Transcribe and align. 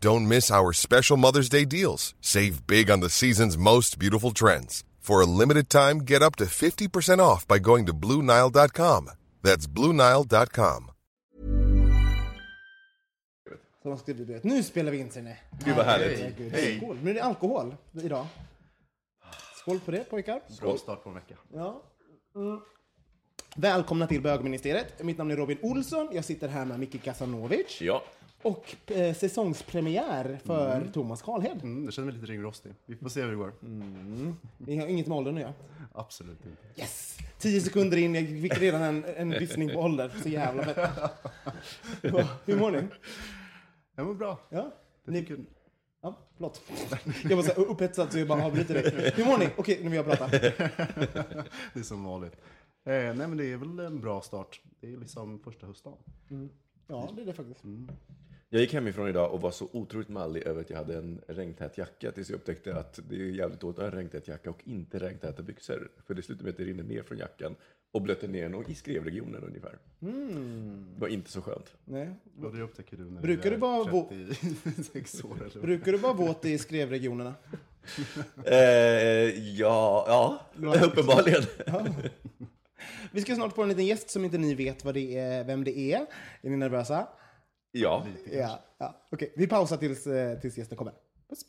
Don't 0.00 0.28
miss 0.28 0.50
our 0.50 0.72
special 0.72 1.16
Mother's 1.16 1.48
Day 1.48 1.64
deals. 1.64 2.14
Save 2.20 2.66
big 2.66 2.90
on 2.90 3.00
the 3.00 3.08
season's 3.08 3.58
most 3.58 3.98
beautiful 3.98 4.32
trends. 4.32 4.84
For 5.00 5.20
a 5.22 5.26
limited 5.26 5.68
time, 5.68 5.98
get 6.04 6.22
up 6.22 6.36
to 6.36 6.44
50% 6.44 7.18
off 7.20 7.46
by 7.48 7.58
going 7.58 7.86
to 7.86 7.92
BlueNile.com. 7.92 9.10
That's 9.42 9.66
BlueNile.com. 9.66 10.90
Som 13.82 13.90
har 13.90 13.98
skrivit 13.98 14.26
duett. 14.26 14.44
Nu 14.44 14.62
spelar 14.62 14.92
vi 14.92 14.98
in 14.98 15.10
sig. 15.10 15.42
Gud 15.64 15.76
vad 15.76 15.84
härligt. 15.86 16.18
Herregud. 16.18 16.78
Skål. 16.78 16.98
Nu 17.02 17.10
är 17.10 17.14
det 17.14 17.22
alkohol 17.22 17.74
idag. 18.02 18.26
Skål 19.56 19.80
på 19.80 19.90
det 19.90 20.10
pojkar. 20.10 20.40
Bra 20.60 20.76
start 20.76 21.04
på 21.04 21.08
en 21.08 21.14
vecka. 21.14 21.34
Ja. 21.54 21.82
Mm. 22.36 22.60
Välkomna 23.56 24.06
till 24.06 24.22
bögministeriet. 24.22 25.04
Mitt 25.04 25.18
namn 25.18 25.30
är 25.30 25.36
Robin 25.36 25.58
Olsson. 25.62 26.08
Jag 26.12 26.24
sitter 26.24 26.48
här 26.48 26.64
med 26.64 26.80
Micke 26.80 27.02
Kasanovic. 27.02 27.80
Ja. 27.80 28.04
Och 28.42 28.74
eh, 28.90 29.14
säsongspremiär 29.14 30.38
för 30.44 30.76
Mm. 30.76 30.92
Thomas 30.92 31.22
Karlhed. 31.22 31.62
Mm, 31.62 31.84
jag 31.84 31.92
känner 31.92 32.06
mig 32.06 32.14
lite 32.20 32.32
ringrostig. 32.32 32.72
Vi 32.86 32.96
får 32.96 33.08
se 33.08 33.22
hur 33.22 33.30
det 33.30 33.36
går. 33.36 33.52
Vi 34.58 34.76
har 34.76 34.86
inget 34.86 35.06
med 35.06 35.16
åldern 35.18 35.34
att 35.34 35.40
göra. 35.40 35.54
Absolut 35.94 36.46
inte. 36.46 36.80
Yes! 36.80 37.18
Tio 37.38 37.60
sekunder 37.60 37.96
in, 37.96 38.14
jag 38.14 38.26
fick 38.26 38.58
redan 38.58 38.82
en, 38.82 39.04
en 39.04 39.30
vissning 39.30 39.68
på 39.68 39.78
ålder. 39.80 40.12
Så 40.22 40.28
jävla 40.28 40.64
fett. 40.64 40.76
Va, 42.12 42.28
Hur 42.46 42.58
mår 42.58 42.70
ni? 42.70 42.82
Jag 43.94 44.06
mår 44.06 44.14
bra. 44.14 44.38
Ja? 44.50 44.70
Jag 45.04 45.12
Ni, 45.12 45.20
tycker, 45.20 45.38
ja, 46.00 46.18
förlåt. 46.36 46.62
Jag 47.28 47.36
var 47.36 47.42
så 47.42 47.52
här 47.52 47.68
upphetsad 47.70 48.12
så 48.12 48.18
jag 48.18 48.28
bara 48.28 48.44
avbryter 48.44 48.74
dig. 48.74 49.12
Hur 49.16 49.24
mår 49.24 49.38
ni? 49.38 49.48
Okej, 49.56 49.78
nu 49.82 49.88
vill 49.88 49.96
jag 49.96 50.06
prata. 50.06 50.26
det 51.72 51.74
är 51.74 51.82
som 51.82 52.04
vanligt. 52.04 52.32
Eh, 52.84 52.92
nej 52.92 53.14
men 53.16 53.36
det 53.36 53.52
är 53.52 53.56
väl 53.56 53.78
en 53.78 54.00
bra 54.00 54.20
start. 54.20 54.60
Det 54.80 54.92
är 54.92 54.96
liksom 54.96 55.38
första 55.40 55.66
höstdagen. 55.66 55.98
Ja, 56.86 57.10
det 57.16 57.22
är 57.22 57.26
det 57.26 57.32
faktiskt. 57.32 57.60
Jag 58.50 58.60
gick 58.60 58.72
hemifrån 58.74 59.08
idag 59.08 59.32
och 59.34 59.40
var 59.40 59.50
så 59.50 59.68
otroligt 59.72 60.08
mallig 60.08 60.42
över 60.42 60.60
att 60.60 60.70
jag 60.70 60.76
hade 60.76 60.98
en 60.98 61.20
regntät 61.28 61.78
jacka 61.78 62.12
tills 62.12 62.30
jag 62.30 62.36
upptäckte 62.36 62.76
att 62.76 63.00
det 63.08 63.16
är 63.16 63.18
jävligt 63.20 63.60
dåligt 63.60 63.78
att 63.78 63.82
ha 63.84 63.90
en 63.90 63.96
regntät 63.96 64.28
jacka 64.28 64.50
och 64.50 64.60
inte 64.64 64.98
regntäta 64.98 65.42
byxor. 65.42 65.90
För 66.06 66.14
det 66.14 66.22
slutar 66.22 66.44
med 66.44 66.50
att 66.50 66.56
det 66.56 66.64
rinner 66.64 66.82
ner 66.82 67.02
från 67.02 67.18
jackan 67.18 67.54
och 67.92 68.02
blöter 68.02 68.28
ner 68.28 68.48
nog 68.48 68.70
i 68.70 68.74
skrevregionen 68.74 69.42
ungefär. 69.44 69.78
Det 70.94 71.00
var 71.00 71.08
inte 71.08 71.30
så 71.30 71.42
skönt. 71.42 71.74
Nej. 71.84 72.10
Och 72.42 72.56
det 72.56 72.62
upptäcker 72.62 72.96
du 72.96 73.04
när 73.04 73.20
Brukar 73.20 73.42
du 73.44 73.50
du 73.50 73.56
vara 73.56 73.84
vå- 73.84 74.34
36 74.64 75.24
år 75.24 75.36
eller? 75.50 75.60
Brukar 75.62 75.92
du 75.92 75.98
vara 75.98 76.12
våt 76.12 76.44
i 76.44 76.58
skrevregionerna? 76.58 77.34
Eh, 78.44 78.56
ja, 79.58 80.04
ja, 80.06 80.40
uppenbarligen. 80.86 81.42
Vi 83.12 83.20
ska 83.22 83.34
snart 83.34 83.54
få 83.54 83.62
en 83.62 83.68
liten 83.68 83.86
gäst 83.86 84.10
som 84.10 84.24
inte 84.24 84.38
ni 84.38 84.54
vet 84.54 84.84
vad 84.84 84.94
det 84.94 85.18
är, 85.18 85.44
vem 85.44 85.64
det 85.64 85.78
är. 85.78 86.06
Är 86.42 86.50
ni 86.50 86.56
nervösa? 86.56 87.08
Ja. 87.78 88.06
Ja. 88.32 88.60
ja. 88.78 89.06
Okej, 89.10 89.32
vi 89.36 89.46
pausar 89.46 89.76
tills, 89.76 90.06
eh, 90.06 90.38
tills 90.40 90.58
gästen 90.58 90.76
kommer. 90.76 90.94
Puss. 91.28 91.44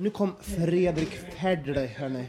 Nu 0.00 0.10
kom 0.10 0.32
Fredrik 0.40 1.10
Ferdle, 1.10 1.86
hörni. 1.86 2.28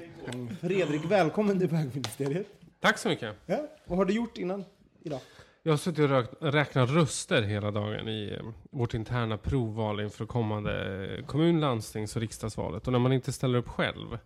Fredrik, 0.62 1.02
välkommen 1.06 1.60
till 1.60 1.70
bögministeriet. 1.70 2.48
Tack 2.80 2.98
så 2.98 3.10
mycket. 3.10 3.36
Ja, 3.46 3.68
vad 3.86 3.98
har 3.98 4.06
du 4.06 4.14
gjort 4.14 4.38
innan 4.38 4.66
idag? 5.04 5.20
Jag 5.68 5.72
har 5.72 5.78
suttit 5.78 6.12
och 6.12 6.54
räknat 6.54 6.90
röster 6.90 7.42
hela 7.42 7.72
dagen 7.72 8.08
i 8.08 8.38
eh, 8.40 8.46
vårt 8.72 8.94
interna 8.94 9.38
provval 9.38 10.00
inför 10.00 10.26
kommande 10.26 11.06
eh, 11.06 11.26
kommun-, 11.26 11.60
landstings 11.60 12.16
och 12.16 12.22
riksdagsvalet. 12.22 12.88
Och 12.88 12.92
när 12.92 13.00
man 13.00 13.14
inte 13.14 13.32
ställer 13.32 13.58
upp 13.58 13.68
själv, 13.68 14.18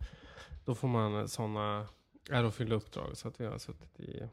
då 0.66 0.76
får 0.76 0.88
man 0.88 1.28
sådana 1.28 1.88
ärofyllda 2.30 2.76
uppdrag. 2.76 3.18
Så 3.18 3.28
att 3.28 3.42
vi 3.42 3.46
har 3.46 3.58
suttit 3.58 4.00
i 4.00 4.24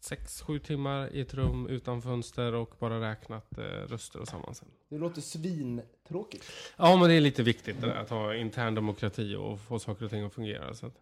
sex, 0.00 0.42
sju 0.42 0.58
timmar 0.58 1.14
i 1.14 1.20
ett 1.20 1.34
rum 1.34 1.66
utan 1.66 2.02
fönster 2.02 2.54
och 2.54 2.74
bara 2.78 3.10
räknat 3.10 3.58
eh, 3.58 3.62
röster 3.64 4.20
och 4.20 4.28
sammansättning. 4.28 4.76
Det 4.88 4.98
låter 4.98 5.20
svintråkigt. 5.20 6.44
Ja, 6.76 6.96
men 6.96 7.08
det 7.08 7.14
är 7.14 7.20
lite 7.20 7.42
viktigt 7.42 7.80
det 7.80 7.86
där, 7.86 7.94
att 7.94 8.10
ha 8.10 8.34
intern 8.34 8.74
demokrati 8.74 9.34
och 9.34 9.60
få 9.60 9.78
saker 9.78 10.04
och 10.04 10.10
ting 10.10 10.24
att 10.24 10.34
fungera. 10.34 10.74
Så 10.74 10.86
att, 10.86 10.94
eh, 10.94 11.00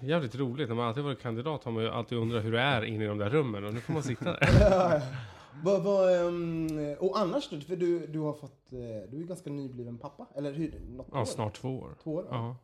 jävligt 0.00 0.34
roligt. 0.34 0.68
När 0.68 0.76
man 0.76 0.88
alltid 0.88 1.04
varit 1.04 1.20
kandidat 1.22 1.64
har 1.64 1.72
man 1.72 1.82
ju 1.82 1.88
alltid 1.90 2.18
undrat 2.18 2.44
hur 2.44 2.52
det 2.52 2.60
är 2.60 2.82
inne 2.84 3.04
i 3.04 3.06
de 3.06 3.18
där 3.18 3.30
rummen 3.30 3.64
och 3.64 3.74
nu 3.74 3.80
får 3.80 3.92
man 3.92 4.02
sitta 4.02 4.24
där. 4.24 5.02
Vad, 5.62 5.82
vad, 5.82 6.26
ehm, 6.26 6.94
och 6.98 7.18
annars 7.18 7.50
då? 7.50 7.60
För 7.60 7.76
du, 7.76 8.06
du 8.06 8.18
har 8.18 8.32
fått, 8.32 8.72
eh, 8.72 8.78
du 9.10 9.22
är 9.22 9.26
ganska 9.26 9.50
nybliven 9.50 9.98
pappa. 9.98 10.26
Eller 10.34 10.52
hur? 10.52 10.80
Något 10.88 11.12
år? 11.12 11.18
Ja, 11.18 11.26
snart 11.26 11.54
två 11.54 11.78
år. 11.78 11.94
Två 12.02 12.14
år? 12.14 12.26
Ja. 12.30 12.56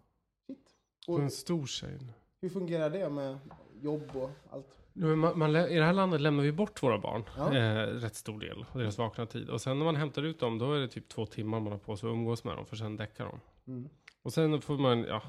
Shit. 0.46 0.58
Och 1.06 1.20
en 1.20 1.30
stor 1.30 1.66
tjej. 1.66 1.98
hur 2.40 2.48
fungerar 2.48 2.90
det 2.90 3.08
med 3.08 3.38
jobb 3.82 4.10
och 4.14 4.30
allt? 4.50 4.66
Man, 4.92 5.38
man, 5.38 5.56
I 5.56 5.78
det 5.78 5.84
här 5.84 5.92
landet 5.92 6.20
lämnar 6.20 6.42
vi 6.44 6.52
bort 6.52 6.82
våra 6.82 6.98
barn, 6.98 7.24
Ja. 7.36 7.56
eh, 7.56 7.86
rätt 7.86 8.14
stor 8.14 8.40
del, 8.40 8.64
av 8.72 8.78
deras 8.80 8.98
vakna 8.98 9.26
tid. 9.26 9.50
Och 9.50 9.60
sen 9.60 9.78
när 9.78 9.84
man 9.84 9.96
hämtar 9.96 10.22
ut 10.22 10.40
dem, 10.40 10.58
då 10.58 10.72
är 10.72 10.80
det 10.80 10.88
typ 10.88 11.08
två 11.08 11.26
timmar 11.26 11.60
man 11.60 11.72
har 11.72 11.78
på 11.78 11.96
sig 11.96 12.06
att 12.08 12.12
umgås 12.12 12.44
med 12.44 12.56
dem, 12.56 12.66
för 12.66 12.76
sen 12.76 12.96
däckar 12.96 13.24
de. 13.24 13.40
Mm. 13.72 13.88
Och 14.22 14.32
sen 14.32 14.60
får 14.60 14.78
man, 14.78 15.04
ja, 15.04 15.22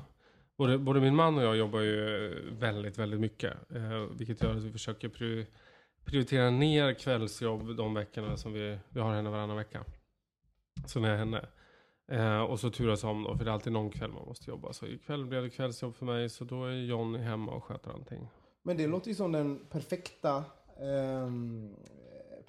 både, 0.64 0.78
både 0.78 1.02
min 1.02 1.16
man 1.16 1.38
och 1.38 1.44
jag 1.44 1.58
jobbar 1.58 1.80
ju 1.80 2.26
eh, 2.26 2.54
väldigt, 2.60 2.98
väldigt 3.00 3.20
mycket. 3.20 3.54
Eh, 3.76 4.06
vilket 4.18 4.44
gör 4.44 4.52
att 4.52 4.64
vi 4.64 4.72
försöker 4.72 5.10
pri- 5.10 5.46
prioritera 6.06 6.50
ner 6.50 6.94
kvällsjobb 6.94 7.76
de 7.78 7.94
veckorna 7.94 8.38
som 8.38 8.54
vi, 8.54 8.78
vi 8.90 9.00
har 9.00 9.14
henne 9.14 9.30
varannan 9.30 9.58
vecka. 9.58 9.86
Så 10.86 11.00
när 11.00 11.10
jag 11.10 11.16
är 11.16 11.20
henne. 11.20 11.46
Eh, 12.12 12.42
och 12.42 12.60
så 12.60 12.70
turas 12.70 13.04
om 13.04 13.24
då, 13.24 13.38
för 13.38 13.46
det 13.46 13.52
är 13.52 13.54
alltid 13.54 13.74
någon 13.74 13.90
kväll 13.90 14.12
man 14.12 14.26
måste 14.26 14.50
jobba. 14.50 14.74
Så 14.74 14.88
ikväll 14.88 15.26
blev 15.26 15.44
det 15.44 15.50
kvällsjobb 15.50 15.96
för 15.96 16.06
mig, 16.06 16.30
så 16.30 16.44
då 16.44 16.66
är 16.66 16.72
Johnny 16.72 17.20
hemma 17.20 17.52
och 17.52 17.64
sköter 17.64 17.92
allting. 17.92 18.28
Men 18.64 18.78
det 18.78 18.88
låter 18.88 19.10
ju 19.10 19.16
som 19.16 19.32
den 19.32 19.66
perfekta, 19.70 20.38
eh, 20.80 21.30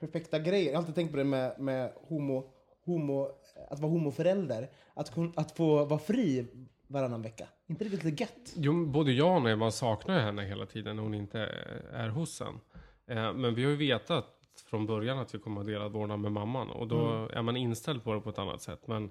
perfekta 0.00 0.38
grejen. 0.38 0.66
Jag 0.66 0.72
har 0.72 0.78
alltid 0.78 0.94
tänkt 0.94 1.10
på 1.10 1.16
det 1.16 1.24
med, 1.24 1.60
med 1.60 1.92
homo, 2.08 2.52
homo, 2.84 3.28
att 3.70 3.80
vara 3.80 3.92
homoförälder. 3.92 4.70
Att, 4.94 5.12
att 5.36 5.56
få 5.56 5.84
vara 5.84 6.00
fri 6.00 6.46
varannan 6.94 7.22
vecka. 7.22 7.46
inte 7.66 7.84
det 7.84 7.90
lite 7.90 8.22
gött? 8.22 8.52
Jo, 8.56 8.86
både 8.86 9.12
jag 9.12 9.34
och 9.34 9.58
man 9.58 9.72
saknar 9.72 10.20
henne 10.20 10.44
hela 10.44 10.66
tiden 10.66 10.96
när 10.96 11.02
hon 11.02 11.14
inte 11.14 11.40
är 11.92 12.08
hos 12.08 12.40
en. 12.40 12.60
Eh, 13.06 13.32
men 13.32 13.54
vi 13.54 13.64
har 13.64 13.70
ju 13.70 13.76
vetat 13.76 14.26
från 14.70 14.86
början 14.86 15.18
att 15.18 15.34
vi 15.34 15.38
kommer 15.38 15.60
att 15.60 15.66
dela 15.66 15.88
vårdnad 15.88 16.20
med 16.20 16.32
mamman. 16.32 16.70
Och 16.70 16.88
då 16.88 17.28
är 17.32 17.42
man 17.42 17.56
inställd 17.56 18.04
på 18.04 18.14
det 18.14 18.20
på 18.20 18.30
ett 18.30 18.38
annat 18.38 18.62
sätt. 18.62 18.86
Men 18.86 19.10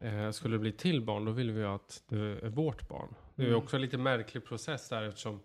eh, 0.00 0.30
skulle 0.30 0.54
det 0.54 0.58
bli 0.58 0.72
till 0.72 1.02
barn, 1.02 1.24
då 1.24 1.32
vill 1.32 1.50
vi 1.50 1.60
ju 1.60 1.66
att 1.66 2.02
det 2.08 2.18
är 2.18 2.48
vårt 2.48 2.88
barn. 2.88 3.14
Det 3.34 3.42
är 3.42 3.46
ju 3.46 3.54
också 3.54 3.76
en 3.76 3.82
lite 3.82 3.98
märklig 3.98 4.44
process 4.44 4.88
där 4.88 5.02
eftersom 5.02 5.40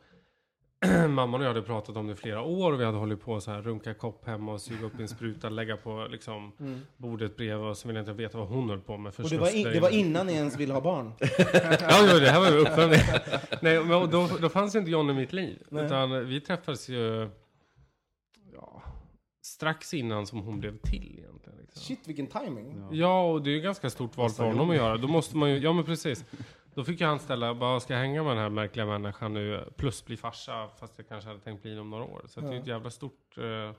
mamman 1.09 1.33
och 1.33 1.43
jag 1.43 1.47
hade 1.47 1.61
pratat 1.61 1.97
om 1.97 2.07
det 2.07 2.13
i 2.13 2.15
flera 2.15 2.41
år. 2.41 2.73
Och 2.73 2.79
vi 2.79 2.85
hade 2.85 2.97
hållit 2.97 3.21
på 3.21 3.41
så 3.41 3.51
här, 3.51 3.61
runka 3.61 3.93
kopp 3.93 4.25
hemma 4.25 4.53
och 4.53 4.61
suga 4.61 4.85
upp 4.85 4.99
en 4.99 5.07
spruta, 5.07 5.49
lägga 5.49 5.77
på 5.77 6.07
liksom, 6.11 6.51
bordet 6.97 7.37
bredvid. 7.37 7.67
Och 7.67 7.77
så 7.77 7.87
vill 7.87 7.95
jag 7.95 8.03
inte 8.03 8.13
veta 8.13 8.37
vad 8.37 8.47
hon 8.47 8.69
höll 8.69 8.79
på 8.79 8.97
med 8.97 9.13
för 9.13 9.23
Och 9.23 9.29
det 9.29 9.37
var, 9.37 9.55
in, 9.55 9.63
det 9.63 9.79
var 9.79 9.89
innan 9.89 10.27
ni 10.27 10.33
ens 10.33 10.57
ville 10.57 10.73
ha 10.73 10.81
barn. 10.81 11.13
Ja, 11.81 12.07
jo, 12.13 12.19
det 12.19 12.29
här 12.29 12.39
var 12.39 12.51
ju 12.51 12.57
uppvärmning. 12.57 12.99
Nej, 13.61 13.83
men 13.83 14.09
då, 14.09 14.27
då 14.41 14.49
fanns 14.49 14.75
inte 14.75 14.91
John 14.91 15.09
i 15.09 15.13
mitt 15.13 15.33
liv. 15.33 15.63
Utan 15.71 16.27
vi 16.27 16.41
träffades 16.41 16.89
ju 16.89 17.29
ja, 18.53 18.83
strax 19.43 19.93
innan 19.93 20.27
som 20.27 20.39
hon 20.39 20.59
blev 20.59 20.77
till 20.77 21.19
egentligen. 21.19 21.59
Liksom. 21.61 21.81
Shit 21.81 22.07
vilken 22.07 22.27
timing. 22.27 22.87
Ja, 22.91 23.31
och 23.31 23.41
det 23.41 23.49
är 23.49 23.53
ju 23.53 23.61
ganska 23.61 23.89
stort 23.89 24.17
val 24.17 24.29
för 24.29 24.43
honom 24.43 24.69
att 24.69 24.75
göra. 24.75 24.97
Då 24.97 25.07
måste 25.07 25.37
man 25.37 25.49
ju, 25.49 25.57
ja 25.57 25.73
men 25.73 25.83
precis. 25.83 26.25
Då 26.73 26.83
fick 26.83 27.01
jag 27.01 27.07
han 27.07 27.19
ställa, 27.19 27.55
bara 27.55 27.79
ska 27.79 27.93
jag 27.93 27.99
hänga 27.99 28.23
med 28.23 28.31
den 28.31 28.43
här 28.43 28.49
märkliga 28.49 28.85
människan 28.85 29.33
nu, 29.33 29.73
plus 29.77 30.05
bli 30.05 30.17
farsa, 30.17 30.69
fast 30.79 30.93
jag 30.97 31.07
kanske 31.07 31.29
hade 31.29 31.41
tänkt 31.41 31.61
bli 31.61 31.71
inom 31.71 31.89
några 31.89 32.03
år. 32.03 32.21
Så 32.25 32.39
att 32.39 32.45
det 32.49 32.55
är 32.55 32.59
ett 32.59 32.67
jävla 32.67 32.89
stort 32.89 33.37
eh, 33.37 33.73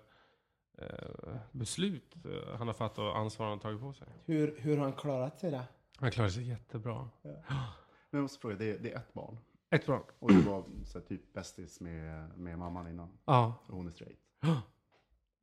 eh, 0.78 1.36
beslut 1.52 2.14
eh, 2.24 2.56
han 2.58 2.66
har 2.66 2.74
fattat 2.74 2.98
och 2.98 3.18
ansvar 3.18 3.46
han 3.46 3.58
har 3.58 3.62
tagit 3.62 3.80
på 3.80 3.92
sig. 3.92 4.08
Hur, 4.24 4.54
hur 4.58 4.76
har 4.76 4.84
han 4.84 4.92
klarat 4.92 5.40
sig 5.40 5.50
då? 5.50 5.60
Han 5.96 6.10
klarar 6.10 6.28
sig 6.28 6.48
jättebra. 6.48 7.08
Men 7.22 8.18
jag 8.18 8.22
måste 8.22 8.40
fråga, 8.40 8.56
det 8.56 8.70
är, 8.70 8.78
det 8.78 8.92
är 8.92 8.96
ett 8.96 9.12
barn. 9.14 9.38
Ett 9.70 9.86
bra. 9.86 10.04
Och 10.18 10.28
du 10.32 10.40
var 10.42 10.64
så 10.86 10.98
här, 10.98 11.06
typ 11.06 11.32
bästis 11.32 11.80
med, 11.80 12.38
med 12.38 12.58
mamman 12.58 12.88
innan. 12.88 13.18
Ja, 13.24 13.54
Och 13.66 13.76
hon 13.76 13.86
är 13.86 13.90
straight. 13.90 14.18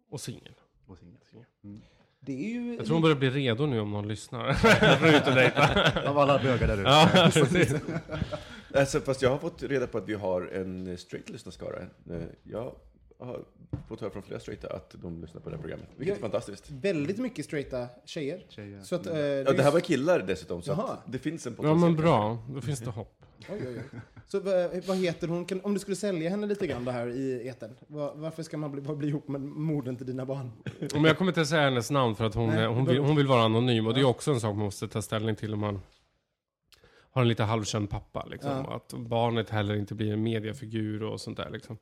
och 0.10 0.22
singel. 0.22 0.56
Och 0.86 0.98
singel. 0.98 1.22
Det 2.22 2.32
är 2.46 2.50
ju... 2.50 2.76
Jag 2.76 2.86
tror 2.86 2.94
hon 2.94 3.02
börjar 3.02 3.16
bli 3.18 3.30
redo 3.30 3.66
nu 3.66 3.80
om 3.80 3.92
någon 3.92 4.08
lyssnar. 4.08 4.48
Av 6.08 6.18
alla 6.18 6.40
bögar 6.44 6.68
där 6.68 6.74
ute. 6.82 6.90
Ja, 6.90 7.30
precis. 7.34 7.74
Alltså, 8.76 9.00
fast 9.00 9.22
jag 9.22 9.30
har 9.30 9.38
fått 9.38 9.64
reda 9.64 9.88
på 9.88 9.98
att 9.98 10.10
vi 10.10 10.14
har 10.14 10.42
en 10.42 10.98
straight 10.98 11.30
lyssnarskara. 11.30 11.80
Eh, 11.80 12.22
Jag 12.44 12.74
har 13.20 13.44
fått 13.88 14.02
höra 14.02 14.12
från 14.12 14.24
flera 14.24 14.40
straighta 14.40 14.68
att 14.76 14.96
de 15.02 15.22
lyssnar 15.22 15.42
på 15.42 15.50
det 15.50 15.56
här 15.56 15.62
programmet. 15.62 15.88
Vilket 15.98 16.18
är 16.18 16.22
fantastiskt. 16.22 16.72
Väldigt 16.72 17.18
mycket 17.18 17.46
straighta 17.46 17.88
tjejer. 18.06 18.46
Tjejer. 18.50 18.82
Så 18.82 18.96
att, 18.96 19.08
eh, 19.08 19.18
Ja, 19.20 19.52
det 19.52 19.64
här 19.64 19.72
var 19.72 19.80
killar 19.80 20.20
dessutom, 20.28 20.62
så 20.62 20.98
det 21.06 21.20
finns 21.20 21.48
en 21.48 21.54
Ja 21.54 21.58
potential. 21.58 21.80
men 21.80 21.96
bra, 21.96 22.38
då 22.50 22.62
finns 22.62 22.80
det 22.80 22.90
hopp. 22.90 23.16
Oj, 23.50 23.68
oj, 23.68 23.78
oj. 23.94 24.00
Så 24.28 24.40
vad, 24.40 24.86
vad 24.88 24.98
heter 24.98 25.28
hon? 25.28 25.46
Kan, 25.46 25.62
om 25.62 25.74
du 25.74 25.80
skulle 25.80 25.96
sälja 25.96 26.30
henne 26.30 26.48
lite 26.48 26.68
grann 26.68 26.86
det 26.86 26.92
här 26.92 27.08
i 27.08 27.48
etern. 27.48 27.76
Var, 27.88 28.14
varför 28.16 28.44
ska 28.44 28.58
man 28.58 28.72
bli, 28.72 28.82
bli 28.82 29.08
ihop 29.08 29.28
med 29.28 29.42
modern 29.42 29.96
till 29.96 30.06
dina 30.06 30.26
barn? 30.26 30.52
Men 30.94 31.04
jag 31.04 31.18
kommer 31.18 31.32
inte 31.32 31.46
säga 31.46 31.62
hennes 31.62 31.92
namn 31.92 32.16
för 32.16 32.26
att 32.26 32.36
hon, 32.36 32.50
Nej, 32.50 32.66
hon, 32.68 32.86
vill, 32.86 32.98
hon 33.00 33.16
vill 33.16 33.28
vara 33.28 33.42
anonym. 33.44 33.88
Och 33.88 33.94
det 33.94 34.00
är 34.00 34.06
också 34.06 34.32
en 34.32 34.40
sak 34.40 34.56
man 34.56 34.66
måste 34.66 34.88
ta 34.88 35.02
ställning 35.02 35.36
till 35.36 35.54
om 35.54 35.60
man 35.60 35.80
har 37.12 37.22
en 37.22 37.28
lite 37.28 37.44
halvkänd 37.44 37.90
pappa. 37.90 38.26
Liksom. 38.26 38.52
Ja. 38.52 38.76
Att 38.76 38.94
barnet 38.94 39.50
heller 39.50 39.76
inte 39.76 39.96
blir 39.96 40.14
en 40.14 40.24
mediafigur 40.24 41.04
och 41.04 41.22
sånt 41.22 41.38
där. 41.38 41.50
Liksom. 41.50 41.78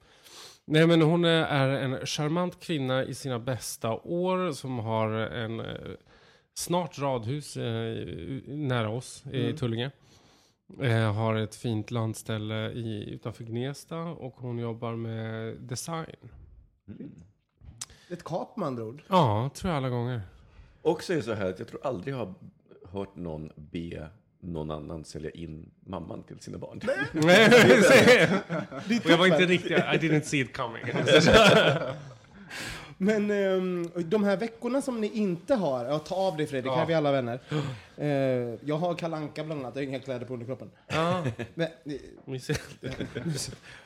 Nej 0.65 0.88
men 0.88 1.01
hon 1.01 1.25
är 1.25 1.69
en 1.69 2.06
charmant 2.06 2.59
kvinna 2.59 3.04
i 3.04 3.13
sina 3.13 3.39
bästa 3.39 3.94
år 3.94 4.51
som 4.51 4.80
har 4.80 5.09
en 5.12 5.59
eh, 5.59 5.65
snart 6.54 7.00
radhus 7.00 7.57
eh, 7.57 7.63
i- 7.63 8.44
nära 8.48 8.89
oss 8.89 9.24
i 9.31 9.42
Mm. 9.44 9.56
Tullinge. 9.57 9.92
Eh, 10.81 11.13
har 11.13 11.35
ett 11.35 11.55
fint 11.55 11.91
landställe 11.91 12.71
i, 12.71 13.09
utanför 13.09 13.43
Gnesta 13.43 13.99
och 13.99 14.35
hon 14.35 14.57
jobbar 14.57 14.95
med 14.95 15.55
design. 15.61 16.29
Mm. 16.87 17.11
Ett 18.09 18.23
kap 18.23 18.57
med 18.57 18.67
andra 18.67 18.83
ord. 18.83 19.03
Ja, 19.07 19.49
tror 19.55 19.71
jag 19.71 19.77
alla 19.77 19.89
gånger. 19.89 20.21
Och 20.81 21.03
så 21.03 21.13
är 21.13 21.17
det 21.17 21.23
så 21.23 21.33
här 21.33 21.49
att 21.49 21.59
jag 21.59 21.67
tror 21.67 21.85
aldrig 21.85 22.13
jag 22.13 22.17
har 22.19 22.33
hört 22.91 23.15
någon 23.15 23.51
be 23.55 24.09
någon 24.39 24.71
annan 24.71 25.05
sälja 25.05 25.29
in 25.29 25.71
mamman 25.79 26.23
till 26.23 26.39
sina 26.39 26.57
barn. 26.57 26.81
Nej, 27.13 27.47
och 29.05 29.11
jag 29.11 29.17
var 29.17 29.27
inte 29.27 29.45
riktigt, 29.45 29.71
I 29.71 29.97
didn't 29.97 30.21
see 30.21 30.39
it 30.39 30.57
coming. 30.57 30.83
Men 32.97 33.31
ehm, 33.31 33.89
de 34.05 34.23
här 34.23 34.38
veckorna 34.38 34.81
som 34.81 35.01
ni 35.01 35.07
inte 35.07 35.55
har, 35.55 35.85
ja, 35.85 35.99
ta 35.99 36.15
av 36.15 36.38
dig 36.38 36.47
Fredrik, 36.47 36.71
Ja. 36.71 36.75
här 36.75 36.83
är 36.83 36.88
vi 36.88 36.94
alla 36.94 37.11
vänner. 37.11 37.39
Eh, 37.97 38.07
jag 38.69 38.77
har 38.77 38.95
kalanka 38.95 39.44
bland 39.44 39.61
annat, 39.61 39.75
jag 39.75 39.81
har 39.83 39.88
inga 39.88 39.99
kläder 39.99 40.25
på 40.25 40.33
underkroppen. 40.33 40.71
ja, 40.88 41.23
Men, 41.53 41.67
eh, 41.85 42.38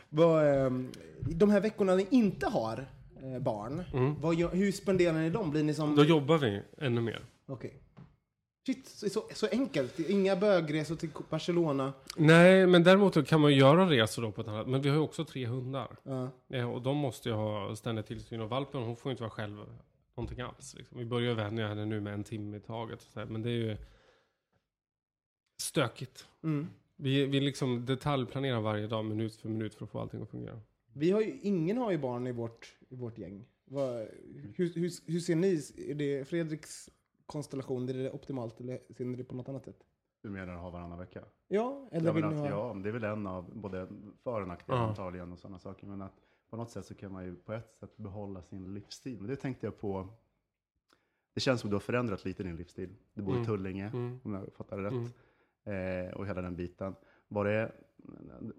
vad, 0.09 0.47
ehm, 0.65 0.91
de 1.19 1.49
här 1.49 1.61
veckorna 1.61 1.95
ni 1.95 2.07
inte 2.09 2.47
har 2.47 2.87
eh, 3.23 3.39
barn, 3.39 3.83
vad, 4.21 4.35
gör- 4.35 4.51
hur 4.51 4.71
spenderar 4.71 5.13
ni 5.13 5.29
dem? 5.29 5.51
Blir 5.51 5.63
ni 5.63 5.73
som... 5.73 5.95
Då 5.95 6.03
jobbar 6.03 6.37
vi 6.37 6.61
ännu 6.81 7.01
mer. 7.01 7.19
Okej. 7.47 7.80
Shit, 8.65 8.87
så, 8.87 9.27
så, 9.33 9.47
enkelt. 9.51 9.99
Inga 9.99 10.35
bögresor 10.35 10.95
till 10.95 11.09
Barcelona. 11.29 11.93
Nej, 12.17 12.67
men 12.67 12.83
däremot 12.83 13.27
kan 13.27 13.41
man 13.41 13.55
göra 13.55 13.89
resor 13.89 14.21
då 14.21 14.31
på 14.31 14.41
ett 14.41 14.47
annat 14.47 14.67
Men 14.67 14.81
vi 14.81 14.89
har 14.89 14.95
ju 14.95 15.01
också 15.01 15.25
tre 15.25 15.45
hundar. 15.45 15.97
Ja. 16.03 16.29
Ja, 16.47 16.65
och 16.65 16.81
de 16.81 16.97
måste 16.97 17.29
ju 17.29 17.35
ha 17.35 17.75
ständig 17.75 18.05
tillsyn. 18.05 18.41
Och 18.41 18.49
valpen, 18.49 18.81
hon 18.81 18.95
får 18.95 19.09
ju 19.09 19.11
inte 19.11 19.23
vara 19.23 19.31
själv 19.31 19.65
någonting 20.15 20.41
alls. 20.41 20.75
Liksom. 20.77 20.97
Vi 20.97 21.05
börjar 21.05 21.33
vänja 21.33 21.67
henne 21.67 21.85
nu 21.85 22.01
med 22.01 22.13
en 22.13 22.23
timme 22.23 22.57
i 22.57 22.59
taget. 22.59 23.07
men 23.13 23.41
det 23.41 23.49
är 23.49 23.53
ju 23.53 23.77
stökigt. 25.61 26.27
Mm. 26.43 26.67
Vi, 26.95 27.25
vi 27.25 27.39
liksom 27.39 27.85
detaljplanerar 27.85 28.61
varje 28.61 28.87
dag, 28.87 29.05
minut 29.05 29.35
för 29.35 29.49
minut, 29.49 29.75
för 29.75 29.85
att 29.85 29.91
få 29.91 29.99
allting 29.99 30.21
att 30.21 30.29
fungera. 30.29 30.61
Vi 30.93 31.11
har 31.11 31.21
ju, 31.21 31.39
ingen 31.41 31.77
har 31.77 31.91
ju 31.91 31.97
barn 31.97 32.27
i 32.27 32.31
vårt, 32.31 32.75
i 32.89 32.95
vårt 32.95 33.17
gäng. 33.17 33.45
Vad, 33.65 34.07
hur, 34.55 34.73
hur, 34.73 35.11
hur 35.11 35.19
ser 35.19 35.35
ni? 35.35 35.61
Är 35.77 35.95
det 35.95 36.27
Fredriks 36.27 36.89
konstellation, 37.25 37.89
är 37.89 37.93
det 37.93 38.11
optimalt 38.11 38.59
eller 38.59 38.79
ser 38.97 39.05
ni 39.05 39.15
det 39.15 39.23
på 39.23 39.35
något 39.35 39.49
annat 39.49 39.63
sätt? 39.65 39.83
Du 40.21 40.29
menar 40.29 40.53
att 40.53 40.61
ha 40.61 40.69
varannan 40.69 40.97
vecka? 40.99 41.23
Ja, 41.47 41.87
eller 41.91 42.07
Ja, 42.07 42.13
vill 42.13 42.25
ni 42.25 42.33
att, 42.33 42.39
ha... 42.39 42.49
ja, 42.49 42.73
det 42.83 42.89
är 42.89 42.93
väl 42.93 43.03
en 43.03 43.27
av 43.27 43.55
både 43.55 43.87
för 44.23 44.41
och 44.41 44.47
nackdelar 44.47 44.79
antagligen 44.87 45.31
och 45.31 45.39
sådana 45.39 45.59
saker. 45.59 45.87
Men 45.87 46.01
att 46.01 46.13
på 46.49 46.57
något 46.57 46.69
sätt 46.71 46.85
så 46.85 46.95
kan 46.95 47.11
man 47.11 47.25
ju 47.25 47.35
på 47.35 47.53
ett 47.53 47.75
sätt 47.75 47.97
behålla 47.97 48.41
sin 48.41 48.73
livsstil. 48.73 49.17
Men 49.19 49.27
det 49.29 49.35
tänkte 49.35 49.67
jag 49.67 49.79
på. 49.79 50.07
Det 51.33 51.39
känns 51.41 51.61
som 51.61 51.67
att 51.67 51.71
du 51.71 51.75
har 51.75 51.79
förändrat 51.81 52.25
lite 52.25 52.43
din 52.43 52.55
livsstil. 52.55 52.95
Du 53.13 53.21
bor 53.21 53.31
Mm. 53.31 53.43
i 53.43 53.45
Tullinge, 53.45 53.87
Mm. 53.93 54.19
om 54.23 54.33
jag 54.33 54.53
fattar 54.53 54.77
det 54.77 54.83
rätt. 54.83 55.13
Mm. 55.65 56.07
Eh, 56.07 56.13
och 56.13 56.27
hela 56.27 56.41
den 56.41 56.55
biten. 56.55 56.95
Var 57.31 57.45
det, 57.45 57.71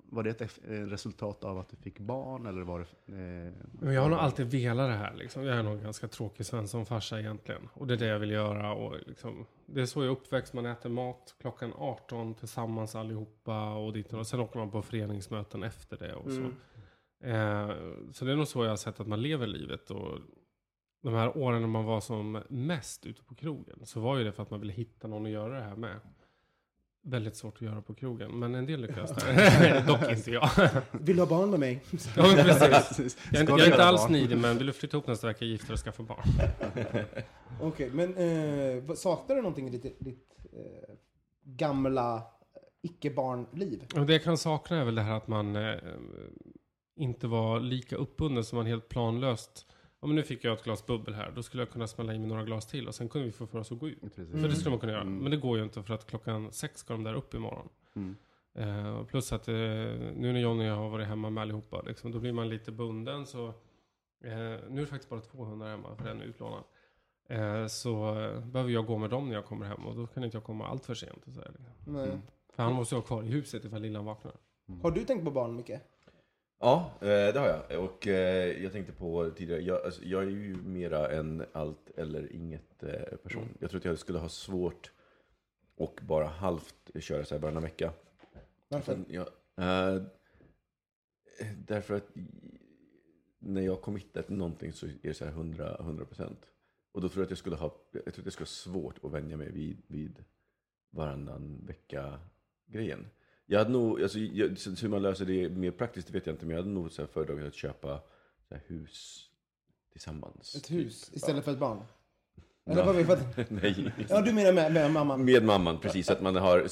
var 0.05 0.23
det 0.23 0.41
ett 0.41 0.59
eh, 0.69 0.71
resultat 0.71 1.45
av 1.45 1.59
att 1.59 1.69
du 1.69 1.77
fick 1.77 1.99
barn 1.99 2.47
eller 2.47 2.63
var 2.63 2.79
det... 2.79 3.13
Eh, 3.13 3.53
Men 3.73 3.95
jag 3.95 4.03
har 4.03 4.09
nog 4.09 4.19
alltid 4.19 4.47
velat 4.51 4.91
det 4.91 4.97
här. 4.97 5.15
Liksom. 5.15 5.45
Jag 5.45 5.57
är 5.59 5.63
nog 5.63 5.83
ganska 5.83 6.09
tråkig 6.09 6.47
Svensson-farsa 6.47 7.21
egentligen. 7.21 7.69
Och 7.75 7.87
det 7.87 7.95
är 7.95 7.99
det 7.99 8.07
jag 8.07 8.19
vill 8.19 8.31
göra. 8.31 8.75
Och 8.75 8.97
liksom, 9.07 9.47
det 9.67 9.81
är 9.81 9.87
så 9.87 10.05
jag 10.05 10.11
uppväxt. 10.11 10.55
Man 10.55 10.67
äter 10.67 10.91
mat 10.91 11.35
klockan 11.41 11.73
18 11.77 12.35
tillsammans 12.35 12.95
allihopa. 12.95 13.75
Och, 13.75 13.93
dit 13.93 14.13
och 14.13 14.27
sen 14.27 14.41
åker 14.41 14.59
man 14.59 14.71
på 14.71 14.83
föreningsmöten 14.83 15.63
efter 15.63 15.97
det. 15.97 16.15
Och 16.15 16.31
så. 16.31 16.41
Mm. 16.41 17.71
Eh, 17.71 17.77
så 18.13 18.25
det 18.25 18.33
är 18.33 18.37
nog 18.37 18.49
så 18.49 18.65
jag 18.65 18.71
har 18.71 18.77
sett 18.77 19.01
att 19.01 19.07
man 19.07 19.23
lever 19.23 19.47
livet. 19.47 19.91
Och 19.91 20.19
de 21.03 21.15
här 21.15 21.37
åren 21.39 21.61
när 21.61 21.69
man 21.69 21.85
var 21.85 22.01
som 22.01 22.43
mest 22.49 23.07
ute 23.07 23.23
på 23.25 23.35
krogen. 23.35 23.87
Så 23.87 24.01
var 24.01 24.19
ju 24.19 24.25
det 24.25 24.33
för 24.33 24.43
att 24.43 24.51
man 24.51 24.61
ville 24.61 24.73
hitta 24.73 25.09
någon 25.09 25.27
att 25.27 25.33
göra 25.33 25.55
det 25.55 25.65
här 25.65 25.77
med. 25.77 26.01
Väldigt 27.05 27.37
svårt 27.37 27.55
att 27.55 27.61
göra 27.63 27.83
på 27.83 27.95
krogen. 27.95 28.39
Men 28.39 28.55
en 28.55 28.67
del 28.67 28.81
lyckas. 28.81 29.11
Dock 29.87 30.11
inte 30.11 30.31
jag. 30.31 30.51
Vill 30.93 31.17
du 31.17 31.23
ha 31.23 31.29
barn 31.29 31.51
med 31.51 31.61
mig? 31.61 31.83
Ja, 32.17 32.23
men 32.37 32.37
precis. 32.45 33.19
Jag 33.31 33.37
är, 33.37 33.41
inte- 33.41 33.53
Ska 33.53 33.59
jag 33.59 33.61
är 33.61 33.67
inte 33.67 33.85
alls 33.85 34.01
barn? 34.01 34.09
snidig, 34.09 34.39
men 34.39 34.59
vill 34.59 34.67
du 34.67 34.73
flytta 34.73 34.97
ihop 34.97 35.07
nästa 35.07 35.27
vecka, 35.27 35.45
gifta 35.45 35.67
dig 35.67 35.73
och 35.75 35.79
skaffa 35.81 36.03
barn? 36.03 36.23
Okej, 37.61 37.91
men 37.93 38.15
eh, 38.17 38.95
saknar 38.95 39.37
du 39.37 39.43
någonting 39.43 39.67
i 39.69 39.71
ditt, 39.71 39.97
ditt 40.01 40.29
eh, 40.53 40.95
gamla 41.45 42.23
icke-barnliv? 42.83 43.85
Och 43.97 44.07
det 44.07 44.13
jag 44.13 44.23
kan 44.25 44.39
sakna 44.39 44.81
är 44.81 44.85
väl 44.85 44.95
det 44.95 45.03
här 45.03 45.17
att 45.17 45.29
man 45.29 45.57
eh, 45.57 45.75
inte 46.97 47.27
var 47.27 47.61
lika 47.61 47.97
uppbunden 47.97 48.45
som 48.45 48.57
man 48.57 48.67
helt 48.67 48.89
planlöst. 48.89 49.67
Men 50.07 50.17
nu 50.17 50.23
fick 50.23 50.45
jag 50.45 50.53
ett 50.53 50.65
glas 50.65 50.87
bubbel 50.87 51.15
här, 51.15 51.33
då 51.35 51.43
skulle 51.43 51.63
jag 51.63 51.71
kunna 51.71 51.87
smälla 51.87 52.15
i 52.15 52.19
mig 52.19 52.29
några 52.29 52.45
glas 52.45 52.67
till 52.67 52.89
och 52.89 52.95
sen 52.95 53.09
kunde 53.09 53.27
vi 53.27 53.33
få 53.33 53.47
för 53.47 53.59
oss 53.59 53.73
att 53.73 53.79
gå 53.79 53.89
ut. 53.89 54.01
Precis. 54.01 54.31
För 54.31 54.49
det 54.49 54.55
skulle 54.55 54.71
man 54.71 54.81
kunna 54.81 54.93
göra. 54.93 55.03
Mm. 55.03 55.19
Men 55.19 55.31
det 55.31 55.37
går 55.37 55.59
ju 55.59 55.65
inte 55.65 55.83
för 55.83 55.95
att 55.95 56.07
klockan 56.07 56.53
sex 56.53 56.81
ska 56.81 56.93
de 56.93 57.05
där 57.05 57.15
upp 57.15 57.35
imorgon. 57.35 57.69
Mm. 57.97 58.17
Eh, 58.55 59.05
plus 59.05 59.33
att 59.33 59.49
eh, 59.49 59.55
nu 59.55 60.33
när 60.33 60.41
Johnny 60.41 60.69
har 60.69 60.89
varit 60.89 61.07
hemma 61.07 61.31
med 61.31 61.43
allihopa, 61.43 61.83
liksom, 61.83 62.13
då 62.13 62.19
blir 62.19 62.33
man 62.33 62.49
lite 62.49 62.73
bunden. 62.73 63.27
Så, 63.27 63.47
eh, 63.49 63.53
nu 64.69 64.77
är 64.77 64.81
det 64.81 64.87
faktiskt 64.87 65.11
bara 65.11 65.21
200 65.21 65.69
hemma, 65.69 65.97
för 65.97 66.05
den 66.05 66.21
är 66.21 66.25
utlånad. 66.25 66.65
Så 67.71 68.21
eh, 68.21 68.45
behöver 68.45 68.73
jag 68.73 68.87
gå 68.87 68.99
med 68.99 69.11
dem 69.11 69.29
när 69.29 69.35
jag 69.35 69.45
kommer 69.45 69.67
hem 69.67 69.87
och 69.87 69.97
då 69.97 70.07
kan 70.07 70.25
inte 70.25 70.37
jag 70.37 70.45
komma 70.45 70.67
allt 70.67 70.85
för 70.85 70.95
sent. 70.95 71.27
Och 71.27 71.33
så 71.33 71.41
här, 71.41 71.51
liksom. 71.59 71.93
Nej. 71.95 72.19
För 72.55 72.63
han 72.63 72.73
måste 72.73 72.95
ju 72.95 72.97
vara 72.97 73.07
kvar 73.07 73.23
i 73.23 73.27
huset 73.27 73.65
ifall 73.65 73.83
lillan 73.83 74.05
vaknar. 74.05 74.33
Har 74.83 74.91
du 74.91 75.05
tänkt 75.05 75.25
på 75.25 75.31
barn 75.31 75.57
mycket? 75.57 75.92
Ja, 76.65 76.91
eh, 77.01 77.07
det 77.07 77.39
har 77.39 77.47
jag. 77.47 77.85
Och 77.85 78.07
eh, 78.07 78.63
jag 78.63 78.73
tänkte 78.73 78.93
på 78.93 79.31
tidigare, 79.31 79.63
jag, 79.63 79.85
alltså, 79.85 80.05
jag 80.05 80.23
är 80.23 80.27
ju 80.27 80.57
mera 80.57 81.11
en 81.11 81.45
allt 81.53 81.91
eller 81.97 82.33
inget 82.33 82.83
eh, 82.83 83.17
person. 83.17 83.43
Mm. 83.43 83.57
Jag 83.61 83.71
tror 83.71 83.79
att 83.79 83.85
jag 83.85 83.99
skulle 83.99 84.19
ha 84.19 84.29
svårt 84.29 84.93
och 85.77 86.01
bara 86.03 86.27
halvt 86.27 86.91
köra 87.01 87.25
så 87.25 87.35
här 87.35 87.43
varannan 87.43 87.63
vecka. 87.63 87.93
Varför? 88.69 89.05
Jag, 89.09 89.29
eh, 89.57 90.03
därför 91.67 91.95
att 91.95 92.09
när 93.39 93.63
jag 93.63 93.83
committar 93.83 94.23
till 94.23 94.37
någonting 94.37 94.73
så 94.73 94.87
är 94.87 94.99
det 95.03 95.15
så 95.15 95.25
här 95.25 95.33
100, 95.33 95.77
100 95.81 96.05
procent. 96.05 96.47
Och 96.93 97.01
då 97.01 97.09
tror 97.09 97.21
jag 97.21 97.25
att 97.25 97.31
jag 97.31 97.39
skulle 97.39 97.57
ha, 97.57 97.77
jag 97.93 98.05
tror 98.05 98.19
att 98.19 98.27
jag 98.27 98.33
skulle 98.33 98.45
ha 98.45 98.83
svårt 98.83 99.05
att 99.05 99.13
vänja 99.13 99.37
mig 99.37 99.53
vid, 99.53 99.83
vid 99.87 100.25
varannan 100.91 101.61
vecka-grejen. 101.67 103.07
Jag 103.53 103.59
hade 103.59 103.71
nog, 103.71 104.03
alltså, 104.03 104.19
jag, 104.19 104.49
hur 104.83 104.89
man 104.89 105.03
löser 105.03 105.25
det 105.25 105.49
mer 105.49 105.71
praktiskt 105.71 106.07
det 106.07 106.13
vet 106.13 106.27
jag 106.27 106.35
inte, 106.35 106.47
men 106.47 106.57
jag 106.57 106.63
hade 106.63 106.75
nog 106.75 106.93
så 106.93 107.03
här 107.03 107.07
föredragit 107.07 107.47
att 107.47 107.55
köpa 107.55 108.01
så 108.49 108.55
här 108.55 108.63
hus 108.67 109.29
tillsammans. 109.93 110.55
Ett 110.57 110.71
hus 110.71 111.07
Typ. 111.07 111.17
istället 111.17 111.37
Ja. 111.37 111.43
för 111.43 111.53
ett 111.53 111.59
barn? 111.59 111.79
Eller 112.65 112.85
vad 112.85 112.97
vi 112.97 113.05
för 113.05 113.13
att... 113.13 113.51
Nej. 113.51 113.93
Ja, 114.09 114.21
du 114.21 114.33
menar 114.33 114.53
med, 114.53 114.73
med 114.73 114.91
mamman? 114.93 115.25
Med 115.25 115.45
mamman, 115.45 115.79
precis. 115.81 116.11
Att 116.11 116.23
man 116.23 116.37
har, 116.37 116.67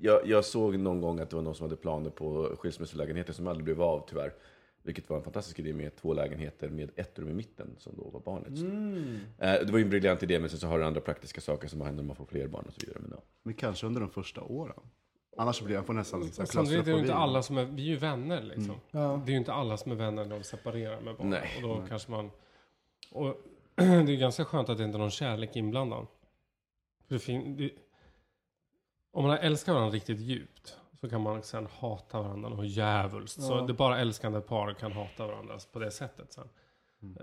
jag, 0.00 0.26
jag 0.26 0.44
såg 0.44 0.78
någon 0.78 1.00
gång 1.00 1.20
att 1.20 1.30
det 1.30 1.36
var 1.36 1.42
någon 1.42 1.54
som 1.54 1.64
hade 1.64 1.76
planer 1.76 2.10
på 2.10 2.56
skilsmässolägenheter 2.58 3.32
som 3.32 3.46
aldrig 3.46 3.64
blev 3.64 3.82
av 3.82 4.06
tyvärr. 4.08 4.32
Vilket 4.82 5.08
var 5.10 5.16
en 5.16 5.22
fantastisk 5.24 5.58
idé 5.58 5.72
med 5.72 5.96
två 5.96 6.14
lägenheter 6.14 6.68
med 6.68 6.90
ett 6.96 7.18
rum 7.18 7.28
i 7.28 7.34
mitten 7.34 7.68
som 7.78 7.96
då 7.96 8.08
var 8.10 8.20
barnets. 8.20 8.60
Mm. 8.60 9.18
Eh, 9.38 9.52
Det 9.52 9.70
var 9.70 9.78
ju 9.78 9.84
en 9.84 9.90
briljant 9.90 10.22
idé, 10.22 10.38
men 10.38 10.50
sen 10.50 10.58
så 10.58 10.66
har 10.66 10.78
du 10.78 10.84
andra 10.84 11.00
praktiska 11.00 11.40
saker 11.40 11.68
som 11.68 11.80
händer 11.80 12.02
när 12.02 12.06
man 12.06 12.16
får 12.16 12.24
fler 12.26 12.46
barn 12.48 12.64
och 12.66 12.72
så 12.74 12.80
vidare. 12.86 12.98
Men 13.02 13.10
ja. 13.16 13.22
Men 13.42 13.54
kanske 13.54 13.86
under 13.86 14.00
de 14.00 14.10
första 14.10 14.42
åren. 14.42 14.80
Annars 15.36 15.60
blir 15.62 15.74
jag 15.74 15.86
får 15.86 15.94
nästan 15.94 16.24
så 16.32 16.42
här 16.42 16.46
Samtidigt 16.46 16.80
är 16.80 16.90
det 16.90 16.96
ju 16.96 17.00
inte 17.02 17.14
alla 17.14 17.42
som 17.42 17.58
är, 17.58 17.64
vi 17.64 17.82
är 17.82 17.86
ju 17.86 17.96
vänner 17.96 18.42
liksom. 18.42 18.80
Ja. 18.90 19.22
Det 19.24 19.30
är 19.30 19.32
ju 19.32 19.38
inte 19.38 19.52
alla 19.52 19.76
som 19.76 19.92
är 19.92 19.96
vänner 19.96 20.24
när 20.24 20.38
de 20.38 20.44
separerar 20.44 21.00
med 21.00 21.16
barn. 21.16 21.30
Nej. 21.30 21.50
och 21.56 21.62
då 21.62 21.86
kanske 21.88 22.10
man... 22.10 22.30
Och 23.10 23.36
det 23.74 23.82
är 23.84 24.16
ganska 24.16 24.44
skönt 24.44 24.68
att 24.68 24.78
det 24.78 24.84
inte 24.84 24.96
är 24.96 25.00
någon 25.00 25.10
kärlek 25.10 25.56
inblandad. 25.56 26.06
För 27.06 27.14
det 27.14 27.18
fin, 27.20 27.56
det, 27.56 27.70
om 29.12 29.26
man 29.26 29.38
älskar 29.38 29.72
varandra 29.72 29.94
riktigt 29.94 30.20
djupt 30.20 30.78
så 31.00 31.08
kan 31.10 31.20
man 31.20 31.42
sen 31.42 31.66
hata 31.66 32.22
varandra 32.22 32.48
och 32.48 32.66
djävulskt. 32.66 33.42
Så 33.42 33.52
Ja. 33.52 33.60
det 33.60 33.72
är 33.72 33.74
bara 33.74 34.00
älskande 34.00 34.40
par 34.40 34.74
kan 34.74 34.92
hata 34.92 35.26
varandra 35.26 35.58
på 35.72 35.78
det 35.78 35.90
sättet 35.90 36.32
sen. 36.32 36.48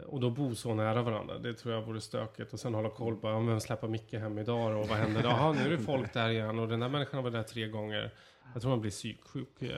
Och 0.08 0.20
då 0.20 0.30
bo 0.30 0.56
så 0.56 0.74
nära 0.74 1.02
varandra, 1.02 1.38
det 1.38 1.54
tror 1.54 1.74
jag 1.74 1.82
vore 1.82 2.02
stökigt. 2.02 2.54
Och 2.54 2.60
sen 2.60 2.74
hålla 2.74 2.90
koll 2.90 3.16
på, 3.16 3.28
ja, 3.28 3.40
vem 3.40 3.60
släpper 3.60 3.88
Micke 3.88 4.14
hem 4.14 4.38
idag 4.38 4.78
och 4.82 4.88
vad 4.88 4.98
händer? 4.98 5.24
Jaha, 5.24 5.52
nu 5.54 5.60
är 5.60 5.70
det 5.70 5.78
folk 5.84 6.14
där 6.14 6.30
igen 6.30 6.60
och 6.60 6.68
den 6.68 6.80
där 6.80 6.90
människan 6.90 7.24
var 7.24 7.32
där 7.32 7.44
tre 7.44 7.68
gånger. 7.68 8.14
Jag 8.54 8.62
tror 8.62 8.70
man 8.72 8.82
blir 8.82 8.92
psyksjuk. 8.92 9.62
eh, 9.62 9.70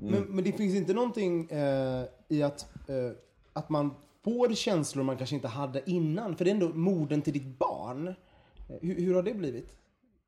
Men, 0.00 0.22
men 0.22 0.44
det 0.44 0.52
finns 0.52 0.74
inte 0.74 0.94
någonting 0.94 1.50
eh, 1.50 2.04
i 2.28 2.42
att, 2.42 2.88
eh, 2.88 3.10
att 3.52 3.68
man 3.68 3.94
får 4.24 4.54
känslor 4.54 5.04
man 5.04 5.16
kanske 5.16 5.36
inte 5.36 5.48
hade 5.48 5.90
innan. 5.90 6.36
För 6.36 6.44
det 6.44 6.50
är 6.50 6.54
ändå 6.54 6.68
morden 6.68 7.22
till 7.22 7.32
ditt 7.32 7.58
barn. 7.58 8.08
Eh, 8.08 8.14
Hur, 8.80 8.94
hur 9.00 9.14
har 9.14 9.22
det 9.22 9.34
blivit? 9.34 9.76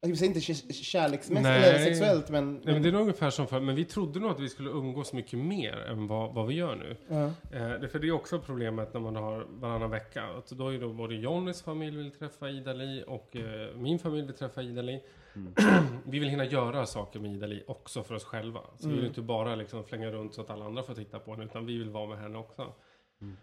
Jag 0.03 0.19
säger 0.19 0.29
inte 0.29 0.73
kärleksmässigt 0.73 1.47
eller 1.47 1.79
sexuellt, 1.85 2.31
men... 2.31 2.55
Nej, 2.55 2.75
men 2.75 2.83
det 2.83 2.89
är 2.89 2.93
nog 2.93 3.01
ungefär 3.01 3.31
som 3.31 3.47
förr, 3.47 3.61
men 3.61 3.75
vi 3.75 3.85
trodde 3.85 4.21
nog 4.21 4.31
att 4.31 4.41
vi 4.41 4.49
skulle 4.49 4.71
umgås 4.71 5.13
mycket 5.13 5.39
mer 5.39 5.77
än 5.77 6.07
vad, 6.07 6.35
vad 6.35 6.47
vi 6.47 6.55
gör 6.55 6.77
nu. 6.77 6.97
Ja. 7.09 7.25
Eh, 7.57 7.81
det, 7.81 7.89
för 7.89 7.99
det 7.99 8.09
är 8.09 8.13
också 8.13 8.39
problemet 8.39 8.95
när 8.95 9.01
man 9.01 9.17
har 9.17 9.47
varannan 9.51 9.91
vecka. 9.91 10.23
Att 10.23 10.51
då 10.51 10.75
är 10.75 10.81
då 10.81 10.93
både 10.93 11.15
Johnnys 11.15 11.63
familj 11.63 11.97
vill 11.97 12.11
träffa 12.11 12.51
Ida-Li 12.51 13.05
och 13.07 13.37
eh, 13.37 13.77
min 13.77 13.99
familj 13.99 14.27
vill 14.27 14.37
träffa 14.37 14.63
Ida-Li. 14.63 15.03
vi 16.05 16.19
vill 16.19 16.29
hinna 16.29 16.45
göra 16.45 16.87
saker 16.87 17.21
med 17.21 17.33
Ida-Li 17.33 17.65
också 17.67 18.03
för 18.03 18.15
oss 18.15 18.25
själva. 18.25 18.61
Så 18.79 18.89
vi 18.89 18.95
vill 18.95 19.07
inte 19.07 19.23
bara 19.23 19.55
liksom 19.55 19.85
flänga 19.85 20.11
runt 20.11 20.35
så 20.35 20.41
att 20.41 20.51
alla 20.51 20.65
andra 20.65 20.83
får 20.83 20.95
titta 20.95 21.19
på 21.19 21.31
henne, 21.31 21.45
utan 21.45 21.67
vi 21.67 21.79
vill 21.79 21.91
vara 21.91 22.07
med 22.07 22.19
henne 22.19 22.39
också. 22.39 22.73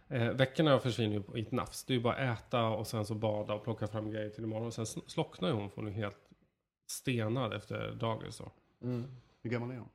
Eh, 0.10 0.32
veckorna 0.32 0.80
försvinner 0.80 1.16
ju 1.16 1.40
i 1.40 1.42
ett 1.42 1.52
nafs. 1.52 1.84
Det 1.84 1.94
är 1.94 1.96
ju 1.96 2.02
bara 2.02 2.34
äta 2.34 2.64
och 2.64 2.88
sen 2.88 3.06
så 3.06 3.14
bada 3.14 3.54
och 3.54 3.64
plocka 3.64 3.88
fram 3.88 4.12
grejer 4.12 4.30
till 4.30 4.44
imorgon. 4.44 4.68
Och 4.68 4.74
sen 4.74 4.86
sl- 4.86 5.08
slocknar 5.08 5.50
ju 5.50 5.56
hon 5.56 5.70
hon 5.76 5.88
är 5.88 5.92
helt 5.92 6.18
stenad 6.88 7.54
efter 7.54 7.92
dagis. 7.92 8.38
då. 8.38 8.52
Hur 9.42 9.50
gammal 9.50 9.72
är 9.72 9.78
hon? 9.78 9.90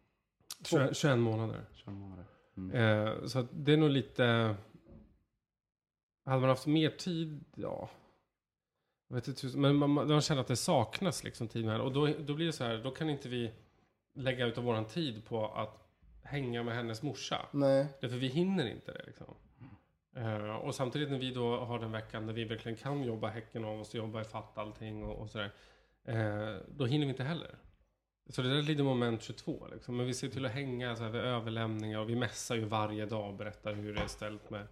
21, 0.64 0.96
21 0.96 1.18
månader. 1.18 1.64
21 1.74 1.96
månader. 1.96 2.24
Eh, 2.56 3.26
så 3.26 3.46
det 3.52 3.72
är 3.72 3.76
nog 3.76 3.90
lite... 3.90 4.56
Hade 6.24 6.40
man 6.40 6.48
haft 6.48 6.66
mer 6.66 6.90
tid, 6.90 7.44
ja. 7.54 7.90
Jag 9.08 9.14
vet 9.14 9.28
inte, 9.28 9.58
men 9.58 9.76
man, 9.76 9.90
man 9.90 10.20
känner 10.20 10.40
att 10.40 10.46
det 10.46 10.56
saknas 10.56 11.24
liksom 11.24 11.48
tid 11.48 11.64
med 11.64 11.72
henne. 11.72 11.84
Och 11.84 11.92
då, 11.92 12.06
då 12.06 12.34
blir 12.34 12.46
det 12.46 12.52
så 12.52 12.64
här, 12.64 12.76
då 12.84 12.90
kan 12.90 13.10
inte 13.10 13.28
vi 13.28 13.52
lägga 14.14 14.46
ut 14.46 14.58
av 14.58 14.64
våran 14.64 14.84
tid 14.84 15.24
på 15.24 15.46
att 15.48 15.82
hänga 16.22 16.62
med 16.62 16.74
hennes 16.74 17.02
morsa. 17.02 17.46
Nej. 17.50 17.86
Därför 18.00 18.16
vi 18.16 18.26
hinner 18.26 18.66
inte 18.66 18.92
det 18.92 19.02
liksom. 19.06 19.34
Eh, 20.16 20.54
och 20.56 20.74
samtidigt 20.74 21.10
när 21.10 21.18
vi 21.18 21.30
då 21.30 21.56
har 21.56 21.78
den 21.78 21.92
veckan 21.92 22.26
där 22.26 22.34
vi 22.34 22.44
verkligen 22.44 22.78
kan 22.78 23.02
jobba 23.02 23.28
häcken 23.28 23.64
av 23.64 23.80
oss, 23.80 23.94
jobba 23.94 24.20
ifatt 24.20 24.58
allting 24.58 25.04
och, 25.04 25.18
och 25.18 25.30
sådär. 25.30 25.52
Eh, 26.04 26.56
då 26.68 26.86
hinner 26.86 27.06
vi 27.06 27.10
inte 27.10 27.24
heller. 27.24 27.58
Så 28.30 28.42
det 28.42 28.48
där 28.48 28.56
är 28.56 28.62
lite 28.62 28.82
moment 28.82 29.22
22 29.22 29.66
liksom. 29.72 29.96
Men 29.96 30.06
vi 30.06 30.14
ser 30.14 30.28
till 30.28 30.46
att 30.46 30.52
hänga 30.52 30.96
så 30.96 31.02
här 31.02 31.10
vid 31.10 31.20
överlämningar 31.20 31.98
och 31.98 32.08
vi 32.08 32.16
mässar 32.16 32.56
ju 32.56 32.64
varje 32.64 33.06
dag 33.06 33.28
och 33.28 33.36
berättar 33.36 33.74
hur 33.74 33.94
det 33.94 34.00
är 34.00 34.06
ställt 34.06 34.50
med 34.50 34.66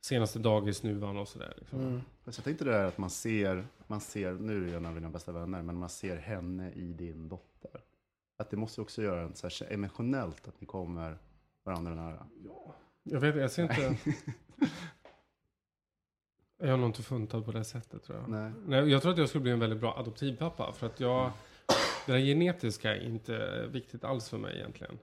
senaste 0.00 0.38
dagisnuvan 0.38 1.16
och 1.16 1.28
sådär. 1.28 1.54
Liksom. 1.58 2.02
Fast 2.24 2.38
jag 2.38 2.44
tänkte 2.44 2.64
det 2.64 2.70
där 2.70 2.84
att 2.84 2.98
man 2.98 3.10
ser, 3.10 3.66
man 3.86 4.00
ser, 4.00 4.32
nu 4.32 4.64
är 4.64 4.68
jag 4.68 4.76
en 4.76 4.86
av 4.86 4.94
dina 4.94 5.10
bästa 5.10 5.32
vänner, 5.32 5.62
men 5.62 5.76
man 5.76 5.88
ser 5.88 6.16
henne 6.16 6.72
i 6.72 6.92
din 6.92 7.28
dotter. 7.28 7.80
Att 8.38 8.50
det 8.50 8.56
måste 8.56 8.80
också 8.80 9.02
göra 9.02 9.22
en 9.22 9.34
så 9.34 9.46
här 9.46 9.72
emotionellt 9.72 10.48
att 10.48 10.60
ni 10.60 10.66
kommer 10.66 11.18
varandra 11.64 11.94
nära. 11.94 12.26
Jag 13.02 13.20
vet 13.20 13.36
jag 13.36 13.50
ser 13.50 13.62
inte... 13.62 14.12
jag 16.60 16.70
har 16.70 16.76
nog 16.76 16.88
inte 16.88 17.02
funtad 17.02 17.44
på 17.44 17.52
det 17.52 17.64
sättet 17.64 18.02
tror 18.02 18.18
jag. 18.18 18.28
Nej. 18.28 18.52
Nej, 18.66 18.90
jag 18.90 19.02
tror 19.02 19.12
att 19.12 19.18
jag 19.18 19.28
skulle 19.28 19.42
bli 19.42 19.52
en 19.52 19.60
väldigt 19.60 19.80
bra 19.80 19.98
adoptivpappa. 19.98 20.72
För 20.72 20.86
att 20.86 21.00
jag, 21.00 21.30
det 22.06 22.12
där 22.12 22.18
genetiska 22.18 22.96
är 22.96 23.04
inte 23.04 23.66
viktigt 23.72 24.04
alls 24.04 24.28
för 24.28 24.38
mig 24.38 24.56
egentligen. 24.56 24.98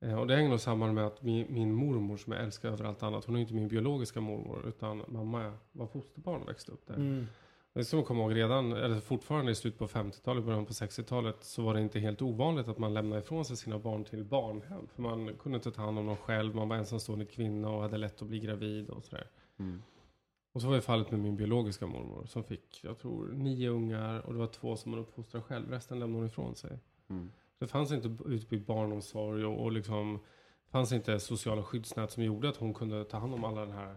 Eh, 0.00 0.18
och 0.18 0.26
det 0.26 0.36
hänger 0.36 0.48
nog 0.48 0.60
samman 0.60 0.94
med 0.94 1.06
att 1.06 1.22
min, 1.22 1.46
min 1.50 1.72
mormor 1.72 2.16
som 2.16 2.32
jag 2.32 2.42
älskar 2.42 2.68
över 2.68 2.84
allt 2.84 3.02
annat, 3.02 3.24
hon 3.24 3.36
är 3.36 3.40
inte 3.40 3.54
min 3.54 3.68
biologiska 3.68 4.20
mormor, 4.20 4.68
utan 4.68 5.02
mamma 5.08 5.52
var 5.72 5.86
fosterbarn 5.86 6.42
och 6.42 6.48
växte 6.48 6.72
upp 6.72 6.86
där. 6.86 6.94
Mm. 6.94 7.26
Det 7.74 7.84
ska 7.84 7.96
man 7.96 8.04
komma 8.06 8.22
ihåg 8.22 8.36
redan, 8.36 8.72
eller 8.72 9.00
fortfarande 9.00 9.52
i 9.52 9.54
slutet 9.54 9.78
på 9.78 9.86
50-talet, 9.86 10.44
början 10.44 10.66
på 10.66 10.72
60-talet, 10.72 11.36
så 11.44 11.62
var 11.62 11.74
det 11.74 11.80
inte 11.80 12.00
helt 12.00 12.22
ovanligt 12.22 12.68
att 12.68 12.78
man 12.78 12.94
lämnade 12.94 13.22
ifrån 13.22 13.44
sig 13.44 13.56
sina 13.56 13.78
barn 13.78 14.04
till 14.04 14.24
barnhem. 14.24 14.86
För 14.94 15.02
man 15.02 15.34
kunde 15.38 15.56
inte 15.56 15.70
ta 15.70 15.82
hand 15.82 15.98
om 15.98 16.06
dem 16.06 16.16
själv, 16.16 16.54
man 16.54 16.68
var 16.68 16.76
ensamstående 16.76 17.24
kvinna 17.24 17.70
och 17.70 17.82
hade 17.82 17.96
lätt 17.98 18.22
att 18.22 18.28
bli 18.28 18.38
gravid 18.38 18.90
och 18.90 19.04
sådär. 19.04 19.26
Mm. 19.58 19.82
Och 20.52 20.60
så 20.60 20.68
var 20.68 20.74
det 20.74 20.82
fallet 20.82 21.10
med 21.10 21.20
min 21.20 21.36
biologiska 21.36 21.86
mormor 21.86 22.26
som 22.26 22.44
fick, 22.44 22.84
jag 22.84 22.98
tror, 22.98 23.32
nio 23.32 23.68
ungar 23.68 24.20
och 24.26 24.32
det 24.32 24.38
var 24.38 24.46
två 24.46 24.76
som 24.76 24.92
hon 24.92 25.00
uppfostrade 25.00 25.44
själv. 25.44 25.70
Resten 25.70 25.98
lämnade 25.98 26.18
hon 26.18 26.26
ifrån 26.26 26.54
sig. 26.54 26.78
Mm. 27.10 27.32
Det 27.58 27.66
fanns 27.66 27.92
inte 27.92 28.16
utbyggd 28.26 28.66
barnomsorg 28.66 29.44
och, 29.44 29.62
och 29.62 29.72
liksom 29.72 30.20
fanns 30.70 30.92
inte 30.92 31.20
sociala 31.20 31.62
skyddsnät 31.62 32.10
som 32.10 32.22
gjorde 32.22 32.48
att 32.48 32.56
hon 32.56 32.74
kunde 32.74 33.04
ta 33.04 33.18
hand 33.18 33.34
om 33.34 33.44
alla 33.44 33.60
den 33.60 33.72
här 33.74 33.96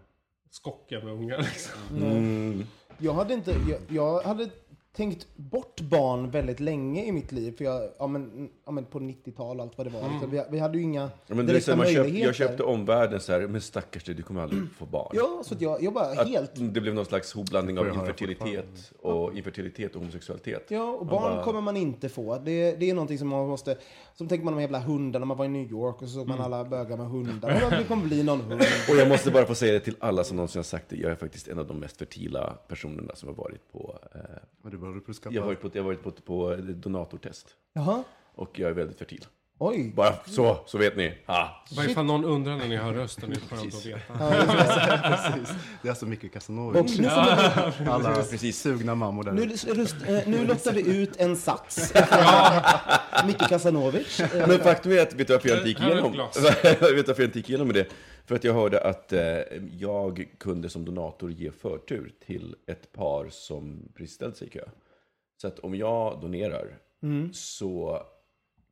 skocken 0.50 1.05
med 1.05 1.13
ungar. 1.13 1.38
Liksom. 1.38 1.97
Mm. 1.97 2.63
Jag 2.97 3.13
hade 3.13 3.33
inte, 3.33 3.55
jag, 3.69 3.79
jag 3.89 4.21
hade 4.21 4.50
tänkt 4.96 5.28
bort 5.36 5.82
barn 5.82 6.32
väldigt 6.32 6.60
länge 6.60 7.06
i 7.06 7.12
mitt 7.12 7.32
liv. 7.32 7.58
För 7.58 7.66
jag, 7.66 7.90
ja 8.00 8.08
men, 8.08 8.50
ja, 8.66 8.72
men 8.72 8.86
på 8.86 9.00
90-tal 9.00 9.60
allt 9.62 9.78
vad 9.78 9.88
det 9.88 9.92
var. 9.92 10.10
Liksom, 10.12 10.32
vi, 10.32 10.44
vi 10.52 10.60
hade 10.60 10.78
ju 10.78 10.84
inga 10.84 11.02
Ja, 11.28 11.36
men 11.36 11.38
det 11.38 11.44
är 11.44 11.48
direkta 11.54 11.75
man 11.75 11.86
köpt, 11.86 11.98
möjligheter. 11.98 12.25
jag 12.28 12.36
köpte 12.36 12.64
omvärlden 12.64 13.20
så 13.20 13.32
här, 13.32 13.48
men 13.48 13.62
stackars 13.62 14.04
dig, 14.04 14.16
du 14.16 14.24
kommer 14.24 14.42
aldrig 14.42 14.62
få 14.78 14.86
barn. 14.86 15.12
Ja, 15.14 15.42
så 15.46 15.54
att 15.56 15.62
jag, 15.62 15.84
jag 15.84 15.94
bara 15.94 16.06
Att 16.06 16.28
helt... 16.30 16.52
det 16.74 16.82
blev 16.82 16.94
någon 16.96 17.06
slags 17.06 17.34
hopblandning 17.34 17.80
av 17.80 17.88
infertilitet 17.88 18.92
och, 19.02 19.34
infertilitet 19.38 19.96
och 19.96 20.00
homosexualitet. 20.02 20.66
Ja, 20.70 20.84
och 20.92 21.06
barn 21.06 21.22
bara- 21.36 21.44
kommer 21.44 21.62
man 21.62 21.78
inte 21.78 22.10
få. 22.10 22.38
Det, 22.38 22.72
det 22.80 22.90
är 22.90 22.94
någonting 22.94 23.18
som 23.18 23.28
man 23.28 23.48
måste... 23.48 23.78
Som 24.14 24.28
tänker 24.28 24.46
man 24.46 24.54
de 24.56 24.62
jävla 24.62 24.80
hundarna, 24.80 25.25
man 25.25 25.38
var 25.38 25.46
i 25.46 25.50
New 25.50 25.72
York 25.72 26.02
och 26.02 26.08
så 26.10 26.14
såg 26.14 26.28
man 26.28 26.36
Mm. 26.36 26.46
alla 26.54 26.64
bögar 26.70 26.98
med 26.98 27.08
hundar. 27.08 27.60
Ja, 27.72 27.78
Det 27.78 27.84
kommer 27.84 28.04
bli 28.06 28.24
någon 28.24 28.42
hund. 28.42 28.62
Och 28.90 28.96
jag 28.96 29.08
måste 29.10 29.32
bara 29.32 29.46
få 29.46 29.56
säga 29.56 29.74
det 29.74 29.80
till 29.80 29.96
alla 30.00 30.24
som 30.24 30.38
någonsin 30.38 30.60
har 30.60 30.64
sagt 30.64 30.86
det. 30.90 30.96
Jag 30.96 31.12
är 31.12 31.16
faktiskt 31.16 31.48
en 31.48 31.60
av 31.60 31.68
de 31.68 31.80
mest 31.80 31.98
fertila 31.98 32.58
personerna 32.68 33.16
som 33.16 33.30
har 33.30 33.36
varit 33.36 33.72
på... 33.72 34.00
Eh, 34.16 34.20
Men 34.86 35.30
du 35.30 35.36
jag 35.36 35.42
har 35.42 35.48
varit 35.48 35.62
på, 35.62 35.70
jag 35.74 35.84
har 35.84 35.86
varit 35.88 36.04
på, 36.04 36.12
på 36.12 36.56
donatortest. 36.60 37.48
Jaha, 37.74 38.04
Och 38.36 38.60
jag 38.60 38.70
är 38.70 38.74
väldigt 38.74 38.98
fertil. 39.00 39.25
oj. 39.58 39.94
Bara 39.96 40.13
så, 40.25 40.58
så 40.65 40.77
vet 40.77 40.98
ni. 40.98 41.18
Ah. 41.25 41.48
Vad 41.72 41.86
ifall 41.86 42.06
någon 42.06 42.25
undrar 42.25 42.56
när 42.58 42.68
ni 42.68 42.75
hör 42.75 42.94
rösten, 42.94 43.30
det 43.30 43.36
är 43.36 43.58
skönt 43.58 43.75
att 43.75 43.86
veta. 43.86 44.13
Precis. 45.10 45.56
Det 45.82 45.88
är 45.88 45.89
alltså 45.89 46.06
Micke 46.06 46.34
vi, 46.34 46.74
Alla 47.89 48.15
Precis. 48.15 48.62
sugna 48.62 48.96
mammor 48.96 49.24
där 49.24 49.32
nu, 49.32 49.46
röst, 49.50 49.96
eh, 50.08 50.18
nu 50.27 50.46
lottar 50.48 50.74
vi 50.74 50.98
ut 50.98 51.18
en 51.18 51.36
sats. 51.38 51.94
Micke 53.25 53.50
Kasanovic. 53.50 54.20
Eh, 54.20 54.48
Men 54.48 54.60
faktum 54.60 54.92
är 54.92 55.01
att, 55.01 55.13
vet 55.13 55.27
du 55.27 55.34
varför 55.34 55.50
jag 55.50 55.58
inte 55.58 55.70
gick 55.70 55.80
har 55.80 55.92
igenom? 55.92 56.12
vet 56.63 56.80
du 56.80 57.04
varför 57.08 57.22
jag 57.22 57.27
inte 57.27 57.39
gick 57.39 57.50
igenom 57.50 57.68
med 57.68 57.75
det? 57.75 57.88
För 58.25 58.36
att 58.36 58.44
jag 58.44 58.53
hörde 58.53 58.79
att 58.82 59.13
eh, 59.13 59.22
jag 59.79 60.29
kunde 60.38 60.70
som 60.70 60.86
donator 60.86 61.32
ge 61.32 61.51
förtur 61.51 62.13
till 62.25 62.55
ett 62.65 62.91
par 62.91 63.29
som 63.29 63.89
precis 63.94 64.15
ställt 64.15 64.38
sig 64.38 64.48
i 64.48 64.51
kö. 64.51 64.65
Så 65.41 65.48
att 65.48 65.60
om 65.60 65.75
jag 65.75 66.22
donerar 66.22 66.77
så 67.34 68.01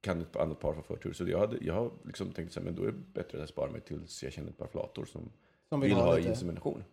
kan 0.01 0.21
ett 0.21 0.35
annat 0.35 0.59
par 0.59 0.73
få 0.73 0.81
förtur. 0.81 1.13
Så 1.13 1.23
jag, 1.29 1.39
hade, 1.39 1.57
jag 1.61 1.73
har 1.73 1.91
liksom 2.05 2.31
tänkt 2.31 2.53
så 2.53 2.59
här, 2.59 2.65
men 2.65 2.75
då 2.75 2.81
är 2.83 2.85
det 2.87 2.93
bättre 3.13 3.37
att 3.37 3.39
jag 3.41 3.49
sparar 3.49 3.71
mig 3.71 3.81
tills 3.81 4.23
jag 4.23 4.33
känner 4.33 4.49
ett 4.49 4.57
par 4.57 4.67
flator 4.67 5.05
som, 5.05 5.29
Som 5.69 5.81
vill, 5.81 5.93
ha 5.93 6.15
lite. 6.15 6.29
insemination. 6.29 6.83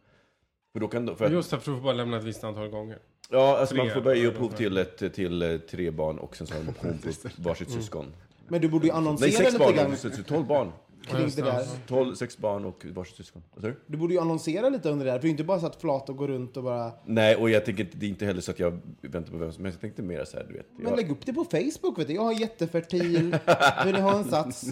För 0.73 0.81
då 0.81 0.89
kan, 0.89 1.07
då- 1.07 1.15
för 1.15 1.25
att, 1.25 1.33
Just 1.33 1.51
det, 1.51 1.61
för 1.61 1.71
du 1.73 1.77
får 1.79 1.85
bara 1.85 1.93
lämna 1.95 2.17
ett 2.17 2.25
visst 2.25 2.45
antal 2.45 2.69
gånger. 2.69 2.99
ja, 3.31 3.59
alltså 3.59 3.77
man 3.77 3.87
tre, 3.87 3.95
får 3.95 4.01
börja 4.01 4.17
ge 4.23 4.27
upphov 4.27 4.49
till, 4.49 4.77
ett, 4.79 5.15
till 5.15 5.43
eh, 5.43 5.59
tre 5.59 5.91
barn 5.91 6.19
och 6.19 6.37
sen 6.37 6.47
så 6.47 6.55
har 6.55 6.61
de 6.63 6.69
option 6.71 6.99
på 6.99 7.43
varsitt 7.49 7.71
syskon. 7.71 8.07
Men 8.49 8.61
du 8.61 8.69
borde 8.69 8.87
ju 8.87 8.93
Nej, 8.93 8.99
annonsera 8.99 9.31
sex 9.31 9.53
lite 9.53 9.59
barn, 9.65 9.75
grann 9.75 9.97
så- 9.97 10.11
så 10.11 10.23
tolv 10.23 10.47
barn. 10.47 10.73
Kring 11.07 11.31
det 11.37 11.43
där. 11.43 11.65
12, 11.87 12.15
sex 12.15 12.39
barn 12.39 12.65
och 12.65 12.87
varsitt 12.95 13.17
syskon. 13.17 13.43
Du? 13.57 13.97
Borde 13.97 14.15
ju 14.15 14.21
annonsera 14.21 14.69
lite 14.69 14.91
under 14.91 15.05
det 15.07 15.11
där. 15.13 15.19
För 15.19 15.23
det 15.23 15.29
är 15.29 15.31
inte 15.31 15.45
bara 15.45 15.61
så 15.61 15.67
att 15.67 15.81
flat 15.81 16.09
och 16.09 16.17
går 16.17 16.29
runt 16.29 16.57
och 16.57 16.63
bara... 16.63 16.93
Nej, 17.07 17.37
och 17.37 17.51
jag 17.51 17.65
tänker 17.65 17.85
inte, 17.85 17.97
det 17.97 18.07
är 18.07 18.11
inte 18.11 18.27
heller 18.27 18.41
så 18.41 18.51
att 18.51 18.59
jag 18.59 18.81
väntar 19.01 19.33
på 19.33 19.39
vem 19.39 19.53
som 19.53 19.65
helst. 19.65 19.77
Jag 19.77 19.81
tänkte 19.81 20.03
mer 20.03 20.25
så 20.25 20.37
här, 20.37 20.45
du 20.49 20.55
vet. 20.55 20.67
Men 20.77 20.87
Jag, 20.89 20.97
lägg 20.97 21.11
upp 21.11 21.27
det 21.27 21.33
på 21.33 21.45
Facebook, 21.45 21.99
vet 21.99 22.07
du. 22.07 22.15
Jag 22.15 22.23
har 22.23 22.41
jättefertil. 22.41 23.37
Vill 23.85 23.95
ni 23.95 24.01
ha 24.01 24.19
en 24.19 24.25
sats? 24.25 24.71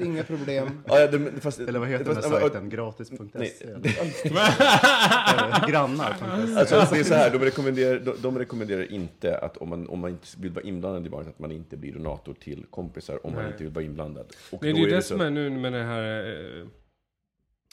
Inga 0.00 0.22
problem. 0.24 0.82
ja, 0.86 1.00
ja, 1.00 1.06
det, 1.06 1.40
fast, 1.40 1.60
Eller 1.60 1.78
vad 1.78 1.88
heter 1.88 2.04
den 2.04 2.14
fast- 2.14 2.28
här 2.28 2.34
ja, 2.34 2.40
sajten? 2.40 2.68
Gratis.se? 2.68 3.66
Eller 3.68 5.68
Grannar.se? 5.68 6.58
Alltså, 6.58 6.94
det 6.94 7.00
är 7.00 7.04
så 7.04 7.14
här, 7.14 7.30
de 7.30 7.38
rekommenderar, 7.38 7.98
de, 8.00 8.14
de 8.22 8.38
rekommenderar 8.38 8.92
inte 8.92 9.38
att 9.38 9.56
om 9.56 9.68
man, 9.68 9.88
om 9.88 10.00
man 10.00 10.10
inte 10.10 10.26
vill 10.40 10.50
vara 10.52 10.64
inblandad 10.64 11.06
i 11.06 11.10
barnet, 11.10 11.28
att 11.28 11.38
man 11.38 11.52
inte 11.52 11.76
blir 11.76 11.92
donator 11.92 12.34
till 12.34 12.66
kompisar 12.70 13.26
om 13.26 13.32
man 13.32 13.42
Nej. 13.42 13.52
inte 13.52 13.64
vill 13.64 13.72
vara 13.72 13.84
inblandad. 13.84 14.26
Och 14.52 14.62
Nej, 14.62 14.72
då 14.72 14.76
det 14.78 14.84
är 14.84 14.88
ju 14.90 14.96
det 14.96 15.02
så 15.02 15.08
som 15.08 15.20
är 15.20 15.30
nu 15.30 15.50
med 15.70 15.80
det 15.80 15.84
här 15.84 16.26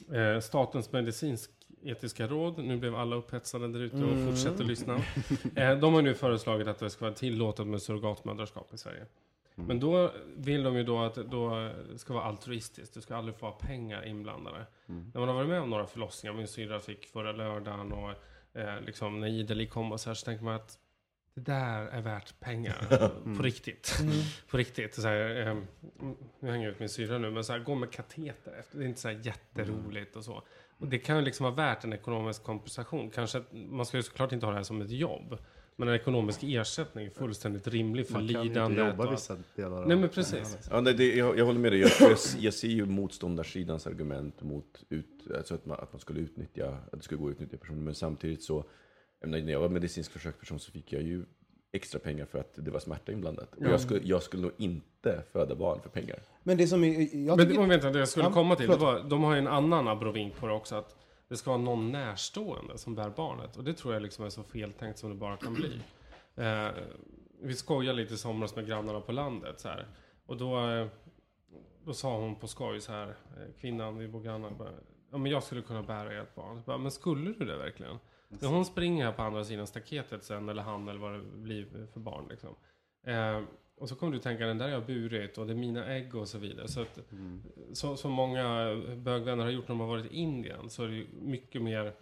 eh, 0.09 0.21
eh, 0.21 0.39
Statens 0.39 0.91
medicinsk-etiska 0.91 2.27
råd. 2.27 2.57
Nu 2.57 2.77
blev 2.77 2.95
alla 2.95 3.15
upphetsade 3.15 3.67
där 3.67 3.79
ute 3.79 4.03
och 4.03 4.25
fortsätter 4.27 4.63
lyssna. 4.63 5.01
Eh, 5.55 5.79
de 5.79 5.93
har 5.93 6.01
nu 6.01 6.13
föreslagit 6.13 6.67
att 6.67 6.79
det 6.79 6.89
ska 6.89 7.05
vara 7.05 7.15
tillåtet 7.15 7.67
med 7.67 7.81
surrogatmödraskap 7.81 8.73
i 8.73 8.77
Sverige. 8.77 9.05
Men 9.55 9.79
då 9.79 10.11
vill 10.35 10.63
de 10.63 10.75
ju 10.75 10.83
då 10.83 10.99
att 10.99 11.15
då 11.15 11.71
det 11.91 11.97
ska 11.97 12.13
vara 12.13 12.23
altruistiskt. 12.23 12.93
Det 12.93 13.01
ska 13.01 13.15
aldrig 13.15 13.35
få 13.35 13.45
vara 13.45 13.55
pengar 13.55 14.05
inblandade. 14.05 14.65
När 14.85 15.19
man 15.19 15.27
har 15.29 15.35
varit 15.35 15.49
med 15.49 15.61
om 15.61 15.69
några 15.69 15.85
förlossningar, 15.85 16.33
min 16.33 16.47
syrra 16.47 16.79
fick 16.79 17.05
förra 17.05 17.31
lördagen 17.31 17.91
och 17.91 18.11
eh, 18.53 18.81
liksom 18.81 19.19
när 19.19 19.27
Ideli 19.27 19.67
kom 19.67 19.91
och 19.91 19.99
så 19.99 20.09
här, 20.09 20.15
så 20.15 20.25
tänker 20.25 20.43
man 20.43 20.55
att 20.55 20.77
det 21.33 21.41
där 21.41 21.85
är 21.87 22.01
värt 22.01 22.39
pengar. 22.39 23.09
På 23.37 23.43
riktigt. 23.43 24.03
På 24.49 24.57
riktigt. 24.57 24.93
Så 24.95 25.01
här, 25.07 25.47
eh, 25.47 25.57
nu 26.39 26.49
hänger 26.51 26.65
jag 26.65 26.73
ut 26.73 26.79
min 26.79 26.89
syrra 26.89 27.17
nu, 27.17 27.31
men 27.31 27.43
så 27.43 27.53
här, 27.53 27.59
gå 27.59 27.75
med 27.75 27.91
kateter 27.91 28.53
efter. 28.59 28.77
Det 28.77 28.83
är 28.83 28.87
inte 28.87 29.01
så 29.01 29.07
här 29.09 29.19
jätteroligt 29.23 30.15
och 30.15 30.23
så. 30.25 30.43
Och 30.77 30.87
det 30.87 30.97
kan 30.99 31.15
ju 31.17 31.21
liksom 31.21 31.43
vara 31.43 31.55
värt 31.55 31.83
en 31.83 31.93
ekonomisk 31.93 32.43
kompensation. 32.43 33.09
Kanske, 33.09 33.37
att- 33.37 33.53
man 33.53 33.85
ska 33.85 33.97
ju 33.97 34.03
såklart 34.03 34.31
inte 34.31 34.45
ha 34.45 34.51
det 34.51 34.57
här 34.57 34.63
som 34.63 34.81
ett 34.81 34.91
jobb. 34.91 35.37
Men 35.75 35.87
en 35.87 35.95
ekonomisk 35.95 36.39
ersättning 36.43 37.05
är 37.05 37.09
fullständigt 37.09 37.67
rimlig 37.67 38.07
för 38.07 38.13
Man 38.13 38.21
kan 38.21 38.27
ju 38.27 38.47
inte 38.47 38.49
lidandet. 38.49 38.87
jobba 38.87 39.11
vissa 39.11 39.37
delar 39.55 39.85
Nej, 39.85 39.97
men 39.97 40.09
precis. 40.09 40.57
Ja, 40.71 40.81
nej, 40.81 40.93
det, 40.93 41.15
jag, 41.15 41.37
jag 41.37 41.45
håller 41.45 41.59
med 41.59 41.71
dig. 41.71 41.79
Jag, 41.81 41.91
jag, 41.99 42.17
jag 42.39 42.53
ser 42.53 42.67
ju 42.67 42.85
motståndarsidans 42.85 43.87
argument 43.87 44.41
mot 44.41 44.83
ut, 44.89 45.07
alltså 45.37 45.55
att, 45.55 45.65
man, 45.65 45.79
att 45.79 45.93
man 45.93 45.99
skulle 45.99 46.19
utnyttja, 46.19 46.69
att 46.69 46.91
det 46.91 47.01
skulle 47.01 47.21
gå 47.21 47.27
att 47.27 47.31
utnyttja 47.31 47.57
personer. 47.57 47.81
Men 47.81 47.95
samtidigt 47.95 48.43
så, 48.43 48.65
när 49.21 49.51
jag 49.51 49.59
var 49.59 49.69
medicinsk 49.69 50.11
försöksperson 50.11 50.59
så 50.59 50.71
fick 50.71 50.93
jag 50.93 51.01
ju 51.01 51.25
extra 51.71 51.99
pengar 51.99 52.25
för 52.25 52.39
att 52.39 52.53
det 52.55 52.71
var 52.71 52.79
smärta 52.79 53.11
inblandat. 53.11 53.55
Och 53.55 53.65
jag, 53.65 53.81
skulle, 53.81 53.99
jag 54.03 54.23
skulle 54.23 54.41
nog 54.41 54.51
inte 54.57 55.23
föda 55.31 55.55
barn 55.55 55.81
för 55.81 55.89
pengar. 55.89 56.19
Men 56.43 56.57
det 56.57 56.67
som 56.67 56.83
är, 56.83 56.99
jag 56.99 57.37
Men 57.37 57.47
tycker, 57.47 57.61
det, 57.61 57.67
vänta, 57.67 57.89
det 57.89 57.99
jag 57.99 58.07
skulle 58.07 58.29
komma 58.29 58.55
till, 58.55 58.69
det 58.69 58.77
var, 58.77 59.03
de 59.03 59.23
har 59.23 59.33
ju 59.33 59.39
en 59.39 59.47
annan 59.47 59.87
abrovink 59.87 60.35
på 60.35 60.47
det 60.47 60.53
också. 60.53 60.75
Att 60.75 60.95
det 61.27 61.37
ska 61.37 61.51
vara 61.51 61.61
någon 61.61 61.91
närstående 61.91 62.77
som 62.77 62.95
bär 62.95 63.09
barnet. 63.09 63.57
Och 63.57 63.63
det 63.63 63.73
tror 63.73 63.93
jag 63.93 64.03
liksom 64.03 64.25
är 64.25 64.29
så 64.29 64.43
feltänkt 64.43 64.99
som 64.99 65.09
det 65.09 65.15
bara 65.15 65.37
kan 65.37 65.53
bli. 65.53 65.79
Eh, 66.35 66.67
vi 67.41 67.53
skojade 67.53 67.97
lite 67.97 68.13
i 68.13 68.17
somras 68.17 68.55
med 68.55 68.67
grannarna 68.67 69.01
på 69.01 69.11
landet 69.11 69.59
så 69.59 69.67
här. 69.67 69.87
Och 70.25 70.37
då, 70.37 70.69
eh, 70.69 70.87
då 71.85 71.93
sa 71.93 72.17
hon 72.17 72.35
på 72.35 72.47
skoj 72.47 72.81
så 72.81 72.91
här, 72.91 73.07
eh, 73.07 73.61
kvinnan, 73.61 73.97
vi 73.97 74.07
bor 74.07 74.21
grannar, 74.21 74.49
bara, 74.49 74.71
ja 75.11 75.17
men 75.17 75.31
jag 75.31 75.43
skulle 75.43 75.61
kunna 75.61 75.83
bära 75.83 76.21
ert 76.21 76.35
barn. 76.35 76.61
Bara, 76.65 76.77
men 76.77 76.91
skulle 76.91 77.33
du 77.33 77.45
det 77.45 77.57
verkligen? 77.57 77.97
När 78.39 78.49
hon 78.49 78.65
springer 78.65 79.05
här 79.05 79.11
på 79.11 79.21
andra 79.21 79.43
sidan 79.43 79.67
staketet 79.67 80.23
sen, 80.23 80.49
eller 80.49 80.61
han 80.61 80.87
eller 80.87 80.99
vad 80.99 81.13
det 81.13 81.21
blir 81.21 81.87
för 81.93 81.99
barn 81.99 82.27
liksom. 82.29 82.55
Eh, 83.07 83.41
och 83.77 83.89
så 83.89 83.95
kommer 83.95 84.13
du 84.13 84.19
tänka, 84.19 84.45
den 84.45 84.57
där 84.57 84.65
har 84.65 84.73
jag 84.73 84.85
burit 84.85 85.37
och 85.37 85.47
det 85.47 85.53
är 85.53 85.57
mina 85.57 85.85
ägg 85.85 86.15
och 86.15 86.27
så 86.27 86.37
vidare. 86.37 86.67
Så 86.67 86.81
att, 86.81 86.99
så, 87.73 87.97
som 87.97 88.11
många 88.11 88.75
bögvänner 88.95 89.43
har 89.43 89.51
gjort 89.51 89.67
när 89.67 89.75
de 89.75 89.79
har 89.79 89.87
varit 89.87 90.11
i 90.11 90.15
Indien 90.15 90.69
så 90.69 90.83
är 90.83 90.87
det 90.87 91.05
mycket 91.21 91.61
mer 91.61 91.93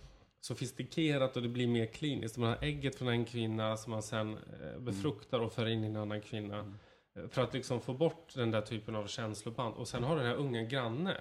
sofistikerat 0.42 1.36
och 1.36 1.42
det 1.44 1.50
blir 1.50 1.68
mer 1.68 1.86
kliniskt. 1.86 2.38
Man 2.38 2.50
har 2.50 2.58
ägget 2.62 2.96
från 2.96 3.08
en 3.08 3.26
kvinna 3.26 3.78
som 3.78 3.92
man 3.92 4.04
sen 4.04 4.34
eh, 4.38 4.80
befruktar 4.80 5.40
och 5.40 5.54
för 5.54 5.66
in 5.68 5.84
i 5.84 5.88
en 5.88 5.96
annan 5.96 6.22
kvinna. 6.22 6.74
Eh, 7.16 7.28
För 7.30 7.42
att 7.42 7.54
liksom 7.54 7.82
få 7.82 7.94
bort 7.94 8.34
den 8.36 8.52
där 8.52 8.62
typen 8.62 8.96
av 8.96 9.08
känsloband. 9.08 9.76
Och 9.76 9.88
sen 9.88 10.04
har 10.04 10.16
du 10.16 10.22
den 10.22 10.32
här 10.32 10.38
unga 10.38 10.64
granne. 10.64 11.18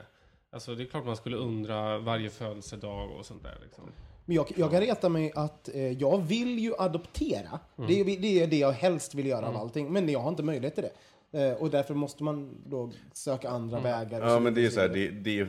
Alltså 0.51 0.75
det 0.75 0.83
är 0.83 0.87
klart 0.87 1.07
man 1.07 1.17
skulle 1.17 1.37
undra 1.37 1.99
varje 1.99 2.31
födelsedag 2.31 3.11
och 3.11 3.27
sånt 3.27 3.43
där 3.43 3.59
liksom. 3.63 3.85
Men 4.29 4.37
jag, 4.37 4.53
jag 4.57 4.71
kan 4.71 4.81
reta 4.81 5.09
mig 5.09 5.33
att 5.35 5.69
eh, 5.75 5.93
jag 5.93 6.19
vill 6.19 6.59
ju 6.59 6.75
adoptera. 6.79 7.61
Mm. 7.79 7.89
Det, 7.91 8.01
är, 8.01 8.21
det 8.21 8.43
är 8.43 8.47
det 8.47 8.59
jag 8.59 8.73
helst 8.73 9.15
vill 9.15 9.27
göra 9.27 9.49
av 9.49 9.57
allting. 9.57 9.93
Men 9.93 10.09
jag 10.09 10.21
har 10.21 10.29
inte 10.31 10.43
möjlighet 10.43 10.75
till 10.75 10.85
det. 11.31 11.49
Eh, 11.49 11.55
och 11.63 11.71
därför 11.71 11.95
måste 11.95 12.25
man 12.25 12.63
då 12.67 12.91
söka 13.13 13.49
andra 13.51 13.79
Mm. 13.79 13.91
vägar. 13.93 14.29
Ja, 14.29 14.41
men 14.41 14.55
det 14.55 14.67
är 14.67 14.71
så 14.71 14.81
här, 14.81 14.89
det, 14.89 15.11
det 15.11 15.41
är, 15.41 15.49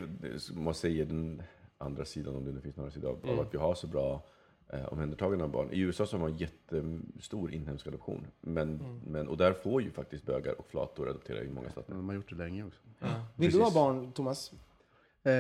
man 0.53 0.73
säger 0.73 1.05
den 1.05 1.43
andra 1.77 2.05
sidan, 2.05 2.35
om 2.35 2.45
det 2.45 2.51
nu 2.51 2.61
finns 2.61 2.75
några 2.77 2.91
sidor, 2.91 3.09
av 3.09 3.19
Mm. 3.23 3.39
att 3.39 3.53
vi 3.53 3.57
har 3.57 3.75
så 3.75 3.87
bra 3.87 4.23
eh, 4.73 4.85
omhändertagande 4.85 5.43
av 5.43 5.51
barn. 5.51 5.69
I 5.71 5.79
USA 5.79 6.05
så 6.05 6.17
har 6.17 6.21
man 6.29 6.37
jättestor 6.37 7.53
inhemsk 7.53 7.87
adoption. 7.87 8.27
Men, 8.41 8.69
Mm. 8.79 8.99
men, 9.07 9.27
och 9.27 9.37
där 9.37 9.53
får 9.53 9.81
ju 9.81 9.91
faktiskt 9.91 10.25
bögar 10.25 10.59
och 10.59 10.67
flator 10.67 11.09
adoptera 11.09 11.43
i 11.43 11.49
många 11.49 11.69
stater. 11.71 11.93
De 11.93 12.07
har 12.09 12.15
gjort 12.15 12.29
det 12.29 12.35
länge 12.35 12.63
också. 12.63 12.79
Vill 13.35 13.51
du 13.51 13.57
ha 13.57 13.63
precis. 13.65 13.75
barn, 13.75 14.11
Thomas? 14.11 14.51
Eh, 15.23 15.31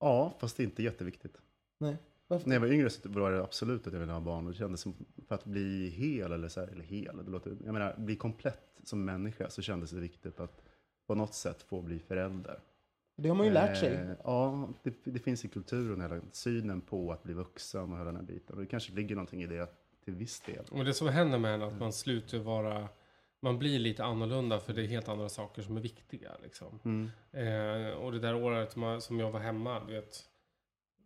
ja, 0.00 0.34
fast 0.40 0.56
det 0.56 0.62
är 0.62 0.64
inte 0.64 0.82
jätteviktigt. 0.82 1.36
Nej. 1.80 1.96
Varför? 2.28 2.48
När 2.48 2.56
jag 2.56 2.60
var 2.60 2.68
yngre 2.68 2.90
så 2.90 3.08
var 3.08 3.32
det 3.32 3.42
absolut 3.42 3.86
att 3.86 3.92
jag 3.92 4.00
ville 4.00 4.12
ha 4.12 4.20
barn. 4.20 4.46
Och 4.46 4.52
det 4.52 4.58
kändes 4.58 4.80
som, 4.80 4.94
för 5.28 5.34
att 5.34 5.44
bli 5.44 5.88
hel, 5.88 6.32
eller, 6.32 6.48
så 6.48 6.60
här, 6.60 6.68
eller 6.68 6.84
hel, 6.84 7.24
det 7.24 7.30
låter, 7.30 7.56
jag 7.64 7.72
menar, 7.72 7.94
bli 7.98 8.16
komplett 8.16 8.80
som 8.84 9.04
människa 9.04 9.50
så 9.50 9.62
kändes 9.62 9.90
det 9.90 10.00
viktigt 10.00 10.40
att 10.40 10.62
på 11.06 11.14
något 11.14 11.34
sätt 11.34 11.62
få 11.62 11.82
bli 11.82 11.98
förälder. 11.98 12.60
Det 13.16 13.28
har 13.28 13.36
man 13.36 13.46
ju 13.46 13.52
lärt 13.52 13.76
sig. 13.76 13.94
Eh, 13.94 14.10
ja, 14.24 14.68
det, 14.82 14.94
det 15.04 15.18
finns 15.18 15.44
i 15.44 15.48
kulturen, 15.48 16.00
hela 16.00 16.20
synen 16.32 16.80
på 16.80 17.12
att 17.12 17.22
bli 17.22 17.34
vuxen 17.34 17.92
och 17.92 17.98
hela 17.98 18.04
den 18.04 18.16
här 18.16 18.22
biten. 18.22 18.56
Och 18.56 18.62
det 18.62 18.66
kanske 18.66 18.92
ligger 18.92 19.14
någonting 19.14 19.42
i 19.42 19.46
det 19.46 19.68
till 20.04 20.14
viss 20.14 20.40
del. 20.40 20.64
Och 20.70 20.84
det 20.84 20.94
som 20.94 21.08
händer 21.08 21.38
med 21.38 21.54
en 21.54 21.62
att 21.62 21.80
man 21.80 21.92
slutar 21.92 22.38
vara... 22.38 22.88
Man 23.42 23.58
blir 23.58 23.78
lite 23.78 24.04
annorlunda 24.04 24.60
för 24.60 24.72
det 24.72 24.82
är 24.82 24.86
helt 24.86 25.08
andra 25.08 25.28
saker 25.28 25.62
som 25.62 25.76
är 25.76 25.80
viktiga. 25.80 26.30
Liksom. 26.42 26.80
Eh, 27.32 27.98
och 27.98 28.12
det 28.12 28.18
där 28.18 28.34
året 28.34 28.76
man, 28.76 29.00
som 29.00 29.18
jag 29.18 29.30
var 29.30 29.40
hemma, 29.40 29.84
du 29.86 29.92
vet. 29.92 30.29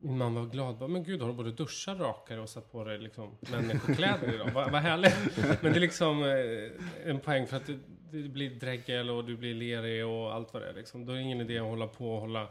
Min 0.05 0.19
mamma 0.19 0.41
var 0.41 0.47
glad. 0.47 0.79
Bara, 0.79 0.89
men 0.89 1.05
gud, 1.05 1.21
har 1.21 1.29
du 1.29 1.35
både 1.35 1.53
duschat, 1.53 2.01
rakare 2.01 2.41
och 2.41 2.49
satt 2.49 2.73
på 2.73 2.85
dig 2.85 2.99
liksom, 2.99 3.37
människokläder 3.41 4.35
idag? 4.35 4.51
Vad 4.55 4.73
vad 4.73 4.83
härligt. 4.83 5.37
Men 5.63 5.73
det 5.73 5.79
är 5.79 5.81
liksom 5.81 6.23
eh, 6.23 7.11
en 7.11 7.21
poäng 7.21 7.47
för 7.47 7.57
att 7.57 7.67
det, 7.67 7.79
det 8.11 8.29
blir 8.29 8.51
dregel 8.51 9.11
och 9.11 9.25
du 9.25 9.37
blir 9.37 9.55
lerig 9.55 10.07
och 10.07 10.35
allt 10.35 10.53
vad 10.53 10.63
det 10.63 10.69
är. 10.69 10.75
Liksom. 10.75 11.07
Då 11.07 11.13
är 11.13 11.17
det 11.17 11.23
ingen 11.23 11.41
idé 11.41 11.59
att 11.59 11.67
hålla 11.67 11.87
på 11.87 12.15
och 12.15 12.21
hålla 12.21 12.49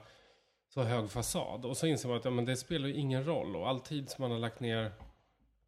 så 0.74 0.84
hög 0.84 1.10
fasad. 1.10 1.66
Och 1.66 1.78
så 1.78 1.88
inser 1.88 2.10
man 2.10 2.18
att 2.18 2.26
ja, 2.26 2.32
men 2.32 2.46
det 2.46 2.56
spelar 2.56 2.88
ju 2.88 2.94
ingen 2.94 3.26
roll. 3.26 3.56
Och 3.56 3.70
all 3.70 3.80
tid 3.80 4.10
som 4.10 4.22
man 4.22 4.32
har 4.32 4.40
lagt 4.40 4.60
ner 4.60 4.92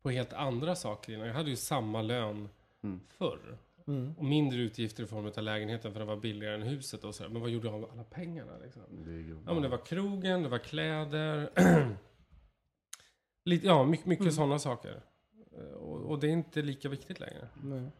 på 0.02 0.10
helt 0.10 0.34
andra 0.34 0.76
saker 0.76 1.14
innan. 1.14 1.28
Jag 1.28 1.36
hade 1.36 1.50
ju 1.50 1.56
samma 1.56 2.02
lön 2.02 2.50
förr. 3.18 3.58
Och 4.18 4.26
mindre 4.26 4.62
utgifter 4.62 5.04
i 5.04 5.08
form 5.08 5.26
av 5.26 5.44
lägenheten 5.44 5.94
för 5.94 6.00
det 6.00 6.06
var 6.06 6.16
billigare 6.18 6.56
än 6.56 6.62
huset 6.62 7.04
och 7.04 7.16
sådär. 7.16 7.30
Men 7.30 7.42
vad 7.42 7.50
gjorde 7.52 7.68
jag 7.68 7.76
av 7.84 7.92
alla 7.92 8.04
pengarna 8.04 8.58
liksom? 8.64 8.82
Det 9.06 9.12
Ja 9.46 9.54
men 9.54 9.62
det 9.62 9.68
var 9.70 9.86
krogen, 9.86 10.44
det 10.44 10.50
var 10.50 10.58
kläder. 10.58 11.50
Lite, 13.46 13.68
ja, 13.68 13.84
mycket, 13.84 14.06
mycket 14.06 14.34
sådana 14.34 14.60
saker. 14.60 15.02
Eh, 15.58 15.74
Och, 15.74 16.02
och 16.12 16.20
det 16.20 16.28
är 16.28 16.32
inte 16.32 16.62
lika 16.62 16.90
viktigt 16.90 17.20
längre. 17.20 17.48
Nej. 17.64 17.92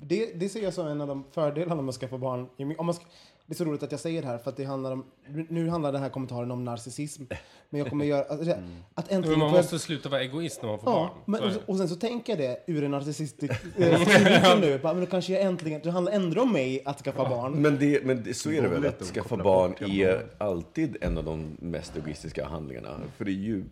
Det, 0.00 0.32
det 0.40 0.48
ser 0.48 0.62
jag 0.62 0.74
som 0.74 0.86
en 0.86 1.00
av 1.00 1.08
de 1.08 1.24
fördelarna 1.32 1.82
med 1.82 1.88
att 1.88 1.94
skaffa 1.98 2.18
barn. 2.18 2.46
Om 2.78 2.86
man 2.86 2.94
ska, 2.94 3.04
det 3.46 3.52
är 3.52 3.56
så 3.56 3.64
roligt 3.64 3.82
att 3.82 3.90
jag 3.92 4.00
säger 4.00 4.22
det 4.22 4.28
här, 4.28 4.38
för 4.38 4.50
att 4.50 4.56
det 4.56 4.64
handlar 4.64 4.92
om, 4.92 5.04
nu 5.48 5.68
handlar 5.68 5.92
den 5.92 6.02
här 6.02 6.08
kommentaren 6.08 6.50
om 6.50 6.64
narcissism. 6.64 7.22
Men 7.70 7.78
jag 7.80 7.90
kommer 7.90 8.04
göra, 8.04 8.24
alltså, 8.24 8.56
att 8.94 9.12
äntligen 9.12 9.30
Men 9.30 9.38
man 9.38 9.48
jag- 9.48 9.56
måste 9.56 9.78
sluta 9.78 10.08
vara 10.08 10.22
egoist 10.22 10.62
när 10.62 10.68
man 10.68 10.78
får 10.78 10.92
Ja, 10.92 10.98
barn. 11.26 11.40
men, 11.42 11.56
och, 11.66 11.76
sen 11.76 11.88
så 11.88 11.96
tänker 11.96 12.32
jag 12.32 12.40
det 12.66 12.72
ur 12.72 12.84
en 12.84 12.90
narcissistisk 12.90 13.52
eh, 13.76 13.98
synvinkel 14.04 14.60
nu. 14.60 14.78
Bara, 14.78 14.94
Men 14.94 15.04
då 15.04 15.10
kanske 15.10 15.32
jag 15.32 15.42
äntligen, 15.42 15.80
det 15.84 15.90
handlar 15.90 16.12
ändå 16.12 16.42
om 16.42 16.52
mig 16.52 16.82
att 16.84 17.00
skaffa 17.00 17.28
barn. 17.28 17.52
Men, 17.62 17.78
det, 17.78 18.04
men 18.06 18.22
det, 18.22 18.34
så 18.34 18.50
är 18.50 18.62
det 18.62 18.68
väl, 18.68 18.86
att 18.86 19.02
skaffa 19.02 19.36
barn 19.36 19.74
är 19.80 20.26
alltid 20.38 20.96
en 21.00 21.18
av 21.18 21.24
de 21.24 21.56
mest 21.60 21.96
egoistiska 21.96 22.46
handlingarna. 22.46 23.00
För 23.16 23.24
det 23.24 23.30
är 23.30 23.32
ju, 23.32 23.64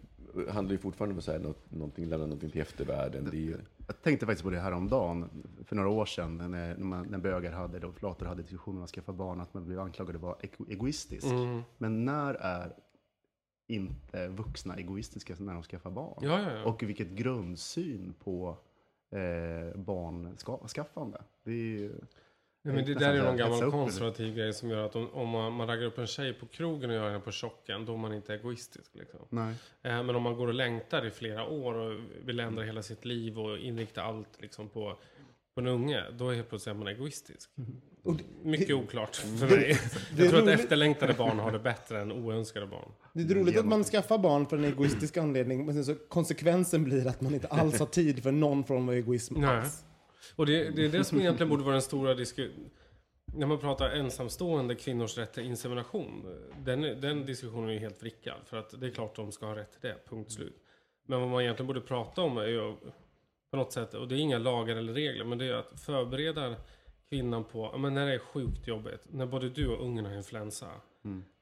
handlar 0.50 0.72
ju 0.72 0.78
fortfarande 0.78 1.12
om 1.12 1.18
att 1.18 1.24
säga 1.24 1.38
något, 1.38 1.70
någonting, 1.70 2.06
lämna 2.06 2.26
någonting 2.26 2.50
till 2.50 2.60
eftervärlden. 2.60 3.28
Det 3.30 3.36
är 3.36 3.40
ju, 3.40 3.56
Jag 3.86 4.02
tänkte 4.02 4.26
faktiskt 4.26 4.44
på 4.44 4.50
det 4.50 4.58
här 4.60 4.72
om 4.72 4.88
dagen 4.88 5.28
för 5.64 5.76
några 5.76 5.88
år 5.88 6.06
sedan, 6.06 6.36
när, 6.36 6.48
när, 6.48 6.76
man, 6.78 7.06
när 7.06 7.18
bögar 7.18 7.52
hade, 7.52 7.86
och 7.86 7.94
flator 7.94 8.26
hade 8.26 8.42
diskussioner 8.42 8.78
om 8.78 8.84
att 8.84 8.90
skaffa 8.90 9.12
barn, 9.12 9.40
att 9.40 9.54
man 9.54 9.66
blev 9.66 9.80
anklagad 9.80 10.06
för 10.10 10.14
att 10.16 10.22
vara 10.22 10.36
ego- 10.40 10.66
egoistisk. 10.70 11.26
Mm. 11.26 11.62
Men 11.78 12.04
när 12.04 12.34
är 12.34 12.72
inte 13.68 14.28
vuxna 14.28 14.76
egoistiska 14.76 15.34
när 15.38 15.54
de 15.54 15.62
skaffar 15.62 15.90
barn? 15.90 16.18
Ja, 16.20 16.40
ja, 16.40 16.52
ja. 16.52 16.64
Och 16.64 16.82
vilket 16.82 17.08
grundsyn 17.08 18.14
på 18.24 18.56
eh, 19.10 19.76
barnskaffande. 19.80 21.22
Det 21.44 21.50
är 21.50 21.54
ju... 21.54 21.92
Nej, 22.64 22.74
men 22.74 22.84
det 22.84 22.94
där 22.94 23.14
är 23.14 23.22
någon 23.22 23.36
gammal 23.36 23.60
det. 23.60 23.70
konservativ 23.70 24.34
grej 24.34 24.52
som 24.52 24.70
gör 24.70 24.86
att 24.86 24.96
om, 24.96 25.08
om 25.10 25.28
man, 25.28 25.52
man 25.52 25.66
raggar 25.66 25.86
upp 25.86 25.98
en 25.98 26.06
tjej 26.06 26.32
på 26.32 26.46
krogen 26.46 26.90
och 26.90 26.96
gör 26.96 27.06
henne 27.10 27.20
på 27.20 27.32
chocken, 27.32 27.84
då 27.84 27.92
är 27.92 27.96
man 27.96 28.14
inte 28.14 28.34
egoistisk. 28.34 28.90
Liksom. 28.94 29.20
Nej. 29.28 29.54
Eh, 29.82 30.02
Men 30.02 30.16
om 30.16 30.22
man 30.22 30.36
går 30.36 30.46
och 30.48 30.54
längtar 30.54 31.06
i 31.06 31.10
flera 31.10 31.44
år 31.46 31.74
och 31.74 32.00
vill 32.24 32.40
ändra 32.40 32.62
hela 32.64 32.82
sitt 32.82 33.04
liv 33.04 33.38
och 33.38 33.58
inrikta 33.58 34.02
allt 34.02 34.28
liksom 34.38 34.68
på, 34.68 34.98
på 35.54 35.60
en 35.60 35.66
unge, 35.66 36.04
då 36.18 36.28
är 36.30 36.34
helt 36.34 36.48
plötsligt 36.48 36.76
man 36.76 36.88
egoistisk. 36.88 37.50
Och 38.04 38.14
det, 38.16 38.24
Mycket 38.42 38.70
oklart 38.74 39.16
för 39.16 39.46
mig. 39.46 39.78
det 40.16 40.22
är 40.22 40.24
Jag 40.24 40.30
tror 40.30 40.42
att 40.42 40.60
efterlängtade 40.60 41.14
barn 41.14 41.38
har 41.38 41.52
det 41.52 41.58
bättre 41.58 42.00
än 42.00 42.12
oönskade 42.12 42.66
barn. 42.66 42.92
det 43.12 43.20
är 43.22 43.34
roligt 43.34 43.58
att 43.58 43.66
man 43.66 43.84
skaffar 43.84 44.18
barn 44.18 44.46
för 44.46 44.56
en 44.56 44.64
egoistisk 44.64 45.16
anledning, 45.16 45.66
men 45.66 45.74
sen 45.74 45.84
så 45.84 45.94
konsekvensen 46.08 46.84
blir 46.84 47.06
att 47.06 47.20
man 47.20 47.34
inte 47.34 47.46
alls 47.48 47.78
har 47.78 47.86
tid 47.86 48.22
för 48.22 48.32
någon 48.32 48.64
form 48.64 48.88
av 48.88 48.94
egoism 48.94 49.34
Nej. 49.40 49.62
Och 50.36 50.46
det, 50.46 50.70
det 50.70 50.84
är 50.84 50.88
det 50.88 51.04
som 51.04 51.20
egentligen 51.20 51.50
borde 51.50 51.62
vara 51.62 51.72
den 51.72 51.82
stora 51.82 52.14
diskussionen. 52.14 52.70
När 53.34 53.46
man 53.46 53.58
pratar 53.58 53.90
ensamstående 53.90 54.74
kvinnors 54.74 55.18
rätt 55.18 55.32
till 55.32 55.42
insemination. 55.42 56.38
Den, 56.58 57.00
den 57.00 57.26
diskussionen 57.26 57.68
är 57.68 57.72
ju 57.72 57.78
helt 57.78 58.02
vrickad. 58.02 58.40
För 58.44 58.56
att 58.56 58.80
det 58.80 58.86
är 58.86 58.90
klart 58.90 59.16
de 59.16 59.32
ska 59.32 59.46
ha 59.46 59.56
rätt 59.56 59.72
till 59.72 59.80
det, 59.80 59.96
punkt 60.08 60.32
slut. 60.32 60.56
Men 61.06 61.20
vad 61.20 61.28
man 61.28 61.42
egentligen 61.42 61.66
borde 61.66 61.80
prata 61.80 62.22
om 62.22 62.38
är 62.38 62.46
ju 62.46 62.74
på 63.50 63.56
något 63.56 63.72
sätt, 63.72 63.94
och 63.94 64.08
det 64.08 64.14
är 64.14 64.18
inga 64.18 64.38
lagar 64.38 64.76
eller 64.76 64.92
regler, 64.92 65.24
men 65.24 65.38
det 65.38 65.46
är 65.46 65.54
att 65.54 65.80
förbereda 65.80 66.56
kvinnan 67.08 67.44
på, 67.44 67.78
men 67.78 67.94
när 67.94 68.06
det 68.06 68.14
är 68.14 68.18
sjukt 68.18 68.66
jobbigt, 68.66 69.06
när 69.10 69.26
både 69.26 69.48
du 69.48 69.68
och 69.68 69.84
ungen 69.84 70.06
har 70.06 70.16
influensa. 70.16 70.66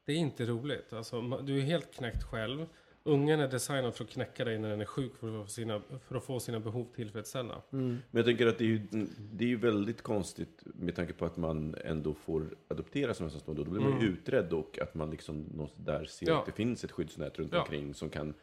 Det 0.06 0.12
är 0.12 0.16
inte 0.16 0.46
roligt. 0.46 0.92
Alltså, 0.92 1.20
du 1.20 1.58
är 1.58 1.62
helt 1.62 1.94
knäckt 1.94 2.22
själv. 2.22 2.66
Ungen 3.04 3.40
är 3.40 3.48
designad 3.48 3.94
för 3.94 4.04
att 4.04 4.10
knäcka 4.10 4.44
dig 4.44 4.58
när 4.58 4.70
den 4.70 4.80
är 4.80 4.84
sjuk 4.84 5.16
för 5.16 5.40
att 5.40 5.46
få 5.46 5.50
sina, 5.52 5.82
för 6.08 6.16
att 6.16 6.24
få 6.24 6.40
sina 6.40 6.60
behov 6.60 6.86
tillfredsställda. 6.94 7.62
Men 7.70 8.02
jag 8.10 8.24
tänker 8.24 8.46
att 8.46 8.58
det 8.58 8.64
är, 8.64 8.68
ju, 8.68 8.78
det 9.32 9.44
är 9.44 9.48
ju 9.48 9.56
väldigt 9.56 10.02
konstigt 10.02 10.62
med 10.64 10.96
tanke 10.96 11.12
på 11.12 11.24
att 11.24 11.36
man 11.36 11.74
ändå 11.84 12.14
får 12.14 12.56
adoptera 12.68 13.14
som 13.14 13.24
ensamstående. 13.24 13.64
Då 13.64 13.70
blir 13.70 13.80
man 13.82 14.00
ju 14.00 14.06
utredd 14.06 14.52
och 14.52 14.78
att 14.78 14.94
man 14.94 15.10
liksom 15.10 15.68
där 15.76 16.04
ser 16.04 16.28
Ja. 16.28 16.38
att 16.40 16.46
det 16.46 16.52
finns 16.52 16.84
ett 16.84 16.92
skyddsnät 16.92 17.38
runt 17.38 17.52
Ja. 17.52 17.60
omkring 17.60 17.94
som 17.94 18.10
kan 18.10 18.34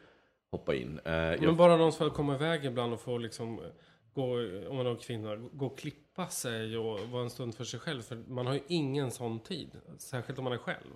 hoppa 0.50 0.74
in. 0.74 1.00
Eh, 1.04 1.12
jag, 1.14 1.42
Men 1.42 1.56
bara 1.56 1.76
någon 1.76 1.92
som 1.92 2.08
får 2.08 2.16
komma 2.16 2.34
iväg 2.34 2.64
ibland 2.64 2.92
och 2.92 3.00
få 3.00 3.18
liksom 3.18 3.60
gå, 4.14 4.24
om 4.68 4.76
man 4.76 4.86
har 4.86 4.96
kvinna, 4.96 5.36
gå 5.36 5.66
och 5.66 5.78
klippa 5.78 6.26
sig 6.28 6.78
och 6.78 7.00
vara 7.00 7.22
en 7.22 7.30
stund 7.30 7.54
för 7.54 7.64
sig 7.64 7.80
själv. 7.80 8.02
För 8.02 8.16
man 8.28 8.46
har 8.46 8.54
ju 8.54 8.60
ingen 8.68 9.10
sån 9.10 9.40
tid. 9.40 9.70
Särskilt 9.98 10.38
om 10.38 10.44
man 10.44 10.52
är 10.52 10.58
själv. 10.58 10.86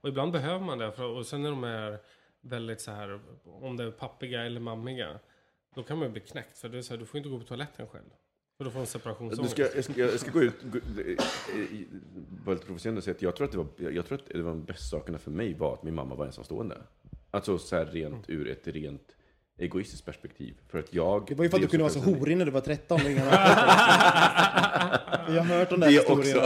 Och 0.00 0.08
ibland 0.08 0.32
behöver 0.32 0.60
man 0.64 0.78
det. 0.78 0.92
För, 0.92 1.04
och 1.04 1.26
sen 1.26 1.42
när 1.42 1.50
de 1.50 1.64
är 1.64 1.98
väldigt 2.44 2.80
så 2.80 2.90
här, 2.90 3.20
om 3.44 3.76
det 3.76 3.84
är 3.84 3.90
pappiga 3.90 4.42
eller 4.42 4.60
mammiga. 4.60 5.18
Då 5.74 5.82
kan 5.82 5.98
man 5.98 6.06
ju 6.06 6.12
bli 6.12 6.20
knäckt. 6.20 6.58
För 6.58 6.68
det 6.68 6.78
är 6.78 6.82
så 6.82 6.92
här, 6.92 6.98
du 7.00 7.06
får 7.06 7.18
inte 7.18 7.28
gå 7.30 7.38
på 7.38 7.44
toaletten 7.44 7.86
själv. 7.86 8.04
För 8.56 8.64
då 8.64 8.70
får 8.70 8.78
du 8.78 8.80
en 8.80 8.84
Du 8.84 8.90
separationsångest. 8.90 9.52
ska, 9.52 9.62
jag, 9.74 9.84
ska, 9.84 10.00
jag 10.00 10.20
ska 10.20 10.30
gå 10.30 10.42
ut, 10.42 10.62
gå, 10.62 10.78
eh, 10.78 11.16
vara 12.44 12.54
lite 12.54 12.66
provocerande 12.66 12.98
och 12.98 13.04
säga 13.04 13.14
att 13.14 13.22
jag 13.22 13.36
tror 13.36 13.44
att, 13.46 13.52
det 13.52 13.58
var, 13.58 13.90
jag 13.90 14.06
tror 14.06 14.18
att 14.18 14.26
det 14.26 14.42
var 14.42 14.50
de 14.50 14.64
bästa 14.64 14.96
sakerna 14.98 15.18
för 15.18 15.30
mig 15.30 15.54
var 15.54 15.74
att 15.74 15.82
min 15.82 15.94
mamma 15.94 16.14
var 16.14 16.26
ensamstående. 16.26 16.76
Alltså 17.30 17.58
så 17.58 17.76
här 17.76 17.86
rent 17.86 18.30
ur 18.30 18.48
ett 18.48 18.66
rent 18.68 19.16
egoistiskt 19.58 20.04
perspektiv. 20.04 20.54
För 20.68 20.78
att 20.78 20.94
jag... 20.94 21.26
Det 21.28 21.34
var 21.34 21.44
ju 21.44 21.50
för 21.50 21.56
att 21.56 21.62
du 21.62 21.68
kunde 21.68 21.82
vara 21.82 21.92
så 21.92 22.00
horig 22.00 22.36
när 22.36 22.44
du 22.44 22.50
var 22.50 22.60
13 22.60 23.00
och 23.04 23.10
ingen 23.10 23.24
Jag 25.28 25.42
har 25.42 25.58
hört 25.58 25.70
de 25.70 25.80
där 25.80 25.90
Det 25.90 26.08
också. 26.10 26.38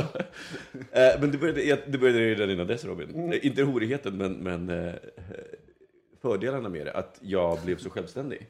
Eh, 0.93 1.21
men 1.21 1.31
det 1.31 1.39
började, 1.39 1.83
det 1.87 1.99
började 1.99 2.19
redan 2.19 2.51
innan 2.51 2.67
dess 2.67 2.85
Robin. 2.85 3.33
Eh, 3.33 3.47
Inte 3.47 3.63
horigheten, 3.63 4.17
men, 4.17 4.33
men 4.33 4.69
eh, 4.69 4.95
fördelarna 6.21 6.69
med 6.69 6.87
det. 6.87 6.93
Att 6.93 7.19
jag 7.23 7.59
blev 7.65 7.77
så 7.77 7.91
självständig. 7.91 8.47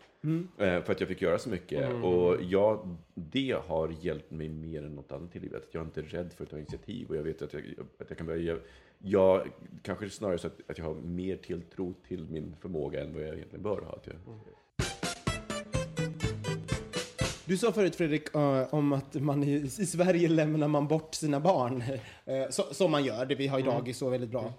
Eh, 0.59 0.83
för 0.83 0.93
att 0.93 1.01
jag 1.01 1.09
fick 1.09 1.23
göra 1.23 1.39
så 1.39 1.49
mycket. 1.49 2.05
Och 2.05 2.43
jag, 2.43 2.97
det 3.15 3.57
har 3.67 3.95
hjälpt 4.01 4.31
mig 4.31 4.49
mer 4.49 4.83
än 4.83 4.95
något 4.95 5.13
annat 5.13 5.37
i 5.37 5.39
livet. 5.39 5.63
Att 5.63 5.75
jag 5.75 5.85
inte 5.85 6.01
är 6.01 6.05
rädd 6.05 6.33
för 6.33 6.45
att 6.45 6.51
ta 6.51 6.57
initiativ. 6.59 7.09
Och 7.09 7.17
jag 7.17 7.23
vet 7.23 7.43
att 7.43 7.53
jag, 7.53 7.63
att 7.99 8.07
jag 8.09 8.19
kan 8.19 8.27
börja... 8.27 8.43
Jag, 8.43 8.61
jag 8.99 9.49
kanske 9.83 10.11
snarare 10.11 10.39
så 10.39 10.47
att, 10.47 10.71
att 10.71 10.79
jag 10.79 10.85
har 10.85 10.95
mer 10.95 11.37
tilltro 11.37 11.95
till 12.09 12.27
min 12.31 12.57
förmåga 12.61 13.03
än 13.03 13.15
vad 13.15 13.23
jag 13.23 13.35
egentligen 13.35 13.63
bör 13.63 13.81
ha. 13.81 13.93
Att 13.93 14.07
jag, 14.07 14.17
Du 17.49 17.57
sa 17.57 17.73
förut 17.73 17.97
Fredrik 17.97 18.35
eh, 18.35 18.75
om 18.75 18.93
att 18.93 19.15
man 19.15 19.45
i, 19.45 19.53
i 19.55 19.69
Sverige 19.69 20.29
lämnar 20.29 20.69
man 20.69 20.89
bort 20.89 21.15
sina 21.15 21.41
barn. 21.41 21.83
Eh, 22.25 22.51
så, 22.51 22.63
som 22.63 22.91
man 22.91 23.05
gör, 23.05 23.27
det 23.27 23.35
vi 23.35 23.47
har 23.47 23.59
i 23.59 23.63
dagis 23.63 23.99
så 23.99 24.11
väldigt 24.11 24.31
bra. 24.31 24.53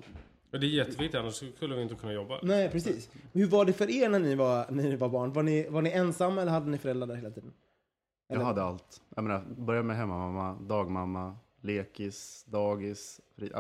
Men 0.51 0.62
det 0.62 0.67
är 0.67 0.69
jätteviktigt, 0.69 1.15
annars 1.15 1.43
skulle 1.55 1.75
vi 1.75 1.81
inte 1.81 1.95
kunna 1.95 2.13
jobba. 2.13 2.39
Nej, 2.43 2.69
precis. 2.71 3.09
Hur 3.33 3.47
var 3.47 3.65
det 3.65 3.73
för 3.73 3.89
er 3.89 4.09
när 4.09 4.19
ni 4.19 4.35
var, 4.35 4.65
när 4.71 4.83
ni 4.83 4.95
var 4.95 5.09
barn? 5.09 5.33
Var 5.33 5.43
ni, 5.43 5.69
var 5.69 5.81
ni 5.81 5.89
ensamma 5.89 6.41
eller 6.41 6.51
hade 6.51 6.69
ni 6.69 6.77
föräldrar 6.77 7.07
där 7.07 7.15
hela 7.15 7.29
tiden? 7.31 7.53
Jag 8.27 8.35
Eller- 8.35 8.45
hade 8.45 8.63
allt. 8.63 9.01
Jag 9.15 9.23
menar, 9.23 9.43
börja 9.57 9.83
med 9.83 9.97
hemmamamma, 9.97 10.53
dagmamma, 10.62 11.38
lekis, 11.62 12.45
dagis, 12.47 13.21
fri, 13.35 13.51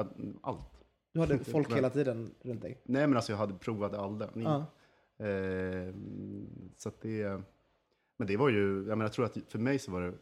allt. 0.41 0.83
Du 1.13 1.19
hade 1.19 1.37
folk 1.43 1.73
hela 1.73 1.89
tiden 1.89 2.31
runt 2.41 2.61
dig? 2.61 2.81
Nej 2.83 3.07
men 3.07 3.15
alltså 3.15 3.31
jag 3.31 3.37
hade 3.37 3.53
provat 3.53 3.93
alla. 3.93 4.29
Ni. 4.33 4.43
Ja. 4.43 4.65
Eh, 5.25 5.93
så 6.77 6.89
att 6.89 7.01
det, 7.01 7.41
men 8.17 8.27
det 8.27 8.37
var 8.37 8.49
ju, 8.49 8.77
jag 8.77 8.87
menar 8.87 9.05
jag 9.05 9.13
tror 9.13 9.25
att 9.25 9.37
för 9.47 9.59
mig 9.59 9.79
så 9.79 9.91
var 9.91 10.01
det, 10.01 10.13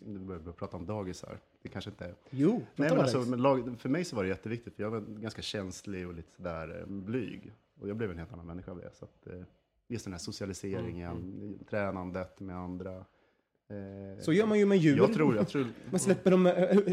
nu 0.00 0.18
börjar 0.18 0.40
vi 0.40 0.52
prata 0.52 0.76
om 0.76 0.86
dagis 0.86 1.24
här, 1.28 1.38
det 1.66 1.72
kanske 1.72 1.90
inte 1.90 2.04
är. 2.04 2.14
Jo, 2.30 2.62
Nej, 2.76 2.90
men 2.90 3.00
alltså, 3.00 3.18
men 3.20 3.42
lag, 3.42 3.74
för 3.78 3.88
mig 3.88 4.04
så 4.04 4.16
var 4.16 4.22
det 4.22 4.28
jätteviktigt, 4.28 4.74
för 4.76 4.82
jag 4.82 4.90
var 4.90 5.00
ganska 5.00 5.42
känslig 5.42 6.06
och 6.08 6.14
lite 6.14 6.32
sådär 6.32 6.80
eh, 6.80 6.86
blyg. 6.86 7.52
Och 7.80 7.88
jag 7.88 7.96
blev 7.96 8.10
en 8.10 8.18
helt 8.18 8.32
annan 8.32 8.46
människa 8.46 8.70
av 8.70 8.76
det. 8.78 8.90
Så 8.94 9.04
att, 9.04 9.26
eh, 9.26 9.42
just 9.88 10.04
den 10.04 10.12
här 10.12 10.20
socialiseringen, 10.20 11.58
tränandet 11.70 12.40
med 12.40 12.56
andra. 12.56 13.04
Eh, 13.68 14.20
Så 14.22 14.32
gör 14.32 14.46
man 14.46 14.58
ju 14.58 14.66
med 14.66 14.78
djur. 14.78 14.96
Jag 14.96 15.12
tror, 15.14 15.36
jag 15.36 15.48
tror 15.48 15.66
Man 15.90 16.00
släpper 16.00 16.30
dem 16.30 16.46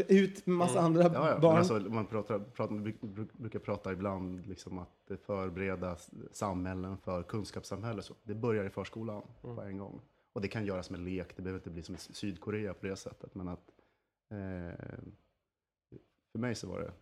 ut 0.08 0.46
med 0.46 0.56
massa 0.56 0.80
andra 0.80 1.02
Ja, 1.02 1.30
ja. 1.30 1.38
Barn. 1.38 1.56
alltså, 1.58 1.74
man 1.80 2.06
pratar, 2.06 2.38
pratar, 2.38 2.74
bruk- 2.74 3.00
bruk- 3.00 3.32
brukar 3.32 3.58
prata 3.58 3.92
ibland 3.92 4.46
liksom 4.46 4.78
att 4.78 5.10
förbereda 5.26 5.96
samhällen 6.32 6.96
för 6.98 7.22
kunskapssamhälle. 7.22 8.02
Så 8.02 8.14
det 8.22 8.34
börjar 8.34 8.64
i 8.64 8.70
förskolan 8.70 9.22
Mm. 9.44 9.56
på 9.56 9.62
en 9.62 9.78
gång. 9.78 10.00
Och 10.32 10.40
det 10.40 10.48
kan 10.48 10.64
göras 10.66 10.90
med 10.90 11.00
lek, 11.00 11.36
det 11.36 11.42
behöver 11.42 11.58
inte 11.58 11.70
bli 11.70 11.82
som 11.82 11.94
i 11.94 11.98
Sydkorea 11.98 12.74
på 12.74 12.86
det 12.86 12.96
sättet. 12.96 13.34
Men 13.34 13.48
att 13.48 13.70
för 16.32 16.38
mig 16.38 16.54
så 16.54 16.68
var 16.68 16.80
det 16.80 16.92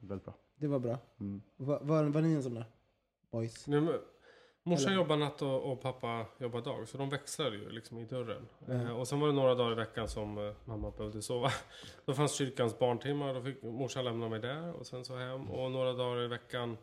väldigt 0.00 0.24
bra. 0.24 0.34
Det 0.56 0.66
var 0.66 0.78
bra. 0.78 0.98
Mm. 1.20 1.42
Var, 1.56 1.80
var, 1.80 2.04
var 2.04 2.20
ni 2.20 2.32
en 2.32 2.42
sån 2.42 2.54
där? 2.54 2.64
Boys? 3.30 3.66
Nej, 3.66 3.80
men, 3.80 4.00
morsan 4.62 4.86
Eller- 4.86 4.96
jobbar 4.96 5.16
natt 5.16 5.42
och, 5.42 5.72
och 5.72 5.80
pappa 5.80 6.26
jobbar 6.38 6.60
dag, 6.60 6.88
så 6.88 6.98
de 6.98 7.10
växlade 7.10 7.56
ju 7.56 7.70
liksom 7.70 7.98
i 7.98 8.04
dörren. 8.04 8.48
Mm. 8.66 8.86
Eh, 8.86 8.98
och 8.98 9.08
sen 9.08 9.20
var 9.20 9.26
det 9.26 9.34
några 9.34 9.54
dagar 9.54 9.72
i 9.72 9.74
veckan 9.74 10.08
som 10.08 10.38
eh, 10.38 10.54
mamma 10.64 10.90
behövde 10.90 11.22
sova. 11.22 11.50
Då 12.04 12.14
fanns 12.14 12.34
kyrkans 12.34 12.78
barntimmar, 12.78 13.34
då 13.34 13.42
fick 13.42 13.62
morsan 13.62 14.04
lämna 14.04 14.28
mig 14.28 14.40
där 14.40 14.72
och 14.72 14.86
sen 14.86 15.04
så 15.04 15.16
hem. 15.16 15.50
Och 15.50 15.70
några 15.70 15.92
dagar 15.92 16.22
i 16.22 16.28
veckan 16.28 16.76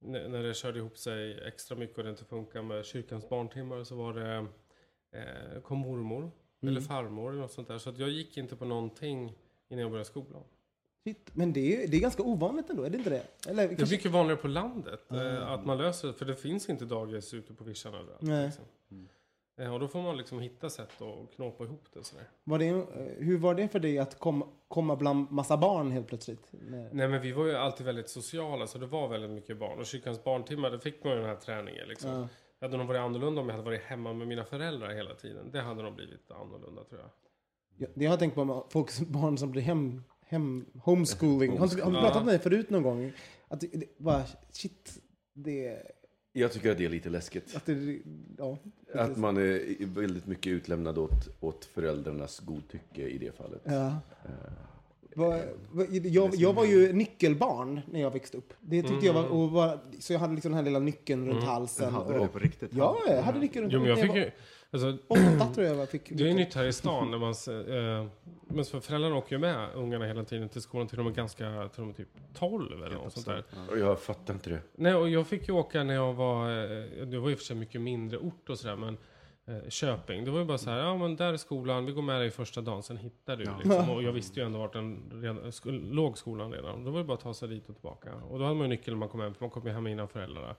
när, 0.00 0.28
när 0.28 0.42
det 0.42 0.54
körde 0.54 0.78
ihop 0.78 0.98
sig 0.98 1.46
extra 1.48 1.76
mycket 1.76 1.98
och 1.98 2.04
det 2.04 2.10
inte 2.10 2.24
funkar 2.24 2.62
med 2.62 2.84
kyrkans 2.84 3.28
barntimmar 3.28 3.84
så 3.84 3.96
var 3.96 4.14
det 4.14 4.46
eh, 5.12 5.60
kom 5.62 5.78
mormor 5.78 6.30
eller 6.62 6.80
farmor 6.80 7.30
eller 7.30 7.40
något 7.40 7.52
sånt 7.52 7.68
där. 7.68 7.78
Så 7.78 7.90
att 7.90 7.98
jag 7.98 8.08
gick 8.08 8.36
inte 8.36 8.56
på 8.56 8.64
någonting 8.64 9.32
innan 9.68 9.82
jag 9.82 9.90
började 9.90 10.08
skolan. 10.08 10.42
Shit. 11.04 11.30
Men 11.32 11.52
det 11.52 11.84
är, 11.84 11.88
det 11.88 11.96
är 11.96 12.00
ganska 12.00 12.22
ovanligt 12.22 12.70
ändå, 12.70 12.82
är 12.82 12.90
det 12.90 12.98
inte 12.98 13.10
det? 13.10 13.50
Eller, 13.50 13.68
Det 13.68 13.82
är 13.82 13.90
mycket 13.90 14.10
vanligare 14.10 14.40
på 14.40 14.48
landet 14.48 15.12
eh, 15.12 15.50
att 15.50 15.66
man 15.66 15.78
löser 15.78 16.08
det, 16.08 16.14
för 16.14 16.24
det 16.24 16.36
finns 16.36 16.68
inte 16.68 16.84
dagis 16.84 17.34
ute 17.34 17.54
på 17.54 17.64
vischan 17.64 17.94
överallt. 17.94 18.22
Nej. 18.22 18.46
Liksom. 18.46 18.64
Eh, 19.60 19.74
och 19.74 19.80
då 19.80 19.88
får 19.88 20.02
man 20.02 20.16
liksom 20.16 20.40
hitta 20.40 20.70
sätt 20.70 21.02
att 21.02 21.36
knåpa 21.36 21.64
ihop 21.64 21.84
det 21.92 22.04
sådär. 22.04 22.24
var 22.44 22.58
det, 22.58 22.66
eh, 22.68 22.84
hur 23.18 23.38
var 23.38 23.54
det 23.54 23.68
för 23.68 23.78
dig 23.80 23.98
att 23.98 24.18
kom, 24.18 24.44
komma 24.68 24.96
bland 24.96 25.30
massa 25.30 25.56
barn 25.56 25.90
helt 25.90 26.06
plötsligt? 26.06 26.46
Nej. 26.50 26.88
Nej 26.92 27.08
men 27.08 27.20
vi 27.20 27.32
var 27.32 27.44
ju 27.44 27.54
alltid 27.54 27.86
väldigt 27.86 28.08
sociala 28.08 28.66
så 28.66 28.78
det 28.78 28.86
var 28.86 29.08
väldigt 29.08 29.30
mycket 29.30 29.58
barn. 29.58 29.78
Och 29.78 29.86
kyrkans 29.86 30.24
barntimmar, 30.24 30.70
det 30.70 30.80
fick 30.80 31.04
man 31.04 31.12
ju 31.12 31.18
den 31.18 31.28
här 31.28 31.36
träningen 31.36 31.88
liksom. 31.88 32.10
Ja. 32.10 32.28
Det 32.58 32.66
hade 32.66 32.76
nog 32.76 32.86
varit 32.86 33.00
annorlunda 33.00 33.40
om 33.40 33.48
jag 33.48 33.54
hade 33.56 33.64
varit 33.64 33.82
hemma 33.82 34.12
med 34.12 34.28
mina 34.28 34.44
föräldrar 34.44 34.94
hela 34.94 35.14
tiden. 35.14 35.50
Det 35.52 35.60
hade 35.60 35.82
nog 35.82 35.94
blivit 35.94 36.30
annorlunda 36.30 36.84
tror 36.84 37.00
jag. 37.00 37.10
Jag, 37.78 37.88
det 37.94 38.06
har 38.06 38.12
jag 38.12 38.18
tänkt 38.18 38.34
på 38.34 38.44
med 38.44 38.62
folk, 38.70 38.90
som- 38.90 39.12
barn 39.12 39.38
som 39.38 39.50
blir 39.50 39.62
hem, 39.62 40.02
hem 40.20 40.66
homeschooling. 40.82 41.50
Har, 41.58 41.58
har 41.58 41.90
du 41.90 41.96
pratat 42.00 42.16
med 42.16 42.24
mig 42.26 42.38
förut 42.38 42.70
någon 42.70 42.82
gång? 42.82 43.12
Att 43.48 43.60
det, 43.60 43.66
det, 43.72 43.98
bara, 43.98 44.22
shit, 44.50 45.02
det, 45.32 45.82
jag 46.32 46.52
tycker 46.52 46.70
att 46.72 46.78
det 46.78 46.84
är 46.84 46.88
lite 46.88 47.10
läskigt. 47.10 47.56
att 47.56 47.66
det, 47.66 47.98
ja. 48.38 48.58
Att 48.94 49.16
man 49.16 49.36
är 49.36 49.86
väldigt 49.86 50.26
mycket 50.26 50.50
utlämnad 50.50 50.98
åt, 50.98 51.28
åt 51.40 51.64
föräldrarnas 51.64 52.40
godtycke 52.40 53.08
i 53.08 53.18
det 53.18 53.36
fallet. 53.36 53.62
Ja. 53.64 53.72
Va, 53.72 53.98
jag, 56.02 56.34
jag 56.34 56.52
var 56.52 56.64
ju 56.64 56.92
nyckelbarn 56.92 57.80
när 57.90 58.00
jag 58.00 58.10
växte 58.10 58.36
upp. 58.36 58.54
Det 58.60 58.82
tyckte 58.82 59.06
jag 59.06 59.12
var, 59.12 59.26
och 59.26 59.50
var, 59.50 59.78
så 60.00 60.12
jag 60.12 60.20
hade 60.20 60.34
liksom 60.34 60.52
den 60.52 60.56
här 60.56 60.64
lilla 60.64 60.78
nyckeln 60.78 61.28
runt 61.28 61.44
halsen. 61.44 61.94
Hade 61.94 62.12
du 62.12 62.18
det 62.18 62.28
på 62.28 62.38
riktigt? 62.38 62.70
ja, 62.74 62.98
jag 63.06 63.22
hade 63.22 63.38
nyckeln 63.38 63.62
runt 63.62 63.72
Jo 63.72 63.80
men 63.80 63.88
jag 63.88 64.00
fick. 64.00 64.32
Alltså, 64.70 64.98
Åtta 65.08 65.54
tror 65.54 65.66
jag 65.66 65.88
fick. 65.88 66.10
det 66.10 66.30
är 66.30 66.34
nytt 66.34 66.54
här 66.54 66.64
i 66.64 66.72
stan 66.72 67.10
när 67.10 67.18
man... 67.18 67.30
Eh, 67.30 68.06
men 68.48 68.64
för 68.64 68.80
föräldrarna 68.80 69.16
åker 69.16 69.32
ju 69.32 69.38
med 69.38 69.68
ungarna 69.74 70.06
hela 70.06 70.24
tiden 70.24 70.48
till 70.48 70.62
skolan 70.62 70.88
till 70.88 70.98
de 70.98 71.06
är 71.06 71.10
ganska... 71.10 71.68
Till 71.68 71.80
de 71.80 71.88
är 71.90 71.94
typ 71.94 72.08
12 72.34 72.82
eller 72.84 72.96
något 72.96 73.12
sånt 73.12 73.26
där. 73.26 73.44
Och 73.70 73.78
jag 73.78 74.00
fattar 74.00 74.34
inte 74.34 74.50
det. 74.50 74.60
Nej, 74.74 74.94
och 74.94 75.08
jag 75.08 75.26
fick 75.26 75.48
ju 75.48 75.54
åka 75.54 75.84
när 75.84 75.94
jag 75.94 76.14
var, 76.14 76.50
eh, 76.50 77.06
det 77.06 77.18
var 77.18 77.28
ju 77.28 77.36
för 77.36 77.44
sig 77.44 77.56
mycket 77.56 77.80
mindre 77.80 78.18
ort 78.18 78.50
och 78.50 78.58
sådär, 78.58 78.76
men 78.76 78.96
eh, 79.46 79.68
Köping, 79.68 80.24
det 80.24 80.30
var 80.30 80.38
ju 80.38 80.44
bara 80.44 80.58
så 80.58 80.70
här, 80.70 80.78
ja 80.78 80.96
men 80.96 81.16
där 81.16 81.32
är 81.32 81.36
skolan, 81.36 81.86
vi 81.86 81.92
går 81.92 82.02
med 82.02 82.20
dig 82.20 82.30
första 82.30 82.60
dagen, 82.60 82.82
sen 82.82 82.96
hittar 82.96 83.36
du 83.36 83.44
liksom. 83.44 83.90
Och 83.90 84.02
jag 84.02 84.12
visste 84.12 84.40
ju 84.40 84.46
ändå 84.46 84.58
vart 84.58 84.72
den 84.72 85.10
redan, 85.22 85.38
sk- 85.38 85.92
låg 85.92 86.18
skolan 86.18 86.52
redan. 86.52 86.84
Då 86.84 86.90
var 86.90 86.98
det 86.98 87.04
bara 87.04 87.14
att 87.14 87.20
ta 87.20 87.34
sig 87.34 87.48
dit 87.48 87.68
och 87.68 87.74
tillbaka. 87.74 88.14
Och 88.30 88.38
då 88.38 88.44
hade 88.44 88.56
man 88.56 88.64
ju 88.64 88.68
nyckeln 88.68 88.94
när 88.96 88.98
man 88.98 89.08
kom 89.08 89.20
hem, 89.20 89.34
för 89.34 89.44
man 89.44 89.50
kom 89.50 89.66
ju 89.66 89.72
hem 89.72 89.86
innan 89.86 90.08
föräldrarna. 90.08 90.56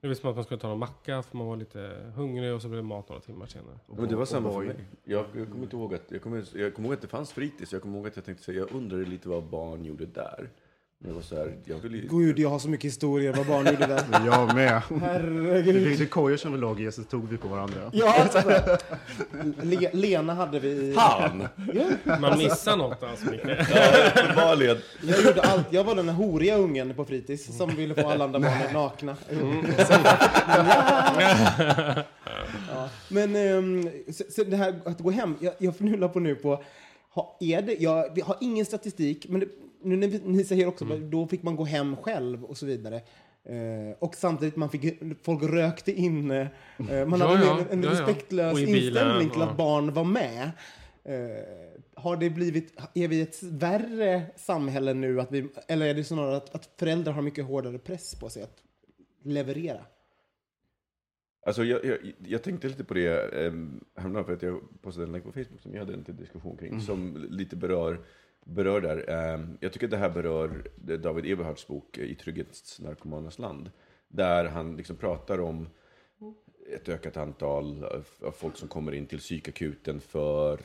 Det 0.00 0.08
visste 0.08 0.26
man 0.26 0.30
att 0.30 0.36
man 0.36 0.44
skulle 0.44 0.60
ta 0.60 0.68
någon 0.68 0.78
macka, 0.78 1.22
för 1.22 1.36
man 1.36 1.46
var 1.46 1.56
lite 1.56 2.12
hungrig, 2.14 2.54
och 2.54 2.62
så 2.62 2.68
blev 2.68 2.82
det 2.82 2.88
mat 2.88 3.08
några 3.08 3.20
timmar 3.22 3.46
senare. 3.46 3.78
Men 3.86 4.08
det 4.08 4.16
var 4.16 4.24
samma 4.24 4.50
för 4.52 4.58
mig. 4.58 4.84
Jag, 5.04 5.24
jag 5.34 5.48
kommer 5.50 5.62
inte 5.64 5.76
ihåg 5.76 5.94
att, 5.94 6.04
jag 6.10 6.22
kommer, 6.22 6.44
jag 6.58 6.74
kommer 6.74 6.88
ihåg 6.88 6.94
att 6.94 7.02
det 7.02 7.08
fanns 7.08 7.32
fritids. 7.32 7.72
Jag 7.72 7.82
kommer 7.82 7.98
ihåg 7.98 8.06
att 8.06 8.16
jag 8.16 8.24
tänkte 8.24 8.44
säga, 8.44 8.58
jag 8.58 8.72
undrade 8.72 9.04
lite 9.04 9.28
vad 9.28 9.42
barn 9.44 9.84
gjorde 9.84 10.06
där. 10.06 10.50
Jag 11.04 11.14
var 11.14 11.22
så 11.22 11.36
här, 11.36 11.56
jag 11.64 11.76
ville 11.76 11.96
ju... 11.96 12.08
Gud, 12.08 12.38
jag 12.38 12.48
har 12.50 12.58
så 12.58 12.68
mycket 12.68 12.84
historier 12.84 13.32
vad 13.32 13.46
barn 13.46 13.66
gjorde 13.66 13.86
där. 13.86 14.02
Jag 14.26 14.54
med. 14.54 14.82
Vi 14.90 14.98
Herregud. 14.98 15.84
byggde 15.84 16.06
kojor 16.06 16.36
som 16.36 16.52
vi 16.52 16.58
låg 16.58 16.80
i, 16.80 16.92
så 16.92 17.02
tog 17.02 17.28
vi 17.28 17.36
på 17.36 17.48
varandra. 17.48 17.90
Ja, 17.92 18.14
alltså. 18.20 18.42
Le, 19.62 19.90
Lena 19.92 20.34
hade 20.34 20.58
vi 20.60 20.68
i... 20.68 20.94
Han! 20.96 21.48
Ja, 21.74 22.16
Man 22.20 22.38
missar 22.38 22.76
något 22.76 23.02
alltså, 23.02 23.30
Micke. 23.30 23.44
Uppenbarligen. 23.44 24.76
jag, 25.02 25.22
gjorde 25.24 25.42
allt. 25.42 25.66
jag 25.72 25.84
var 25.84 25.94
den 25.94 26.08
här 26.08 26.16
horiga 26.16 26.56
ungen 26.56 26.94
på 26.94 27.04
fritids 27.04 27.56
som 27.56 27.76
ville 27.76 27.94
få 27.94 28.08
alla 28.08 28.24
andra 28.24 28.40
barnen 28.40 28.72
nakna. 28.72 29.16
ja. 32.72 32.88
Men 33.08 33.36
ehm, 33.36 33.90
så, 34.12 34.24
så 34.30 34.44
det 34.44 34.56
här 34.56 34.74
att 34.84 35.00
gå 35.00 35.10
hem, 35.10 35.36
jag, 35.40 35.54
jag 35.58 35.76
funderar 35.76 36.08
på 36.08 36.20
nu 36.20 36.34
på, 36.34 36.62
ha, 37.14 37.36
är 37.40 37.62
det, 37.62 37.74
jag 37.80 38.14
vi 38.14 38.20
har 38.20 38.36
ingen 38.40 38.66
statistik, 38.66 39.26
men 39.28 39.40
det, 39.40 39.46
nu 39.86 39.96
när 39.96 40.08
vi- 40.08 40.22
ni 40.24 40.44
säger 40.44 40.66
också, 40.66 40.84
då 40.84 41.26
fick 41.26 41.42
man 41.42 41.56
gå 41.56 41.64
hem 41.64 41.96
själv 41.96 42.44
och 42.44 42.56
så 42.56 42.66
vidare. 42.66 42.96
Eh, 43.44 43.96
och 43.98 44.14
samtidigt 44.14 44.56
man 44.56 44.70
fick, 44.70 44.94
folk 45.22 45.42
rökte 45.42 45.92
in, 45.92 46.30
eh, 46.30 46.46
man 46.78 46.88
Ja, 47.20 47.26
hade 47.26 47.44
ja, 47.44 47.58
en, 47.60 47.78
en 47.78 47.82
ja, 47.82 47.90
respektlös 47.90 48.58
inställning 48.60 49.30
till 49.30 49.40
ja. 49.40 49.46
att 49.50 49.56
barn 49.56 49.92
var 49.94 50.04
med. 50.04 50.50
Eh, 51.04 51.44
har 51.94 52.16
det 52.16 52.30
blivit, 52.30 52.74
är 52.94 53.08
vi 53.08 53.20
ett 53.20 53.42
värre 53.42 54.22
samhälle 54.36 54.94
nu, 54.94 55.20
att 55.20 55.32
vi, 55.32 55.48
eller 55.68 55.86
är 55.86 55.94
det 55.94 56.04
snarare 56.04 56.36
att, 56.36 56.54
att 56.54 56.70
föräldrar 56.78 57.12
har 57.12 57.22
mycket 57.22 57.44
hårdare 57.44 57.78
press 57.78 58.14
på 58.14 58.28
sig 58.28 58.42
att 58.42 58.62
leverera? 59.22 59.80
Alltså 61.46 61.64
jag, 61.64 61.84
jag, 61.84 61.98
jag 62.18 62.42
tänkte 62.42 62.68
lite 62.68 62.84
på 62.84 62.94
det 62.94 63.28
um, 63.46 63.84
häromdagen 63.96 64.24
för 64.24 64.32
att 64.32 64.42
jag 64.42 64.60
postade 64.82 65.06
en 65.06 65.12
länk 65.12 65.24
på 65.24 65.32
Facebook 65.32 65.60
som 65.60 65.72
jag 65.72 65.80
hade 65.80 65.94
en 65.94 66.04
diskussion 66.16 66.56
kring 66.56 66.80
som 66.80 67.26
lite 67.30 67.56
berör, 67.56 68.00
berör 68.46 68.80
där. 68.80 69.10
Ehm, 69.10 69.58
jag 69.60 69.72
tycker 69.72 69.86
att 69.86 69.90
det 69.90 69.96
här 69.96 70.10
berör 70.10 70.68
David 70.96 71.26
Eberhards 71.26 71.66
bok 71.66 71.98
I 71.98 72.14
trygghetsnarkomanernas 72.14 73.38
land. 73.38 73.70
Där 74.08 74.44
han 74.44 74.76
liksom 74.76 74.96
pratar 74.96 75.40
om 75.40 75.68
ett 76.74 76.88
ökat 76.88 77.16
antal 77.16 77.84
av 78.22 78.32
folk 78.32 78.56
som 78.56 78.68
kommer 78.68 78.92
in 78.92 79.06
till 79.06 79.18
psykakuten 79.18 80.00
för 80.00 80.60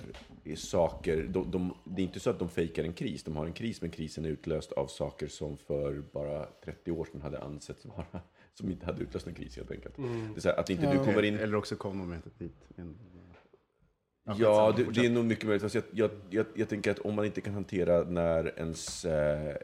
saker. 0.56 1.24
De, 1.24 1.52
de, 1.52 1.74
det 1.84 2.02
är 2.02 2.04
inte 2.04 2.20
så 2.20 2.30
att 2.30 2.40
de 2.40 2.50
fejkar 2.50 2.84
en 2.84 2.94
kris. 2.94 3.24
De 3.24 3.36
har 3.36 3.46
en 3.46 3.54
kris, 3.54 3.82
men 3.82 3.92
krisen 3.92 4.26
är 4.26 4.30
utlöst 4.30 4.72
av 4.72 4.88
saker 4.88 5.28
som 5.28 5.58
för 5.58 6.04
bara 6.12 6.46
30 6.46 6.92
år 6.92 7.06
sedan 7.12 7.22
hade 7.22 7.40
ansetts 7.40 7.86
vara 7.86 8.22
som 8.54 8.70
inte 8.70 8.86
hade 8.86 9.02
utlöst 9.02 9.28
en 9.28 9.34
kris 9.34 9.58
helt 9.58 9.72
enkelt. 9.72 9.96
Det 9.96 10.40
är 10.40 10.42
så 10.42 10.50
här, 10.50 10.60
att 10.60 10.70
inte 10.70 10.92
du 10.92 10.98
kommer 10.98 11.24
in... 11.24 11.38
Eller 11.38 11.56
också 11.56 11.76
kom 11.76 12.00
de 12.00 12.14
inte 12.14 12.30
dit. 12.38 12.56
Ja, 14.40 14.74
det, 14.78 14.84
det 14.84 15.06
är 15.06 15.10
nog 15.10 15.26
mycket 15.26 15.46
möjligt. 15.46 15.74
Jag, 15.74 15.84
jag, 15.92 16.12
jag, 16.30 16.46
jag 16.56 16.70
tänker 16.70 16.92
att 16.92 17.00
om 17.00 17.16
man 17.16 17.26
inte 17.26 17.42
kan 17.42 17.54
hantera 17.54 18.04
när 18.04 18.60
ens 18.60 19.06
eh, 19.06 19.56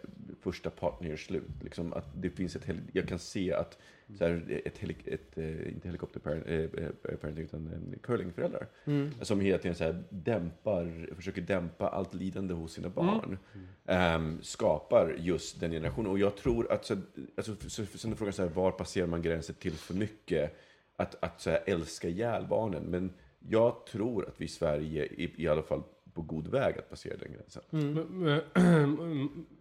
första 0.42 0.70
partner 0.70 1.10
gör 1.10 1.18
slut, 1.18 1.44
liksom, 1.64 1.94
att 1.94 2.06
det 2.16 2.30
finns 2.30 2.56
ett... 2.56 2.66
hel- 2.66 2.82
Jag 2.94 3.08
kan 3.08 3.20
se 3.20 3.54
att 3.54 3.78
så 4.18 4.26
här, 4.26 4.62
ett, 4.66 4.78
helik, 4.78 5.08
ett 5.08 5.38
eh, 5.38 5.68
inte 5.70 5.88
helikopterparent, 5.88 6.46
eh, 6.48 6.56
eh, 7.24 7.38
utan 7.40 7.68
en 7.68 8.00
curlingföräldrar, 8.04 8.68
som 9.22 9.40
hela 9.40 9.58
tiden 9.58 9.76
så 9.76 9.84
här, 9.84 10.04
dämpar, 10.10 11.10
försöker 11.16 11.42
dämpa 11.42 11.90
allt 11.90 12.14
lidande 12.14 12.54
hos 12.54 12.74
sina 12.74 12.90
barn, 12.90 13.38
ehm, 13.86 14.38
skapar 14.42 15.16
just 15.20 15.60
den 15.60 15.72
generationen. 15.72 16.12
Och 16.12 16.20
jag 16.20 16.36
tror 16.38 16.72
att, 16.72 16.86
så, 16.86 16.98
alltså, 17.38 17.56
så, 17.56 17.86
så, 17.86 17.98
sen 17.98 18.12
är 18.12 18.16
frågan 18.16 18.34
så 18.34 18.42
här, 18.42 18.50
var 18.50 18.72
passerar 18.72 19.08
man 19.08 19.22
gränsen 19.22 19.56
till 19.56 19.74
för 19.74 19.94
mycket? 19.94 20.56
Att, 20.96 21.24
att 21.24 21.42
så 21.42 21.50
här, 21.50 21.64
älska 21.66 22.08
ihjäl 22.10 22.46
barnen. 22.50 22.84
Men 22.84 23.14
jag 23.50 23.86
tror 23.86 24.28
att 24.28 24.42
vi 24.42 24.46
i 24.46 24.48
Sverige 24.48 25.04
är 25.06 25.40
i 25.40 25.48
alla 25.48 25.64
fall 25.64 25.84
på 26.14 26.22
god 26.22 26.48
väg 26.48 26.78
att 26.78 26.90
passera 26.90 27.18
den 27.18 27.32
gränsen. 27.34 27.64
Men- 28.10 29.46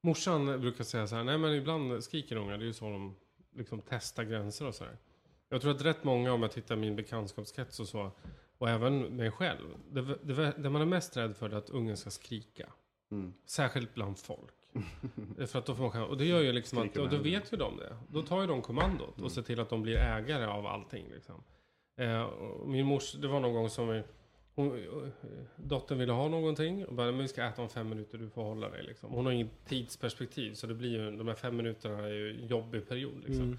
Morsan 0.00 0.60
brukar 0.60 0.84
säga 0.84 1.06
så 1.06 1.16
här, 1.16 1.24
nej 1.24 1.38
men 1.38 1.54
ibland 1.54 2.04
skriker 2.04 2.36
ungar, 2.36 2.58
det 2.58 2.64
är 2.64 2.66
ju 2.66 2.72
så 2.72 2.90
de 2.90 3.16
liksom 3.56 3.82
testar 3.88 4.24
gränser 4.24 4.66
och 4.66 4.74
så 4.74 4.84
här. 4.84 4.96
Jag 5.48 5.60
tror 5.60 5.70
att 5.70 5.84
rätt 5.84 6.04
många, 6.04 6.32
om 6.32 6.42
jag 6.42 6.52
tittar 6.52 6.76
min 6.76 6.96
bekantskapskrets 6.96 7.80
och 7.80 7.88
så, 7.88 8.10
och 8.58 8.68
även 8.70 9.16
mig 9.16 9.30
själv, 9.30 9.66
det, 9.90 10.02
det, 10.02 10.52
det 10.58 10.70
man 10.70 10.82
är 10.82 10.86
mest 10.86 11.16
rädd 11.16 11.36
för 11.36 11.50
är 11.50 11.54
att 11.56 11.70
ungen 11.70 11.96
ska 11.96 12.10
skrika. 12.10 12.72
Särskilt 13.46 13.94
bland 13.94 14.18
folk. 14.18 14.54
för 15.46 15.58
att 15.58 15.66
då 15.66 15.74
får 15.74 15.92
man, 15.94 16.02
och 16.02 16.16
det 16.18 16.24
gör 16.24 16.40
ju 16.40 16.52
liksom 16.52 16.78
att, 16.78 16.96
och 16.96 17.08
då 17.10 17.16
vet 17.22 17.52
ju 17.52 17.56
de 17.56 17.76
det. 17.76 17.96
Då 18.08 18.22
tar 18.22 18.40
ju 18.40 18.46
de 18.46 18.62
kommandot 18.62 19.20
och 19.20 19.32
ser 19.32 19.42
till 19.42 19.60
att 19.60 19.68
de 19.68 19.82
blir 19.82 19.96
ägare 19.96 20.44
av 20.46 20.66
allting. 20.66 21.10
Liksom. 21.10 21.42
Eh, 21.96 22.30
min 22.66 22.86
mors, 22.86 23.12
det 23.12 23.28
var 23.28 23.40
någon 23.40 23.54
gång 23.54 23.70
som 23.70 23.88
vi, 23.88 24.02
hon, 24.54 24.78
eh, 24.78 25.08
dottern 25.56 25.98
ville 25.98 26.12
ha 26.12 26.28
någonting 26.28 26.86
och 26.86 26.94
bara, 26.94 27.10
men 27.10 27.20
vi 27.20 27.28
ska 27.28 27.44
äta 27.44 27.62
om 27.62 27.68
fem 27.68 27.88
minuter, 27.88 28.18
du 28.18 28.30
får 28.30 28.42
hålla 28.42 28.68
dig. 28.68 28.82
Liksom. 28.82 29.12
Hon 29.12 29.26
har 29.26 29.32
inget 29.32 29.66
tidsperspektiv, 29.66 30.54
så 30.54 30.66
det 30.66 30.74
blir 30.74 30.90
ju, 30.90 31.16
de 31.16 31.28
här 31.28 31.34
fem 31.34 31.56
minuterna 31.56 31.98
är 31.98 32.12
ju 32.12 32.30
en 32.30 32.46
jobbig 32.46 32.88
period. 32.88 33.24
Liksom. 33.26 33.58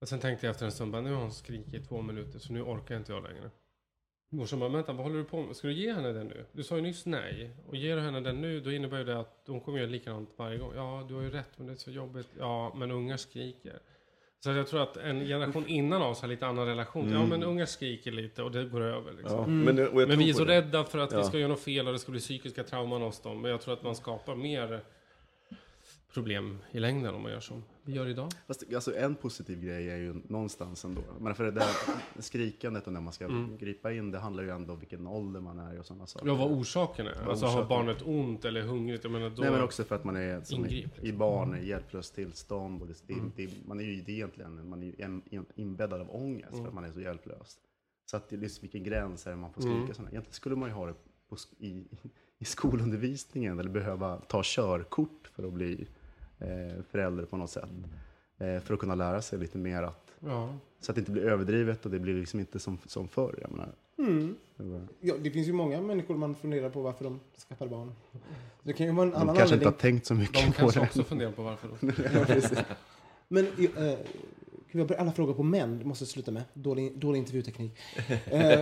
Och 0.00 0.08
sen 0.08 0.20
tänkte 0.20 0.46
jag 0.46 0.50
efter 0.50 0.66
en 0.66 0.72
stund, 0.72 0.92
bara, 0.92 1.02
nu 1.02 1.12
har 1.12 1.20
hon 1.20 1.32
skrikit 1.32 1.74
i 1.74 1.80
två 1.80 2.02
minuter, 2.02 2.38
så 2.38 2.52
nu 2.52 2.62
orkar 2.62 2.96
inte 2.96 3.12
jag 3.12 3.22
längre. 3.22 3.50
Morsan 4.32 4.58
bara, 4.58 4.70
vänta, 4.70 4.92
vad 4.92 5.02
håller 5.02 5.18
du 5.18 5.24
på 5.24 5.42
med? 5.42 5.56
Ska 5.56 5.68
du 5.68 5.74
ge 5.74 5.92
henne 5.92 6.12
den 6.12 6.26
nu? 6.26 6.44
Du 6.52 6.62
sa 6.62 6.76
ju 6.76 6.82
nyss 6.82 7.06
nej. 7.06 7.50
Och 7.66 7.76
ger 7.76 7.96
du 7.96 8.02
henne 8.02 8.20
den 8.20 8.40
nu, 8.40 8.60
då 8.60 8.72
innebär 8.72 8.98
ju 8.98 9.04
det 9.04 9.20
att 9.20 9.44
hon 9.46 9.60
kommer 9.60 9.78
göra 9.78 9.90
likadant 9.90 10.30
varje 10.36 10.58
gång. 10.58 10.72
Ja, 10.74 11.04
du 11.08 11.14
har 11.14 11.22
ju 11.22 11.30
rätt, 11.30 11.58
men 11.58 11.66
det 11.66 11.72
är 11.72 11.76
så 11.76 11.90
jobbigt. 11.90 12.28
Ja, 12.38 12.74
men 12.76 12.90
ungar 12.90 13.16
skriker. 13.16 13.80
Så 14.44 14.50
jag 14.50 14.66
tror 14.66 14.82
att 14.82 14.96
en 14.96 15.20
generation 15.26 15.66
innan 15.66 16.02
oss 16.02 16.20
har 16.20 16.28
lite 16.28 16.46
annan 16.46 16.66
relation. 16.66 17.12
Ja, 17.12 17.26
men 17.26 17.42
ungar 17.42 17.66
skriker 17.66 18.12
lite 18.12 18.42
och 18.42 18.50
det 18.50 18.64
går 18.64 18.80
över. 18.80 19.12
Liksom. 19.12 19.38
Ja, 19.38 19.46
men, 19.46 19.88
och 19.88 20.02
jag 20.02 20.08
Men 20.08 20.18
vi 20.18 20.30
är 20.30 20.34
så 20.34 20.44
det. 20.44 20.52
rädda 20.56 20.84
för 20.84 20.98
att 20.98 21.12
vi 21.12 21.16
Ja. 21.16 21.22
ska 21.24 21.38
göra 21.38 21.48
något 21.48 21.60
fel 21.60 21.86
och 21.86 21.92
det 21.92 21.98
ska 21.98 22.10
bli 22.12 22.20
psykiska 22.20 22.64
trauman 22.64 23.02
hos 23.02 23.20
dem. 23.22 23.40
Men 23.42 23.50
jag 23.50 23.60
tror 23.60 23.74
att 23.74 23.82
man 23.82 23.96
skapar 23.96 24.34
mer 24.34 24.80
problem 26.14 26.58
i 26.72 26.80
längden 26.80 27.14
om 27.14 27.22
man 27.22 27.32
gör 27.32 27.40
som 27.40 27.62
vi 27.82 27.92
gör 27.92 28.06
idag. 28.06 28.30
Fast 28.46 28.74
alltså, 28.74 28.96
en 28.96 29.14
positiv 29.14 29.60
grej 29.64 29.90
är 29.90 29.96
ju 29.96 30.14
någonstans 30.28 30.84
ändå. 30.84 31.00
Men 31.20 31.34
för 31.34 31.44
det 31.44 31.50
där 31.50 31.66
skrikandet 32.18 32.86
och 32.86 32.92
när 32.92 33.00
man 33.00 33.12
ska 33.12 33.24
Mm. 33.24 33.56
gripa 33.58 33.92
in, 33.92 34.10
det 34.10 34.18
handlar 34.18 34.42
ju 34.42 34.50
ändå 34.50 34.72
om 34.72 34.78
vilken 34.78 35.06
ålder 35.06 35.40
man 35.40 35.58
är 35.58 35.78
och 35.78 35.86
sådana 35.86 36.06
saker. 36.06 36.26
Ja, 36.26 36.34
vad 36.34 36.50
orsaken 36.52 37.06
är. 37.06 37.28
Alltså 37.28 37.46
har 37.46 37.52
orsaken 37.52 37.68
barnet 37.68 38.02
ont 38.02 38.44
eller 38.44 38.62
hungrigt? 38.62 39.04
Jag 39.04 39.10
menar 39.12 39.30
då... 39.30 39.42
Nej 39.42 39.50
men 39.50 39.62
också 39.62 39.84
för 39.84 39.94
att 39.94 40.04
man 40.04 40.16
är 40.16 40.40
som 40.42 40.64
i, 40.64 40.68
Ingrip, 40.68 40.84
liksom. 40.86 41.06
i 41.06 41.12
barn 41.12 41.56
i 41.56 41.66
hjälplöst 41.68 42.14
tillstånd. 42.14 42.82
Och 42.82 42.88
det, 42.88 43.02
det, 43.06 43.12
Mm. 43.14 43.32
det, 43.36 43.48
man 43.66 43.80
är 43.80 43.84
ju 43.84 44.00
det 44.02 44.12
egentligen 44.12 44.68
man 44.68 44.82
är 44.82 44.86
ju 44.86 44.92
in, 45.04 45.22
in, 45.30 45.44
inbäddad 45.54 46.00
av 46.00 46.14
ångest 46.14 46.52
Mm. 46.52 46.62
för 46.62 46.68
att 46.68 46.74
man 46.74 46.84
är 46.84 46.92
så 46.92 47.00
hjälplös. 47.00 47.58
Så 48.10 48.16
att 48.16 48.28
det 48.28 48.36
är 48.36 48.40
liksom 48.40 48.60
vilken 48.62 48.84
gräns 48.84 49.26
är 49.26 49.30
det 49.30 49.36
man 49.36 49.52
får 49.52 49.60
skrika 49.60 49.76
Mm. 49.76 49.94
sådana. 49.94 50.10
Egentligen 50.10 50.34
skulle 50.34 50.56
man 50.56 50.68
ju 50.68 50.74
ha 50.74 50.86
det 50.86 50.94
på, 51.28 51.36
i, 51.58 51.84
i 52.38 52.44
skolundervisningen 52.44 53.58
eller 53.58 53.70
behöva 53.70 54.16
ta 54.20 54.40
körkort 54.44 55.30
för 55.34 55.42
att 55.46 55.52
bli 55.52 55.86
förälder 56.90 57.24
på 57.24 57.36
något 57.36 57.50
sätt. 57.50 57.64
Eh, 58.38 58.60
för 58.60 58.74
att 58.74 58.80
kunna 58.80 58.94
lära 58.94 59.22
sig 59.22 59.38
lite 59.38 59.58
mer 59.58 59.82
att, 59.82 60.06
Ja. 60.20 60.54
så 60.80 60.92
att 60.92 60.96
det 60.96 60.98
inte 61.00 61.10
blir 61.12 61.22
överdrivet 61.22 61.84
och 61.84 61.90
det 61.90 61.98
blir 61.98 62.14
liksom 62.14 62.40
inte 62.40 62.58
som, 62.58 62.78
som 62.86 63.08
förr. 63.08 63.38
Jag 63.42 63.50
menar. 63.50 63.68
Det 64.56 64.62
var- 64.64 64.80
Ja, 65.00 65.14
det 65.20 65.30
finns 65.30 65.48
ju 65.48 65.52
många 65.52 65.80
människor 65.80 66.16
man 66.16 66.34
funderar 66.34 66.70
på 66.70 66.80
varför 66.82 67.04
de 67.04 67.20
skaffar 67.48 67.66
barn. 67.66 67.92
Det 68.62 68.72
kan 68.72 68.86
ju 68.86 68.92
vara 68.92 69.06
en 69.06 69.10
De 69.12 69.16
annan 69.16 69.36
kanske 69.36 69.54
inte 69.54 69.66
anledning. 69.68 69.74
har 69.74 69.80
tänkt 69.92 70.06
så 70.06 70.14
mycket 70.14 70.34
De 70.46 70.52
på 70.52 70.52
kanske 70.52 70.80
det. 70.80 70.84
också 70.86 71.02
funderar 71.04 71.32
på 71.32 71.42
varför. 71.42 71.68
Ja. 72.56 72.64
Men 73.28 73.46
eh, 73.46 73.98
jag 74.72 74.86
börjar 74.86 75.00
alla 75.00 75.12
frågor 75.12 75.34
på 75.34 75.42
män. 75.42 75.78
Det 75.78 75.84
måste 75.84 76.02
jag 76.02 76.08
sluta 76.08 76.30
med. 76.30 76.42
Dålig, 76.54 76.98
dålig 76.98 77.18
intervjuteknik. 77.18 77.78
Eh, 78.26 78.60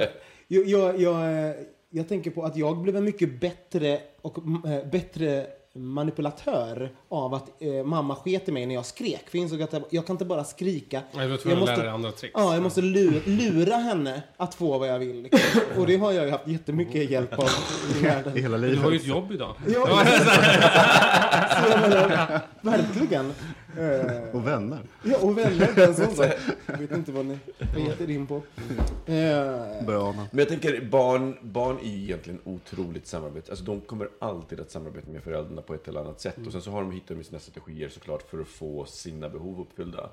jag, 0.49 0.67
jag, 0.67 1.01
jag, 1.01 1.49
eh, 1.49 1.55
jag 1.91 2.09
tänker 2.09 2.31
på 2.31 2.43
att 2.45 2.57
jag 2.57 2.79
blev 2.83 2.97
en 2.97 3.05
mycket 3.05 3.41
bättre 3.41 4.01
och 4.21 4.39
eh, 4.69 4.91
bättre 4.91 5.47
manipulatör 5.79 6.91
av 7.09 7.35
att 7.35 7.63
eh, 7.63 7.85
mamma 7.85 8.15
sket 8.15 8.49
i 8.49 8.53
mig 8.53 8.67
när 8.67 8.75
jag 8.75 8.87
skrek. 8.87 9.25
För 9.31 9.39
jag 9.39 9.43
insåg 9.43 9.63
att 9.63 9.73
jag, 9.73 9.83
jag 9.91 10.07
kan 10.07 10.15
inte 10.15 10.25
bara 10.25 10.45
skrika. 10.45 11.03
Nej, 11.13 11.27
du 11.27 11.33
Jag 11.33 11.41
jag 11.45 11.59
måste- 11.59 11.73
lära 11.75 11.83
dig 11.85 11.93
andra 11.93 12.13
tricks. 12.13 12.33
Ja, 12.37 12.55
jag 12.55 12.63
måste 12.63 12.81
lura, 12.83 13.21
lura 13.27 13.77
henne 13.77 14.23
att 14.37 14.55
få 14.55 14.79
vad 14.79 14.89
jag 14.89 14.99
vill. 14.99 15.23
Liksom. 15.23 15.61
Och 15.79 15.87
det 15.87 15.97
har 15.97 16.13
jag 16.13 16.25
ju 16.25 16.31
haft 16.31 16.47
jättemycket 16.49 17.11
hjälp 17.11 17.39
av 17.39 17.49
i 17.99 18.03
världen. 18.03 18.37
Hela 18.37 18.57
Du 18.59 18.67
livet. 18.67 18.85
har 18.85 18.91
ju 18.91 18.97
ett 18.97 19.07
jobb 19.07 19.33
idag. 19.33 19.55
Ja, 19.67 19.87
så 21.73 21.79
menar, 21.81 22.41
verkligen. 22.61 23.33
Eh, 23.79 24.35
Och 24.35 24.47
vänner. 24.47 24.79
Ja, 25.03 25.19
och 25.23 25.39
vänner. 25.39 25.73
Den 25.77 25.95
sån 25.95 26.15
sak. 26.15 26.27
Jag 26.67 26.79
vet 26.79 26.91
inte 26.93 27.13
vad 27.13 27.27
ni 27.27 27.39
har 27.73 27.79
gett 27.81 28.01
er 28.01 28.11
in 28.11 28.27
på. 28.27 28.35
Eh, 29.07 29.85
Börjar 29.87 30.09
ana. 30.09 30.29
Men 30.31 30.39
jag 30.39 30.49
tänker, 30.49 30.85
barn, 30.91 31.37
barn 31.43 31.79
är 31.79 31.89
ju 31.91 32.03
egentligen 32.03 32.41
otroligt 32.45 33.07
samarbete. 33.07 33.51
Alltså 33.53 33.65
de 33.65 33.81
kommer 33.81 34.09
alltid 34.19 34.61
att 34.61 34.71
samarbeta 34.71 35.11
med 35.11 35.23
föräldrarna 35.23 35.63
på 35.63 35.75
ett 35.75 35.89
eller 35.89 36.01
annat 36.01 36.21
sätt. 36.21 36.47
Och 36.47 36.53
sen 36.53 36.63
så 36.63 36.71
har 36.71 36.81
de 36.83 36.93
hittat 36.93 37.17
med 37.17 37.27
sina 37.27 37.39
strategier 37.39 37.89
såklart 37.89 38.23
för 38.23 38.41
att 38.41 38.49
få 38.49 38.85
sina 38.85 39.29
behov 39.29 39.61
uppfyllda. 39.61 40.11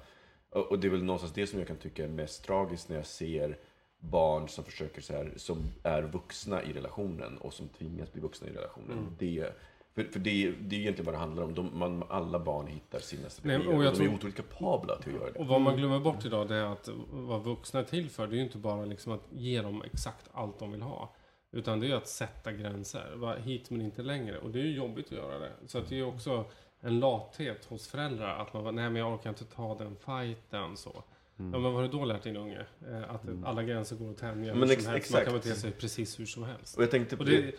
Och, 0.49 0.71
och 0.71 0.79
det 0.79 0.87
är 0.87 0.91
väl 0.91 1.03
någonstans 1.03 1.33
det 1.33 1.47
som 1.47 1.59
jag 1.59 1.67
kan 1.67 1.77
tycka 1.77 2.03
är 2.03 2.07
mest 2.07 2.45
tragiskt 2.45 2.89
när 2.89 2.95
jag 2.95 3.05
ser 3.05 3.57
barn 3.99 4.49
som 4.49 4.63
försöker 4.63 5.01
så 5.01 5.13
här, 5.13 5.33
som 5.35 5.57
är 5.83 6.01
vuxna 6.01 6.63
i 6.63 6.73
relationen 6.73 7.37
och 7.37 7.53
som 7.53 7.67
tvingas 7.67 8.13
bli 8.13 8.21
vuxna 8.21 8.47
i 8.47 8.51
relationen. 8.51 8.97
Det, 9.19 9.49
för, 9.95 10.03
för 10.03 10.19
det, 10.19 10.51
det 10.51 10.75
är 10.75 10.79
egentligen 10.79 11.05
vad 11.05 11.13
det 11.13 11.19
handlar 11.19 11.43
om. 11.43 11.53
De, 11.55 11.79
man, 11.79 12.03
alla 12.09 12.39
barn 12.39 12.67
hittar 12.67 12.99
sina 12.99 13.29
strategier. 13.29 13.57
Nej, 13.59 13.67
och 13.67 13.73
och 13.75 13.83
jag 13.83 13.93
de 13.93 13.97
tror- 13.97 14.07
är 14.09 14.15
otroligt 14.15 14.35
kapabla 14.35 14.95
till 14.97 15.15
att 15.15 15.21
göra 15.21 15.31
det. 15.31 15.39
Och 15.39 15.47
vad 15.47 15.61
man 15.61 15.77
glömmer 15.77 15.99
bort 15.99 16.25
idag 16.25 16.47
det 16.47 16.55
är 16.55 16.65
att 16.65 16.89
vad 17.11 17.43
vuxna 17.43 17.79
är 17.79 17.83
till 17.83 18.09
för, 18.09 18.27
det 18.27 18.33
är 18.33 18.37
ju 18.37 18.43
inte 18.43 18.57
bara 18.57 18.85
liksom 18.85 19.11
att 19.13 19.23
ge 19.31 19.61
dem 19.61 19.83
exakt 19.85 20.29
allt 20.33 20.59
de 20.59 20.71
vill 20.71 20.81
ha. 20.81 21.15
Utan 21.51 21.79
det 21.79 21.85
är 21.85 21.89
ju 21.89 21.95
att 21.95 22.07
sätta 22.07 22.51
gränser. 22.51 23.13
Va, 23.15 23.35
hit 23.35 23.69
men 23.69 23.81
inte 23.81 24.01
längre. 24.01 24.37
Och 24.37 24.49
det 24.51 24.59
är 24.59 24.63
ju 24.63 24.75
jobbigt 24.75 25.05
att 25.05 25.11
göra 25.11 25.39
det. 25.39 25.51
Så 25.67 25.77
att 25.77 25.89
det 25.89 25.95
är 25.95 25.97
ju 25.97 26.05
också 26.05 26.45
en 26.79 26.99
lathet 26.99 27.65
hos 27.65 27.87
föräldrar. 27.87 28.37
Att 28.41 28.53
man 28.53 28.63
bara, 28.63 28.71
nej 28.71 28.89
men 28.89 28.95
jag 29.01 29.13
orkar 29.13 29.29
inte 29.29 29.45
ta 29.45 29.75
den 29.75 29.95
fighten 29.95 30.77
så. 30.77 31.03
Ja 31.37 31.43
men 31.43 31.63
vad 31.63 31.73
har 31.73 31.81
du 31.81 31.87
då 31.87 32.05
lärt 32.05 32.23
din 32.23 32.37
unge? 32.37 32.59
Eh, 32.91 33.15
Att 33.15 33.21
alla 33.45 33.63
gränser 33.63 33.95
går 33.95 34.11
att 34.11 34.17
tänja 34.17 34.55
Men 34.55 34.71
ex- 34.71 34.87
helst. 34.87 35.11
Man 35.13 35.25
kan 35.25 35.33
bete 35.33 35.55
sig 35.55 35.71
precis 35.71 36.19
hur 36.19 36.25
som 36.25 36.43
helst. 36.43 36.77
Och 36.77 36.83
jag 36.83 36.91
tänkte 36.91 37.17
på 37.17 37.23
Och 37.23 37.29
det, 37.29 37.51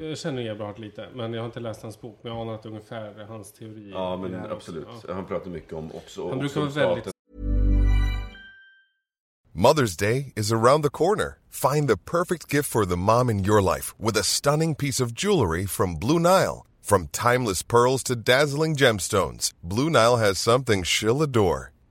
jag 0.00 0.18
känner 0.18 0.42
Eberhard 0.50 0.78
lite, 0.78 1.08
men 1.14 1.32
jag 1.32 1.40
har 1.40 1.46
inte 1.46 1.60
läst 1.60 1.82
hans 1.82 2.00
bok. 2.00 2.18
Men 2.22 2.32
jag 2.32 2.40
anar 2.40 2.54
att 2.54 2.62
det 2.62 2.68
ungefär 2.68 3.20
är 3.20 3.24
hans 3.24 3.52
teori. 3.52 3.90
Ja, 3.94 4.16
men 4.16 4.34
också. 4.40 4.52
absolut. 4.54 4.86
Ja. 5.08 5.14
Han 5.14 5.26
pratar 5.26 5.50
mycket 5.50 5.72
om 5.72 5.92
också... 5.92 6.28
Han 6.28 6.44
också 6.44 6.60
brukar 6.60 6.80
vara 6.80 6.94
väldigt. 6.94 7.14
Mother's 9.54 9.96
Day 9.96 10.32
is 10.36 10.52
around 10.52 10.84
the 10.84 10.90
corner. 10.90 11.38
Find 11.50 11.88
the 11.88 11.96
perfect 11.96 12.48
gift 12.54 12.70
for 12.70 12.84
the 12.84 12.96
mom 12.96 13.30
in 13.30 13.44
your 13.44 13.60
life 13.74 13.94
with 13.98 14.16
a 14.20 14.22
stunning 14.22 14.74
piece 14.74 15.00
of 15.04 15.12
jewelry 15.24 15.66
from 15.66 15.98
Blue 15.98 16.18
Nile. 16.20 16.64
From 16.82 17.08
timeless 17.08 17.62
pearls 17.62 18.02
to 18.04 18.14
dazzling 18.16 18.76
gemstones, 18.76 19.52
Blue 19.62 19.90
Nile 19.90 20.16
has 20.16 20.38
something 20.38 20.84
she'll 20.84 21.22
adore. 21.22 21.72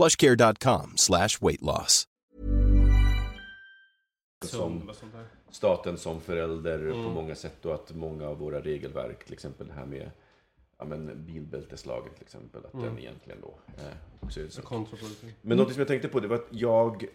plushcare.com 0.00 0.92
slash 0.96 1.28
weight 1.40 1.62
loss. 1.62 2.06
Som 4.44 4.90
staten 5.50 5.98
som 5.98 6.20
förälder 6.20 6.92
på 6.92 7.10
många 7.10 7.34
sätt 7.34 7.66
och 7.66 7.74
att 7.74 7.94
många 7.94 8.28
av 8.28 8.38
våra 8.38 8.60
regelverk, 8.60 9.24
till 9.24 9.32
exempel 9.32 9.66
det 9.66 9.72
här 9.72 9.86
med 9.86 10.10
ja, 10.78 10.84
men 10.84 11.24
bilbälteslagen 11.26 12.14
till 12.14 12.22
exempel, 12.22 12.66
att 12.66 12.72
den 12.72 12.98
egentligen 12.98 13.40
då 13.40 13.54
eh, 13.78 13.92
också 14.20 14.40
är 14.40 14.48
så. 14.48 14.86
Men 15.42 15.56
något 15.56 15.72
som 15.72 15.78
jag 15.78 15.88
tänkte 15.88 16.08
på 16.08 16.20
det 16.20 16.28
var 16.28 16.36
att 16.36 16.48
jag 16.50 17.06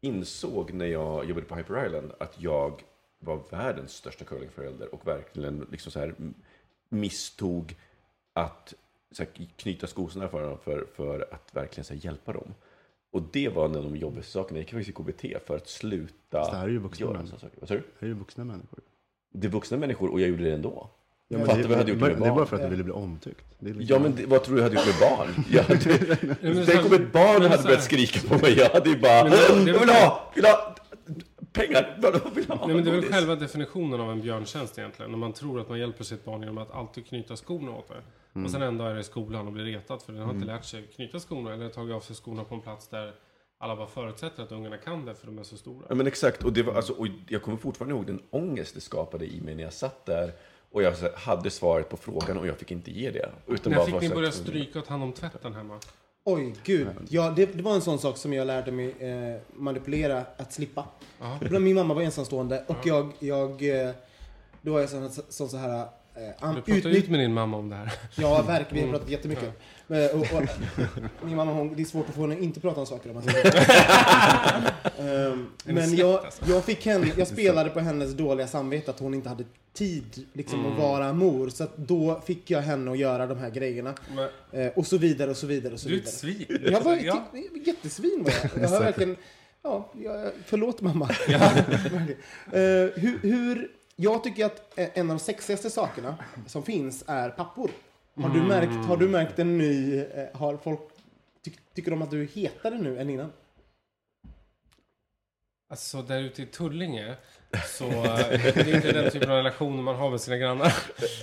insåg 0.00 0.72
när 0.72 0.86
jag 0.86 1.24
jobbade 1.24 1.46
på 1.46 1.54
Hyper 1.54 1.86
Island 1.86 2.12
att 2.20 2.40
jag 2.40 2.82
var 3.18 3.42
världens 3.50 3.92
största 3.92 4.24
curlingförälder 4.24 4.94
och 4.94 5.06
verkligen 5.06 5.66
liksom 5.70 5.92
så 5.92 5.98
här 5.98 6.14
misstog 6.88 7.76
att 8.32 8.74
så 9.12 9.22
här, 9.22 9.46
knyta 9.56 9.86
skosarna 9.86 10.28
för 10.28 10.42
dem 10.42 10.58
för, 10.64 10.86
för 10.96 11.28
att 11.32 11.50
verkligen 11.52 11.84
så 11.84 11.94
här, 11.94 12.00
hjälpa 12.04 12.32
dem. 12.32 12.54
Och 13.12 13.22
det 13.32 13.48
var 13.48 13.64
en 13.64 13.76
av 13.76 13.82
de 13.84 13.96
jobbigaste 13.96 14.32
sakerna. 14.32 14.58
Jag 14.58 14.62
gick 14.62 14.70
faktiskt 14.88 15.28
i 15.28 15.32
KBT 15.32 15.46
för 15.46 15.56
att 15.56 15.68
sluta 15.68 16.50
det 16.50 16.56
här 16.56 16.64
är 16.64 16.68
ju 16.68 16.78
vuxna 16.78 17.06
göra 17.06 17.12
människor. 17.16 17.38
sådana 17.38 17.40
saker. 17.50 17.56
Vad 17.60 17.68
sa 17.68 17.74
du? 17.74 17.82
Det 18.00 18.06
är 18.06 18.08
ju 18.08 18.14
vuxna 18.14 18.44
människor. 18.44 18.78
Det 19.32 19.46
är 19.46 19.50
vuxna 19.50 19.76
människor 19.76 20.10
och 20.12 20.20
jag 20.20 20.28
gjorde 20.28 20.44
det 20.44 20.52
ändå. 20.54 20.90
Ja, 21.28 21.38
men 21.38 21.46
Fattar 21.46 21.62
det, 21.62 21.68
vad 21.68 21.72
jag 21.72 21.78
hade 21.78 21.90
gjort 21.92 22.00
det, 22.00 22.26
är 22.26 22.34
bara 22.34 22.46
för 22.46 22.56
att 22.56 22.62
du 22.62 22.68
ville 22.68 22.84
bli 22.84 22.92
omtyckt. 22.92 23.44
Det 23.58 23.70
är 23.70 23.74
liksom- 23.74 23.96
Ja, 23.96 24.02
men 24.02 24.16
det, 24.16 24.26
vad 24.26 24.42
tror 24.44 24.54
du 24.56 24.62
jag 24.62 24.68
hade 24.68 24.76
gjort 24.76 25.00
med 25.00 25.10
barn? 25.10 25.28
Jag 25.50 25.62
hade, 25.62 26.36
men 26.54 26.66
tänk 26.66 26.86
om 26.86 26.92
ett 26.92 27.12
barn 27.12 27.26
hade 27.42 27.48
börjat 27.48 27.64
här- 27.66 27.76
skrika 27.76 28.28
på 28.28 28.34
mig. 28.38 28.58
Jag 28.58 28.70
hade 28.70 28.90
ju 28.90 28.98
bara, 28.98 29.22
Men 29.24 29.30
det- 29.32 29.64
det- 29.64 29.70
jag 29.70 29.80
vill 29.80 29.88
ha, 29.88 30.32
vill 30.34 30.44
ha 30.44 30.74
pengar. 31.52 31.98
Vad 31.98 32.34
vill 32.34 32.48
ha? 32.48 32.66
Nej, 32.66 32.74
men 32.74 32.84
det 32.84 32.90
är 32.90 32.94
väl 32.94 33.12
själva 33.12 33.34
definitionen 33.34 34.00
av 34.00 34.10
en 34.10 34.20
björntjänst 34.20 34.78
egentligen. 34.78 35.10
När 35.10 35.18
man 35.18 35.32
tror 35.32 35.60
att 35.60 35.68
man 35.68 35.78
hjälper 35.78 36.04
sitt 36.04 36.24
barn 36.24 36.40
genom 36.40 36.58
att 36.58 36.70
alltid 36.70 37.06
knyta 37.06 37.36
skorna 37.36 37.70
åt 37.70 37.88
det. 37.88 38.02
Och 38.44 38.50
sen 38.50 38.62
en 38.62 38.78
dag 38.78 38.90
är 38.90 38.94
det 38.94 39.00
i 39.00 39.04
skolan 39.04 39.46
och 39.46 39.52
blir 39.52 39.64
retad 39.64 40.02
för 40.02 40.12
den 40.12 40.22
har 40.22 40.34
inte 40.34 40.46
lärt 40.46 40.64
sig 40.64 40.82
knyta 40.82 41.20
skorna 41.20 41.54
eller 41.54 41.68
tagit 41.68 41.94
av 41.94 42.00
sig 42.00 42.16
skorna 42.16 42.44
på 42.44 42.54
en 42.54 42.60
plats 42.60 42.88
där 42.88 43.12
alla 43.58 43.76
bara 43.76 43.86
förutsätter 43.86 44.42
att 44.42 44.52
ungarna 44.52 44.76
kan 44.76 45.04
det 45.04 45.14
för 45.14 45.26
de 45.26 45.38
är 45.38 45.42
så 45.42 45.56
stora. 45.56 45.86
Ja, 45.88 45.94
men 45.94 46.06
exakt. 46.06 46.44
Och, 46.44 46.52
det 46.52 46.62
var, 46.62 46.74
alltså, 46.74 46.92
och 46.92 47.06
jag 47.28 47.42
kommer 47.42 47.58
fortfarande 47.58 47.94
ihåg 47.94 48.06
den 48.06 48.22
ångest 48.30 48.74
det 48.74 48.80
skapade 48.80 49.26
i 49.26 49.40
mig 49.40 49.54
när 49.54 49.62
jag 49.62 49.72
satt 49.72 50.06
där 50.06 50.32
och 50.70 50.82
jag 50.82 50.94
hade 51.14 51.50
svaret 51.50 51.88
på 51.88 51.96
frågan 51.96 52.38
och 52.38 52.46
jag 52.46 52.56
fick 52.56 52.70
inte 52.70 52.90
ge 52.90 53.10
det. 53.10 53.30
Utan 53.46 53.72
När 53.72 53.78
bara 53.78 53.86
fick 53.86 54.00
ni 54.00 54.08
börja 54.14 54.32
stryka 54.32 54.78
och 54.78 54.84
ta 54.84 54.90
hand 54.90 55.02
om 55.02 55.12
tvätten 55.12 55.54
hemma? 55.54 55.78
Oj, 56.24 56.54
gud. 56.64 56.88
Ja, 57.08 57.32
det, 57.36 57.46
det 57.46 57.62
var 57.62 57.74
en 57.74 57.80
sån 57.80 57.98
sak 57.98 58.16
som 58.16 58.32
jag 58.32 58.46
lärde 58.46 58.72
mig 58.72 58.94
eh, 58.98 59.40
manipulera, 59.56 60.24
att 60.36 60.52
slippa. 60.52 60.84
Ibland 61.42 61.64
Min 61.64 61.74
mamma 61.74 61.94
var 61.94 62.02
ensamstående 62.02 62.64
och 62.66 62.86
jag, 62.86 63.12
jag 63.18 63.62
eh, 63.86 63.90
då 64.62 64.72
var 64.72 64.80
jag 64.80 64.88
sån, 64.90 65.10
sån 65.28 65.48
så 65.48 65.56
här... 65.56 65.88
Eh, 66.20 66.26
Du 66.40 66.46
an, 66.46 66.54
pratade 66.54 66.72
utnytt- 66.78 66.96
ut 66.96 67.08
med 67.10 67.20
din 67.20 67.32
mamma 67.34 67.56
om 67.56 67.68
det 67.68 67.76
här. 67.76 67.92
Ja, 68.14 68.42
verkligen. 68.42 68.84
Vi 68.86 68.90
har 68.90 68.98
pratat 68.98 69.10
jättemycket. 69.12 69.60
Men, 69.86 70.10
och, 70.10 70.16
och, 70.20 70.42
min 71.26 71.36
mamma, 71.36 71.52
hon, 71.52 71.74
det 71.76 71.82
är 71.82 71.84
svårt 71.84 72.08
att 72.08 72.14
få 72.14 72.20
henne 72.20 72.34
att 72.34 72.40
inte 72.42 72.60
prata 72.60 72.80
om 72.80 72.86
saker. 72.86 73.10
Om 73.10 73.14
man. 73.14 73.24
Ehm, 74.98 75.46
Men 75.64 75.96
jag, 75.96 76.24
alltså. 76.24 76.42
jag, 76.48 76.64
fick 76.64 76.86
henne, 76.86 77.12
jag 77.16 77.26
spelade 77.28 77.70
på 77.70 77.80
hennes 77.80 78.12
dåliga 78.12 78.46
samvete 78.46 78.90
att 78.90 79.00
hon 79.00 79.14
inte 79.14 79.28
hade 79.28 79.44
tid 79.72 80.26
liksom, 80.32 80.60
Mm. 80.60 80.72
att 80.72 80.78
vara 80.78 81.12
mor. 81.12 81.48
Så 81.48 81.64
att 81.64 81.76
då 81.76 82.20
fick 82.26 82.50
jag 82.50 82.60
henne 82.62 82.90
att 82.90 82.98
göra 82.98 83.26
de 83.26 83.38
här 83.38 83.50
grejerna. 83.50 83.94
Men, 84.16 84.28
Eh, 84.52 84.66
och 84.76 84.86
så 84.86 84.98
vidare 84.98 85.30
och 85.30 85.36
så 85.36 85.46
vidare 85.46 85.72
och 85.74 85.80
så 85.80 85.88
du 85.88 85.94
är 85.94 85.98
ett 85.98 86.08
svin. 86.12 86.44
Jag 86.72 86.80
var 86.80 86.96
Ja. 87.04 87.24
jättesvin 87.66 88.22
var 88.24 88.32
jag. 88.54 88.62
Jag 88.64 88.68
har 88.68 88.80
verkligen... 88.80 89.16
Ja, 89.62 89.92
jag, 90.02 90.30
förlåt 90.46 90.80
mamma. 90.80 91.06
Verkligen. 91.28 92.08
Eh, 92.52 92.90
hur, 93.00 93.18
hur, 93.22 93.68
jag 94.00 94.24
tycker 94.24 94.46
att 94.46 94.72
en 94.76 95.10
av 95.10 95.16
de 95.16 95.22
sexigaste 95.22 95.70
sakerna 95.70 96.16
som 96.46 96.62
finns 96.62 97.04
är 97.06 97.30
pappor. 97.30 97.70
Har 98.14 98.28
du 98.28 98.42
märkt, 98.42 98.86
har 98.86 98.96
du 98.96 99.08
märkt 99.08 99.38
en 99.38 99.58
ny... 99.58 100.04
Har 100.32 100.56
folk... 100.56 100.80
Ty, 101.44 101.50
tycker 101.74 101.90
de 101.90 102.02
att 102.02 102.10
du 102.10 102.22
är 102.22 102.26
hetare 102.26 102.78
nu 102.78 103.00
än 103.00 103.10
innan? 103.10 103.32
Alltså 105.70 106.02
där 106.02 106.20
ute 106.20 106.42
i 106.42 106.46
Tullinge 106.46 107.16
så 107.66 107.84
det 107.84 108.56
är 108.56 108.74
inte 108.74 108.92
den 108.92 109.10
typen 109.10 109.30
av 109.30 109.36
relationer 109.36 109.82
man 109.82 109.96
har 109.96 110.10
med 110.10 110.20
sina 110.20 110.36
grannar. 110.36 110.72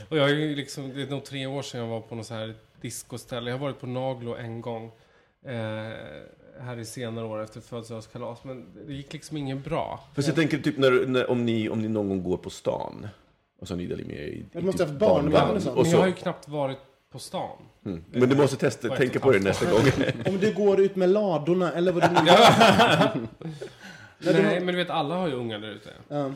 Och 0.09 0.17
jag 0.17 0.29
är 0.29 0.55
liksom, 0.55 0.93
det 0.93 1.01
är 1.01 1.07
nog 1.07 1.25
tre 1.25 1.47
år 1.47 1.61
sedan 1.61 1.81
jag 1.81 1.87
var 1.87 2.01
på 2.01 2.15
något 2.15 2.25
så 2.25 2.33
här 2.33 2.55
discoställe. 2.81 3.49
Jag 3.49 3.57
har 3.57 3.61
varit 3.61 3.79
på 3.79 3.87
Naglo 3.87 4.35
en 4.35 4.61
gång. 4.61 4.91
Eh, 5.45 5.91
här 6.61 6.79
i 6.79 6.85
senare 6.85 7.25
år 7.25 7.43
efter 7.43 7.61
födelsedagskalas. 7.61 8.43
Men 8.43 8.65
det 8.87 8.93
gick 8.93 9.13
liksom 9.13 9.37
inget 9.37 9.63
bra. 9.63 10.03
Fast 10.15 10.27
jag 10.27 10.35
tänker 10.37 10.57
typ 10.57 10.77
när, 10.77 11.05
när, 11.07 11.29
om, 11.29 11.45
ni, 11.45 11.69
om 11.69 11.81
ni 11.81 11.87
någon 11.87 12.09
gång 12.09 12.23
går 12.23 12.37
på 12.37 12.49
stan. 12.49 13.07
Och 13.59 13.67
så 13.67 13.73
har 13.73 13.77
ni 13.77 13.85
delar 13.87 14.03
med 14.03 14.15
i, 14.27 14.45
Du 14.53 14.59
i 14.59 14.61
måste 14.61 14.77
typ 14.85 15.01
ha 15.01 15.13
haft 15.13 15.23
barnvagn 15.23 15.55
och 15.55 15.61
sånt. 15.61 15.77
Och 15.77 15.83
Men 15.83 15.91
jag 15.91 15.99
har 15.99 16.07
ju 16.07 16.13
knappt 16.13 16.47
varit 16.47 16.77
på 17.11 17.19
stan. 17.19 17.57
mm. 17.85 18.03
Men 18.11 18.29
du 18.29 18.35
måste 18.35 18.57
testa, 18.57 18.95
tänka 18.95 19.15
ett 19.17 19.21
på 19.23 19.31
det 19.31 19.39
nästa 19.39 19.71
gång. 19.71 19.81
Om 20.25 20.37
du 20.37 20.53
går 20.53 20.79
ut 20.81 20.95
med 20.95 21.09
ladorna 21.09 21.71
eller 21.71 21.91
vad 21.91 22.03
du 22.03 22.07
nu 24.19 24.33
Nej, 24.41 24.59
men 24.59 24.67
du 24.67 24.75
vet 24.75 24.89
alla 24.89 25.15
har 25.15 25.27
ju 25.27 25.33
ungar 25.33 25.59
där 25.59 25.69
ute. 25.69 25.89
Ja. 26.07 26.31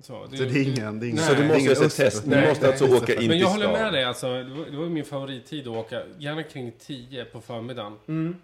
Så, 0.00 0.26
Så 0.30 0.44
det 0.44 0.44
är 0.44 0.62
ingen, 0.62 1.00
det 1.00 1.06
är 1.06 1.08
ingen, 1.08 1.22
Så 1.22 1.34
du 1.34 1.40
det 1.42 1.48
måste 1.48 1.60
ingen 1.60 1.72
göra 1.74 1.78
ett 1.86 1.86
öst- 1.86 1.96
test. 1.96 2.26
Ni 2.26 2.36
Nej, 2.36 2.48
måste 2.48 2.68
alltså 2.68 2.96
åka 2.96 3.14
in 3.14 3.28
Men 3.28 3.38
jag 3.38 3.48
håller 3.48 3.72
med 3.72 3.92
dig 3.92 4.04
alltså. 4.04 4.26
Det 4.26 4.44
var, 4.44 4.64
det 4.70 4.76
var 4.76 4.86
min 4.86 5.04
favorittid 5.04 5.68
att 5.68 5.76
åka. 5.76 6.02
Gärna 6.18 6.42
kring 6.42 6.72
10 6.78 7.24
på 7.24 7.40
förmiddagen. 7.40 7.92
Mm. 8.08 8.36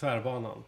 Tvärbanan. 0.00 0.62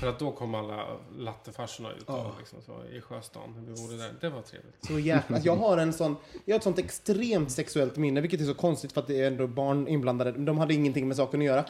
För 0.00 0.08
att 0.08 0.18
då 0.18 0.32
kom 0.32 0.54
alla 0.54 0.86
lattefarsorna 1.18 1.92
ut 1.92 2.08
och 2.08 2.34
liksom 2.38 2.62
så, 2.62 2.84
i 2.96 3.00
Sjöstan. 3.00 3.66
Vi 3.66 3.82
bodde 3.82 3.96
där. 3.96 4.14
Det 4.20 4.28
var 4.28 4.42
trevligt. 4.42 4.86
Så 4.86 4.98
jäkla... 4.98 5.38
Jag 5.38 5.56
har 5.56 5.78
en 5.78 5.92
sån... 5.92 6.16
Jag 6.44 6.54
har 6.54 6.58
ett 6.58 6.64
sånt 6.64 6.78
extremt 6.78 7.52
sexuellt 7.52 7.96
minne, 7.96 8.20
vilket 8.20 8.40
är 8.40 8.44
så 8.44 8.54
konstigt 8.54 8.92
för 8.92 9.00
att 9.00 9.06
det 9.06 9.20
är 9.20 9.26
ändå 9.26 9.46
barn 9.46 9.88
inblandade. 9.88 10.32
De 10.32 10.58
hade 10.58 10.74
ingenting 10.74 11.08
med 11.08 11.16
saken 11.16 11.40
att 11.40 11.46
göra. 11.46 11.64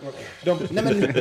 De, 0.45 0.59
nej 0.71 0.85
men... 0.85 1.15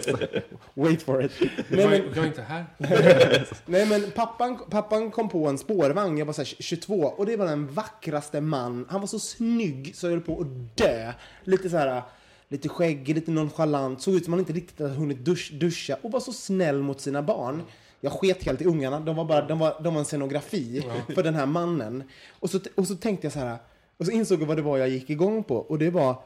Wait 0.85 1.01
for 1.01 1.25
it. 1.25 1.31
Nej 1.69 1.87
men, 1.87 2.01
jag 2.15 2.17
är 2.17 2.27
inte 2.27 2.41
här. 2.41 2.65
nej 3.65 3.85
men 3.85 4.11
pappan, 4.11 4.59
pappan 4.69 5.11
kom 5.11 5.29
på 5.29 5.47
en 5.47 5.57
spårvagn, 5.57 6.17
jag 6.17 6.25
var 6.25 6.33
så 6.33 6.41
här 6.41 6.45
22, 6.59 6.93
och 6.93 7.25
det 7.25 7.37
var 7.37 7.45
den 7.45 7.67
vackraste 7.73 8.41
man. 8.41 8.85
Han 8.89 8.99
var 8.99 9.07
så 9.07 9.19
snygg 9.19 9.95
så 9.95 10.05
jag 10.05 10.11
höll 10.11 10.21
på 10.21 10.41
att 10.41 10.77
dö. 10.77 11.13
Lite 11.43 11.69
så 11.69 11.77
här... 11.77 12.03
Lite 12.51 12.69
skäggig, 12.69 13.15
lite 13.15 13.31
nonchalant, 13.31 14.01
såg 14.01 14.13
ut 14.15 14.23
som 14.23 14.33
han 14.33 14.39
inte 14.39 14.53
riktigt 14.53 14.79
hade 14.79 14.93
hunnit 14.93 15.25
dusch, 15.25 15.51
duscha 15.53 15.97
och 16.01 16.11
var 16.11 16.19
så 16.19 16.33
snäll 16.33 16.81
mot 16.81 17.01
sina 17.01 17.21
barn. 17.21 17.63
Jag 18.01 18.11
sket 18.11 18.43
helt 18.43 18.61
i 18.61 18.65
ungarna, 18.65 18.99
de 18.99 19.15
var 19.15 19.25
bara 19.25 19.47
de 19.47 19.59
var, 19.59 19.81
de 19.83 19.93
var 19.93 19.99
en 19.99 20.05
scenografi 20.05 20.83
för 21.15 21.23
den 21.23 21.35
här 21.35 21.45
mannen. 21.45 22.03
Och 22.39 22.49
så, 22.49 22.59
och 22.75 22.87
så 22.87 22.95
tänkte 22.95 23.25
jag 23.25 23.33
så 23.33 23.39
här, 23.39 23.57
och 23.97 24.05
så 24.05 24.11
insåg 24.11 24.41
jag 24.41 24.45
vad 24.45 24.57
det 24.57 24.61
var 24.61 24.77
jag 24.77 24.89
gick 24.89 25.09
igång 25.09 25.43
på 25.43 25.57
och 25.57 25.77
det 25.79 25.89
var, 25.89 26.23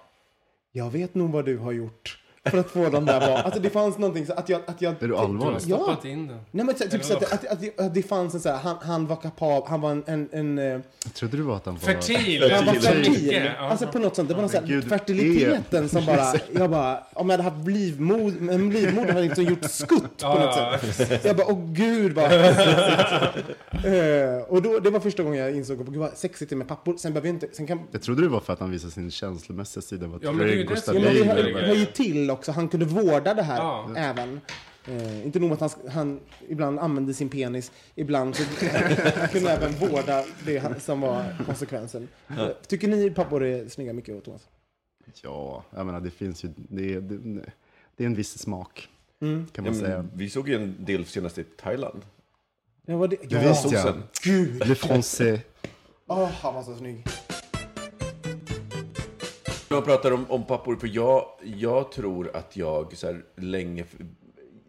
jag 0.71 0.89
vet 0.91 1.15
nog 1.15 1.31
vad 1.31 1.45
du 1.45 1.57
har 1.57 1.71
gjort. 1.71 2.24
För 2.45 2.57
att 2.57 2.69
få 2.69 2.89
de 2.89 3.05
där 3.05 3.19
barnen. 3.19 3.37
Alltså 3.37 3.59
det 3.59 3.69
fanns 3.69 3.97
någonting 3.97 4.25
så 4.25 4.33
att 4.33 4.49
jag... 4.49 4.61
Att 4.67 4.81
jag 4.81 4.91
Är 4.93 4.97
du 4.99 5.07
Du 5.07 5.13
har 5.13 5.23
allvarlig? 5.23 5.59
Ja. 5.67 5.77
stoppat 5.77 6.05
in 6.05 6.27
den. 6.27 6.37
Nej 6.51 6.65
men 6.65 6.75
typ 6.75 7.03
så 7.03 7.17
att, 7.17 7.33
att, 7.33 7.45
att, 7.47 7.61
det- 7.61 7.79
att 7.79 7.93
det 7.93 8.03
fanns 8.03 8.33
en 8.33 8.39
så 8.39 8.49
här, 8.49 8.57
han, 8.57 8.75
han 8.81 9.07
var 9.07 9.15
kapabel, 9.15 9.63
han 9.69 9.81
var 9.81 9.91
en, 9.91 10.03
en, 10.07 10.29
en 10.31 10.57
eh, 10.59 10.63
Jag 11.03 11.13
trodde 11.13 11.37
du 11.37 11.43
var 11.43 11.55
att 11.55 11.65
han 11.65 11.73
var... 11.75 11.81
Fertil! 11.81 12.51
han 12.51 12.65
var 12.65 12.73
Fertil. 12.73 13.49
Alltså 13.59 13.87
på 13.87 13.99
något 13.99 14.15
sånt, 14.15 14.27
det 14.29 14.33
var 14.35 14.41
någon 14.41 14.49
så 14.49 14.57
här, 14.59 14.67
gud, 14.67 14.89
fertiliteten 14.89 15.89
som 15.89 16.05
bara, 16.05 16.33
jag 16.53 16.69
bara, 16.69 16.99
om 17.13 17.29
jag 17.29 17.37
hade 17.37 17.49
haft 17.49 17.67
livmod, 17.67 18.49
en 18.49 18.69
livmoder 18.69 19.07
hade 19.07 19.21
liksom 19.21 19.43
gjort 19.43 19.71
skutt 19.71 20.17
på 20.21 20.33
något 20.39 20.95
sätt. 20.95 21.25
Jag 21.25 21.35
bara, 21.35 21.47
åh 21.47 21.59
gud 21.73 22.13
vad 22.13 22.31
Eh, 23.85 24.41
Och 24.47 24.61
då, 24.61 24.79
det 24.79 24.89
var 24.89 24.99
första 24.99 25.23
gången 25.23 25.39
jag 25.39 25.55
insåg, 25.55 25.77
gud 25.85 25.95
vad 25.95 26.17
sexigt 26.17 26.49
det 26.49 26.55
med 26.55 26.67
pappor. 26.67 26.95
Sen 26.97 27.13
behöver 27.13 27.27
jag 27.27 27.35
inte, 27.35 27.47
sen 27.51 27.67
kan 27.67 27.79
Jag 27.91 28.01
trodde 28.01 28.21
det 28.21 28.27
var 28.27 28.39
för 28.39 28.53
att 28.53 28.59
han 28.59 28.71
visade 28.71 28.91
sin 28.91 29.11
känslomässiga 29.11 29.81
sida. 29.81 30.05
Ja, 30.21 30.31
men 30.31 30.47
det 30.47 30.53
är 30.53 30.57
ju 30.57 30.63
det 30.63 30.81
som- 30.81 30.95
Ja, 30.95 31.01
men 31.01 31.15
det 31.15 31.23
hör 31.67 31.75
ju 31.75 31.85
till 31.85 32.31
också. 32.35 32.51
Han 32.51 32.67
kunde 32.67 32.85
vårda 32.85 33.33
det 33.33 33.43
här 33.43 33.57
Ja. 33.57 33.89
även. 33.97 34.41
Eh, 34.87 35.25
inte 35.25 35.39
nog 35.39 35.49
med 35.49 35.61
att 35.61 35.73
han, 35.83 35.89
han 35.91 36.19
ibland 36.49 36.79
använde 36.79 37.13
sin 37.13 37.29
penis, 37.29 37.71
ibland 37.95 38.35
så 38.35 38.43
han 39.19 39.27
kunde 39.27 39.51
även 39.51 39.71
vårda 39.73 40.23
det 40.45 40.57
han- 40.57 40.79
som 40.79 41.01
var 41.01 41.35
konsekvensen. 41.45 42.07
Eh, 42.29 42.47
Tycker 42.67 42.87
ni 42.87 43.09
pappor 43.11 43.43
är 43.43 43.69
snygga 43.69 43.93
mycket, 43.93 44.23
Thomas? 44.23 44.47
Ja, 45.23 45.63
jag 45.69 45.85
menar 45.85 45.99
det 46.01 46.11
finns 46.11 46.43
ju... 46.43 46.49
Det, 46.55 46.99
det, 46.99 47.17
det 47.95 48.03
är 48.03 48.07
en 48.07 48.15
viss 48.15 48.37
smak, 48.39 48.89
kan 49.19 49.47
Ja, 49.55 49.61
man 49.61 49.75
säga. 49.75 49.97
men, 49.97 50.11
vi 50.13 50.29
såg 50.29 50.49
ju 50.49 50.55
en 50.55 50.75
del 50.79 51.05
senast 51.05 51.37
i 51.37 51.43
Thailand. 51.43 52.01
Ja, 52.85 52.97
vad 52.97 53.09
det, 53.09 53.15
Det 53.29 53.35
ja. 53.43 53.49
visste 53.49 53.75
jag. 53.75 53.95
Gud! 54.23 54.67
Le 54.67 54.73
Français. 54.73 55.39
Åh, 56.07 56.25
han 56.41 56.53
var 56.53 56.63
så 56.63 56.75
snygg. 56.75 57.05
Jag 59.69 59.85
pratar 59.85 60.11
om, 60.11 60.31
om 60.31 60.45
pappor, 60.45 60.75
för 60.75 60.89
jag, 60.93 61.25
jag 61.43 61.91
tror 61.91 62.35
att 62.35 62.57
jag 62.57 62.97
så 62.97 63.07
här, 63.07 63.23
länge... 63.35 63.85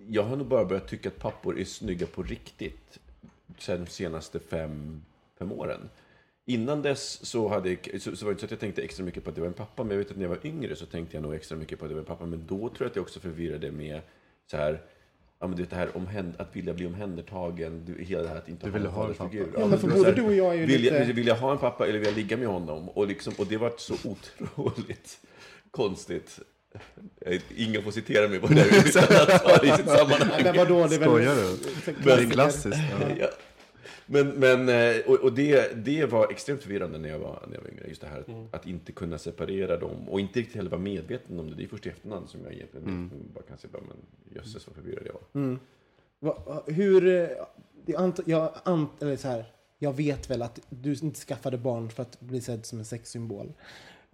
Jag 0.09 0.23
har 0.23 0.37
nog 0.37 0.47
bara 0.47 0.65
börjat 0.65 0.89
tycka 0.89 1.09
att 1.09 1.19
pappor 1.19 1.59
är 1.59 1.65
snygga 1.65 2.07
på 2.07 2.23
riktigt 2.23 2.99
sen 3.59 3.85
de 3.85 3.91
senaste 3.91 4.39
fem, 4.39 5.03
fem 5.39 5.53
åren. 5.53 5.89
Innan 6.45 6.83
dess 6.83 7.27
så, 7.27 7.49
hade, 7.49 7.77
så, 7.99 8.17
så 8.17 8.25
var 8.25 8.33
det 8.33 8.35
inte 8.35 8.41
så 8.41 8.45
att 8.45 8.51
jag 8.51 8.61
tänkte 8.61 8.83
extra 8.83 9.05
mycket 9.05 9.25
på 9.25 9.31
att 9.31 9.37
det 9.37 9.41
var 9.41 9.49
en 9.49 9.55
pappa, 9.55 9.85
men 9.85 9.91
jag 9.91 9.99
vet 9.99 10.11
att 10.11 10.17
när 10.17 10.25
jag 10.25 10.29
var 10.31 10.47
yngre 10.47 10.77
så 10.77 10.87
tänkte 10.87 11.17
jag 11.17 11.23
nog 11.23 11.35
extra 11.35 11.57
mycket 11.57 11.79
på 11.79 11.85
att 11.85 11.89
det 11.91 11.95
var 11.95 12.01
en 12.01 12.07
pappa. 12.07 12.27
Men 12.27 12.47
då 12.47 12.59
tror 12.59 12.75
jag 12.79 12.87
att 12.87 12.97
jag 12.97 13.03
också 13.03 13.21
förvirrade 13.21 13.71
med 13.71 14.01
så 14.51 14.57
här, 14.57 14.83
ja, 15.41 15.47
men 15.47 15.57
du 15.57 15.63
vet 15.63 15.71
det 15.71 15.77
här 15.77 15.97
omhän, 15.97 16.35
att 16.39 16.57
vilja 16.57 16.75
bli 16.75 16.87
omhändertagen, 16.87 17.85
du, 17.85 18.05
hela 18.05 18.23
det 18.23 18.29
här 18.29 18.37
att 18.37 18.49
inte 18.49 18.67
Du 18.67 18.71
ville 18.73 18.87
en 18.89 18.93
ha 18.95 19.09
en 19.09 19.15
fadersfigur. 19.15 19.45
pappa. 19.47 19.61
Ja, 19.61 19.67
men 19.67 19.79
för 19.79 19.89
så 19.89 19.95
både 19.97 20.09
här, 20.09 20.17
du 20.17 20.23
och 20.23 20.35
jag 20.35 20.55
är 20.55 20.59
ju 20.59 20.67
vill, 20.67 20.81
lite- 20.81 20.95
jag, 20.97 21.05
vill 21.07 21.27
jag 21.27 21.35
ha 21.37 21.53
en 21.53 21.59
pappa 21.59 21.87
eller 21.87 21.99
vill 21.99 22.07
jag 22.09 22.17
ligga 22.17 22.37
med 22.37 22.49
honom? 22.49 22.89
Och, 22.89 23.07
liksom, 23.07 23.33
och 23.39 23.47
det 23.47 23.57
var 23.57 23.73
så 23.77 23.95
otroligt 24.05 25.19
konstigt. 25.71 26.39
Ingen 27.57 27.83
får 27.83 27.91
citera 27.91 28.29
mig 28.29 28.39
på 28.41 28.47
det 28.47 28.55
där, 28.55 28.65
utan 28.89 29.03
att 29.03 29.45
ta 29.45 29.57
det 29.57 29.67
i 29.67 29.71
sitt 29.71 29.87
sammanhang. 29.89 30.41
Men 30.45 30.57
vadå, 30.57 30.87
det 30.87 30.95
är 30.95 30.99
väl... 30.99 31.09
Skojar 31.09 31.35
du? 31.37 31.95
Det 32.05 32.13
är 32.13 32.31
klassiskt. 32.31 32.77
Ja. 33.21 33.29
Men, 34.07 34.29
men 34.29 34.69
eh, 34.69 34.97
och, 35.07 35.15
och 35.15 35.33
det, 35.33 35.85
det 35.85 36.07
var 36.07 36.31
extremt 36.31 36.63
förvirrande 36.63 36.99
när 36.99 37.09
jag 37.09 37.19
var, 37.19 37.45
när 37.49 37.55
jag 37.55 37.63
var 37.63 37.71
yngre. 37.71 37.89
Just 37.89 38.01
det 38.01 38.07
här 38.07 38.21
att, 38.21 38.55
att 38.55 38.67
inte 38.67 38.93
kunna 38.93 39.19
separera 39.19 39.77
dem 39.77 40.09
och 40.09 40.21
inte 40.21 40.39
riktigt 40.39 40.57
heller 40.57 40.71
vara 40.71 40.81
medveten 40.81 41.39
om 41.41 41.51
det. 41.51 41.57
Det 41.57 41.65
är 41.65 41.69
först 41.69 41.87
i 41.87 41.89
efterhand 41.89 42.29
som 42.29 42.41
jag 42.45 42.53
egentligen 42.53 43.11
bara 43.35 43.45
kan 43.45 43.59
se 43.59 43.69
men 43.73 43.97
jösses 44.35 44.67
vad 44.67 44.77
förvirrad 44.77 45.07
jag 45.07 45.13
var. 45.13 45.59
Va, 46.19 46.43
va, 46.47 46.63
hur... 46.67 47.07
eh, 47.07 47.29
ant, 47.95 48.21
jag, 48.27 48.53
ant, 48.65 49.03
eller 49.03 49.17
så 49.17 49.29
här, 49.29 49.45
jag 49.79 49.93
vet 49.93 50.31
väl 50.31 50.43
att 50.43 50.61
du 50.69 50.95
inte 50.95 51.21
skaffade 51.21 51.59
barn 51.59 51.91
för 51.91 52.03
att 52.03 52.21
bli 52.21 52.41
sedd 52.41 52.67
som 52.67 52.79
en 52.79 52.85
sexsymbol. 52.85 53.53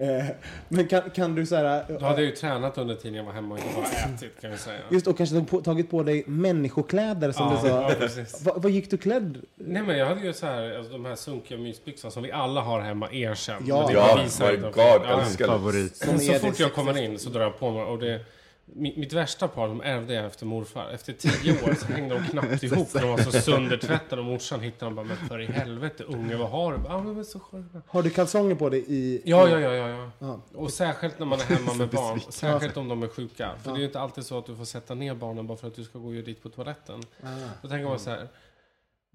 Eh, 0.02 0.24
men 0.68 0.88
kan, 0.88 1.10
kan 1.10 1.34
du 1.34 1.46
så 1.46 1.56
här... 1.56 1.84
Då 1.88 2.04
hade 2.06 2.22
jag 2.22 2.30
ju 2.30 2.36
tränat 2.36 2.78
under 2.78 2.94
tiden 2.94 3.14
jag 3.14 3.24
var 3.24 3.32
hemma 3.32 3.54
och 3.54 3.60
inte 3.60 3.74
bara 3.74 4.14
ätit 4.14 4.40
kan 4.40 4.50
vi 4.50 4.58
säga. 4.58 4.80
Just 4.90 5.06
och 5.06 5.18
kanske 5.18 5.40
på, 5.40 5.60
tagit 5.60 5.90
på 5.90 6.02
dig 6.02 6.24
människokläder 6.26 7.32
som 7.32 7.46
ja, 7.46 7.60
du 7.62 7.68
sa. 7.68 7.82
ja, 7.88 7.94
precis. 7.98 8.44
Va, 8.44 8.52
vad 8.56 8.72
gick 8.72 8.90
du 8.90 8.98
klädd? 8.98 9.38
Nej 9.54 9.82
men 9.82 9.98
jag 9.98 10.06
hade 10.06 10.20
ju 10.20 10.32
så 10.32 10.46
här, 10.46 10.76
alltså, 10.78 10.92
de 10.92 11.04
här 11.04 11.14
sunkiga 11.14 11.58
mysbyxorna 11.58 12.10
som 12.10 12.22
vi 12.22 12.32
alla 12.32 12.60
har 12.60 12.80
hemma, 12.80 13.12
erkänn. 13.12 13.62
Ja. 13.66 13.78
Men 13.78 13.86
det 13.86 13.92
Ja, 13.92 14.50
my. 14.50 14.56
God, 14.56 14.72
Ja, 14.76 15.20
älskar 15.20 15.46
det. 15.46 15.52
Favorit. 15.52 15.96
Så 15.96 16.38
fort 16.38 16.58
jag 16.58 16.74
kommer 16.74 16.98
in 16.98 17.18
så 17.18 17.30
drar 17.30 17.40
jag 17.40 17.58
på 17.58 17.70
mig 17.70 17.82
och 17.82 17.98
det 17.98 18.20
mitt, 18.64 18.96
mitt 18.96 19.12
värsta 19.12 19.48
par, 19.48 19.68
de 19.68 19.80
ärvde 19.80 20.14
jag 20.14 20.26
efter 20.26 20.46
morfar. 20.46 20.90
Efter 20.90 21.12
tio 21.12 21.52
år 21.64 21.74
så 21.74 21.86
hängde 21.86 22.14
de 22.14 22.24
knappt 22.24 22.62
ihop. 22.62 22.92
De 22.92 23.08
var 23.08 23.18
så 23.18 23.32
söndertvättade 23.32 24.22
och 24.22 24.26
morsan 24.26 24.60
hittade 24.60 24.86
dem 24.86 24.94
bara, 24.94 25.06
men 25.06 25.16
för 25.16 25.40
i 25.40 25.46
helvete 25.46 26.04
unge, 26.04 26.36
vad 26.36 26.50
har 26.50 26.72
du? 26.72 26.78
Ja, 26.88 27.02
men 27.02 27.24
så. 27.24 27.40
Har 27.86 28.02
du 28.02 28.10
kalsonger 28.10 28.54
på 28.54 28.68
dig 28.68 28.84
i... 28.88 29.22
Ja, 29.24 29.48
ja, 29.48 29.60
ja, 29.60 29.74
ja, 29.74 29.88
ja. 29.88 30.10
Ja. 30.18 30.40
Och 30.54 30.70
särskilt 30.70 31.18
när 31.18 31.26
man 31.26 31.40
är 31.40 31.44
hemma 31.44 31.74
med 31.74 31.88
barn. 31.88 32.20
Särskilt 32.28 32.76
om 32.76 32.88
de 32.88 33.02
är 33.02 33.08
sjuka. 33.08 33.50
För 33.62 33.70
det 33.70 33.76
är 33.76 33.80
ju 33.80 33.86
inte 33.86 34.00
alltid 34.00 34.26
så 34.26 34.38
att 34.38 34.46
du 34.46 34.56
får 34.56 34.64
sätta 34.64 34.94
ner 34.94 35.14
barnen 35.14 35.46
bara 35.46 35.58
för 35.58 35.68
att 35.68 35.76
du 35.76 35.84
ska 35.84 35.98
gå 35.98 36.06
och 36.06 36.14
göra 36.14 36.24
dit 36.24 36.42
på 36.42 36.48
toaletten. 36.48 37.02
Ah. 37.22 37.26
Då 37.62 37.68
tänker 37.68 37.88
man 37.88 37.98
så 37.98 38.10
här. 38.10 38.28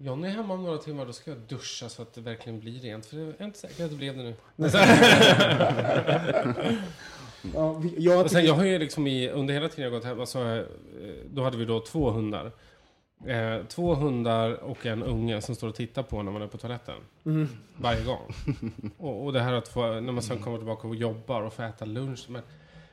Johnny 0.00 0.28
är 0.28 0.32
hemma 0.32 0.54
om 0.54 0.64
några 0.64 0.78
timmar, 0.78 1.06
då 1.06 1.12
ska 1.12 1.30
jag 1.30 1.40
duscha 1.40 1.88
så 1.88 2.02
att 2.02 2.14
det 2.14 2.20
verkligen 2.20 2.60
blir 2.60 2.80
rent. 2.80 3.06
För 3.06 3.16
jag 3.16 3.34
är 3.38 3.44
inte 3.44 3.58
säker 3.58 3.84
att 3.84 3.90
det 3.90 3.96
blev 3.96 4.16
det 4.16 4.22
nu. 4.22 4.34
Ja, 7.54 7.72
vi- 7.72 7.94
jag 7.98 8.24
Och 8.24 8.30
sen, 8.30 8.44
jag 8.44 8.54
har 8.54 8.64
ju 8.64 8.78
liksom 8.78 9.06
i, 9.06 9.28
under 9.30 9.54
hela 9.54 9.68
tiden 9.68 9.84
jag 9.84 9.92
gått 9.92 10.04
hem, 10.04 10.20
alltså, 10.20 10.38
eh, 10.38 10.64
då 11.30 11.42
hade 11.44 11.56
vi 11.56 11.64
då 11.64 11.80
två 11.80 12.10
hundar. 12.10 12.52
Eh, 13.26 13.64
två 13.68 13.94
hundar 13.94 14.50
och 14.52 14.86
en 14.86 15.02
unge 15.02 15.40
som 15.40 15.54
står 15.54 15.68
och 15.68 15.74
tittar 15.74 16.02
på 16.02 16.22
när 16.22 16.32
man 16.32 16.42
är 16.42 16.46
på 16.46 16.58
toaletten. 16.58 16.94
Mm. 17.24 17.48
Varje 17.76 18.04
gång. 18.04 18.34
och, 18.98 19.24
och 19.24 19.32
det 19.32 19.40
här 19.40 19.52
att 19.52 19.68
få, 19.68 20.00
när 20.00 20.12
man 20.12 20.22
sen 20.22 20.38
kommer 20.38 20.56
tillbaka 20.58 20.88
och 20.88 20.94
jobbar 20.96 21.42
och 21.42 21.52
får 21.52 21.62
äta 21.62 21.84
lunch. 21.84 22.26
Men, 22.28 22.42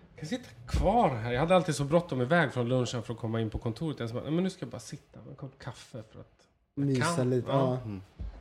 jag 0.10 0.20
kan 0.20 0.28
sitta 0.30 0.50
kvar 0.68 1.10
här. 1.10 1.32
Jag 1.32 1.40
hade 1.40 1.56
alltid 1.56 1.76
så 1.76 1.84
bråttom 1.84 2.22
iväg 2.22 2.54
från 2.54 2.70
lunchen 2.70 3.04
för 3.04 3.14
att 3.14 3.20
komma 3.20 3.42
in 3.42 3.50
på 3.50 3.58
kontoret. 3.58 4.00
Jag 4.00 4.10
så 4.10 4.16
bara, 4.16 4.24
"Nej, 4.24 4.34
men 4.34 4.44
nu 4.44 4.50
ska 4.50 4.64
jag 4.66 4.70
bara 4.72 4.80
sitta 4.80 5.20
med 5.20 5.30
en 5.30 5.36
kopp 5.36 5.60
kaffe 5.60 6.04
för 6.12 6.20
att... 6.20 6.48
Mysa 6.76 7.16
kan. 7.16 7.30
lite. 7.30 7.48
Ja. 7.52 7.80
Ja. 7.86 7.92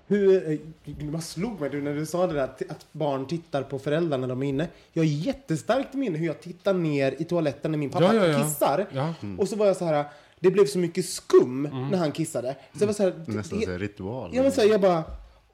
Hur, 0.07 0.50
eh, 0.52 0.59
du 0.84 1.11
bara 1.11 1.22
slog 1.22 1.61
mig 1.61 1.70
du 1.70 1.82
när 1.82 1.94
du 1.94 2.07
sa 2.07 2.26
det 2.26 2.32
där 2.34 2.42
att- 2.44 2.86
barn 2.92 3.26
tittar 3.26 3.62
på 3.62 3.78
föräldrar 3.78 4.18
när 4.18 4.28
de 4.28 4.42
är 4.42 4.46
inne. 4.46 4.68
Jag 4.92 5.02
har 5.02 5.09
jättestarkt 5.09 5.94
minne 5.94 6.18
hur 6.18 6.26
jag 6.26 6.40
tittar 6.40 6.74
ner 6.74 7.14
i 7.18 7.24
toaletten 7.24 7.70
när 7.70 7.78
min 7.78 7.90
pappa 7.90 8.05
Ja, 8.05 8.14
ja, 8.14 8.26
ja. 8.26 8.44
kissar. 8.44 8.86
Ja. 8.92 9.14
Och 9.38 9.48
så 9.48 9.57
var 9.57 9.66
jag 9.66 9.76
så 9.76 9.84
här, 9.84 10.05
det 10.40 10.50
blev 10.50 10.66
så 10.66 10.78
mycket 10.78 11.05
skum 11.09 11.62
när 11.90 11.98
han 11.98 12.12
kissade. 12.12 12.57
Så 12.72 12.82
jag 12.82 12.86
var 12.86 12.94
så 12.94 13.02
här, 13.02 13.14
Nästan 13.26 13.59
det- 13.59 13.64
så 13.66 13.72
här 13.72 13.78
ritual. 13.78 14.30
Ja 14.34 14.42
men 14.42 14.52
så 14.52 14.61
här, 14.61 14.68
jag 14.68 14.80
bara, 14.80 15.02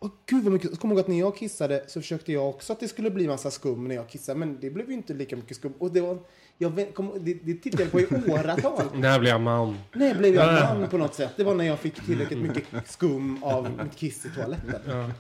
åh 0.01 0.11
gud 0.27 0.45
vad 0.45 0.53
mycket. 0.53 0.71
Så 0.71 0.77
kommer 0.77 0.95
jag 0.95 0.99
ihåg 0.99 1.05
att 1.05 1.09
när 1.09 1.19
jag 1.19 1.37
kissade 1.37 1.85
så 1.87 2.01
försökte 2.01 2.33
jag 2.33 2.49
också 2.49 2.73
att 2.73 2.81
det 2.81 2.89
skulle 2.89 3.11
bli 3.11 3.29
massa 3.29 3.51
skum 3.51 3.89
när 3.89 3.95
jag 3.95 4.09
kissade. 4.09 4.39
Men 4.39 4.59
det 4.61 4.71
blev 4.71 4.89
ju 4.89 4.95
inte 4.95 5.15
lika 5.15 5.37
mycket 5.37 5.57
skum. 5.57 5.73
Och 5.79 5.93
det 5.93 6.01
var, 6.01 6.19
jag 6.59 6.95
kom, 6.95 7.13
det, 7.21 7.35
det 7.35 7.55
tittade 7.55 7.83
jag 7.83 7.93
på 7.93 8.01
i 8.01 8.05
åratal. 8.33 8.85
När 8.95 9.19
blev 9.19 9.31
jag 9.31 9.41
man? 9.41 9.79
När 9.93 10.15
blev 10.15 10.35
jag 10.35 10.79
man 10.79 10.89
på 10.89 10.99
något 10.99 11.15
sätt? 11.15 11.31
Det 11.37 11.45
var 11.45 11.55
när 11.55 11.65
jag 11.65 11.79
fick 11.79 12.07
tillräckligt 12.07 12.39
mycket 12.39 12.91
skum 12.91 13.43
av 13.43 13.71
mitt 13.85 13.97
kiss 13.97 14.27
i 14.27 14.31
toaletten. 14.31 14.81
Ja. 14.87 15.11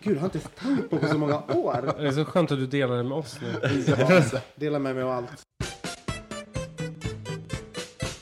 Gud, 0.00 0.16
jag 0.16 0.20
har 0.20 0.26
inte 0.26 0.38
tänkt 0.38 0.90
på 0.90 0.98
på 0.98 1.06
så 1.06 1.18
många 1.18 1.42
år. 1.42 1.94
Det 1.98 2.08
är 2.08 2.12
så 2.12 2.24
skönt 2.24 2.52
att 2.52 2.58
du 2.58 2.66
delar 2.66 2.96
det 2.96 3.02
med 3.02 3.18
oss 3.18 3.38
nu. 3.42 3.70
Ja, 3.86 4.22
dela 4.54 4.78
med 4.78 4.94
mig 4.94 5.04
av 5.04 5.10
allt. 5.10 5.42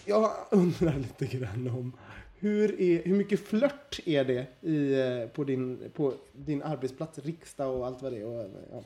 Jag 0.05 0.31
undrar 0.51 0.95
lite 0.95 1.37
grann 1.37 1.69
om 1.69 1.93
hur, 2.41 2.81
är, 2.81 3.03
hur 3.05 3.15
mycket 3.17 3.41
flört 3.41 4.01
är 4.07 4.25
det 4.25 4.47
i, 4.61 5.01
eh, 5.01 5.29
på, 5.29 5.45
din, 5.45 5.91
på 5.95 6.15
din 6.33 6.63
arbetsplats, 6.63 7.19
riksdag 7.19 7.77
och 7.77 7.87
allt 7.87 8.03
vad 8.03 8.13
det 8.13 8.19
är? 8.19 8.25
Och, 8.27 8.51
ja. 8.73 8.83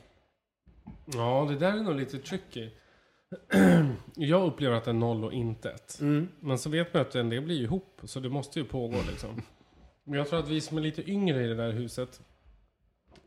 Ja, 1.05 1.47
det 1.49 1.57
där 1.57 1.77
är 1.77 1.83
nog 1.83 1.95
lite 1.95 2.17
tricky. 2.19 2.69
Jag 4.15 4.47
upplever 4.47 4.75
att 4.75 4.83
det 4.85 4.91
är 4.91 4.93
noll 4.93 5.23
och 5.23 5.33
intet. 5.33 5.97
Mm. 6.01 6.27
Men 6.39 6.57
så 6.57 6.69
vet 6.69 6.93
man 6.93 7.01
att 7.01 7.15
en 7.15 7.29
del 7.29 7.41
blir 7.41 7.61
ihop, 7.61 8.01
så 8.03 8.19
det 8.19 8.29
måste 8.29 8.59
ju 8.59 8.65
pågå 8.65 8.97
liksom. 9.11 9.41
Men 10.03 10.19
jag 10.19 10.29
tror 10.29 10.39
att 10.39 10.47
vi 10.49 10.61
som 10.61 10.77
är 10.77 10.81
lite 10.81 11.11
yngre 11.11 11.43
i 11.43 11.47
det 11.47 11.55
där 11.55 11.71
huset, 11.71 12.21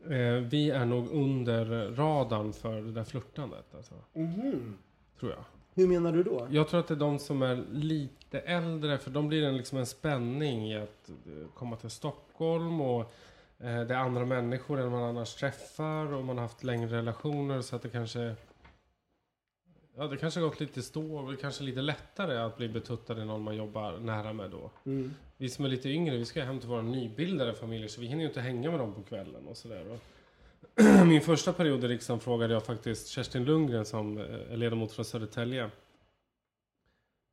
eh, 0.09 0.33
vi 0.49 0.69
är 0.69 0.85
nog 0.85 1.11
under 1.11 1.65
radarn 1.91 2.53
för 2.53 2.81
det 2.81 2.91
där 2.91 3.03
flörtandet. 3.03 3.75
Alltså, 3.75 3.93
Mhm. 4.13 4.77
tror 5.19 5.31
jag. 5.31 5.43
Hur 5.79 5.87
menar 5.87 6.11
du 6.11 6.23
då? 6.23 6.47
Jag 6.51 6.67
tror 6.67 6.79
att 6.79 6.87
det 6.87 6.93
är 6.93 6.95
de 6.95 7.19
som 7.19 7.41
är 7.41 7.63
lite 7.71 8.39
äldre, 8.39 8.97
för 8.97 9.11
de 9.11 9.27
blir 9.27 9.43
en, 9.43 9.57
liksom 9.57 9.77
en 9.77 9.85
spänning 9.85 10.71
i 10.71 10.77
att 10.77 11.09
eh, 11.09 11.49
komma 11.53 11.75
till 11.75 11.89
Stockholm 11.89 12.81
och 12.81 13.01
eh, 13.59 13.81
det 13.81 13.93
är 13.93 13.97
andra 13.97 14.25
människor 14.25 14.79
än 14.79 14.91
man 14.91 15.03
annars 15.03 15.35
träffar 15.35 16.13
och 16.13 16.25
man 16.25 16.37
har 16.37 16.43
haft 16.43 16.63
längre 16.63 16.97
relationer 16.97 17.61
så 17.61 17.75
att 17.75 17.81
det 17.81 17.89
kanske 17.89 18.35
Ja, 19.97 20.07
det 20.07 20.17
kanske 20.17 20.39
har 20.39 20.47
gått 20.47 20.59
lite 20.59 20.81
stå 20.81 21.17
och 21.17 21.31
det 21.31 21.37
kanske 21.37 21.63
är 21.63 21.65
lite 21.65 21.81
lättare 21.81 22.37
att 22.37 22.57
bli 22.57 22.69
betuttad 22.69 23.21
i 23.21 23.25
någon 23.25 23.41
man 23.41 23.55
jobbar 23.55 23.97
nära 23.97 24.33
med 24.33 24.51
då. 24.51 24.71
Mm. 24.85 25.13
Vi 25.37 25.49
som 25.49 25.65
är 25.65 25.69
lite 25.69 25.89
yngre, 25.89 26.17
vi 26.17 26.25
ska 26.25 26.43
hem 26.43 26.59
till 26.59 26.69
våra 26.69 26.81
nybildade 26.81 27.53
familjer 27.53 27.87
så 27.87 28.01
vi 28.01 28.07
hinner 28.07 28.21
ju 28.21 28.27
inte 28.27 28.41
hänga 28.41 28.71
med 28.71 28.79
dem 28.79 28.93
på 28.93 29.01
kvällen 29.01 29.47
och 29.47 29.57
sådär. 29.57 29.99
Min 31.05 31.21
första 31.21 31.53
period 31.53 31.83
i 31.83 31.87
riksdagen 31.87 32.19
frågade 32.19 32.53
jag 32.53 32.65
faktiskt 32.65 33.07
Kerstin 33.07 33.45
Lundgren 33.45 33.85
som 33.85 34.17
eh, 34.17 34.23
är 34.23 34.57
ledamot 34.57 34.91
från 34.91 35.05
Södertälje. 35.05 35.69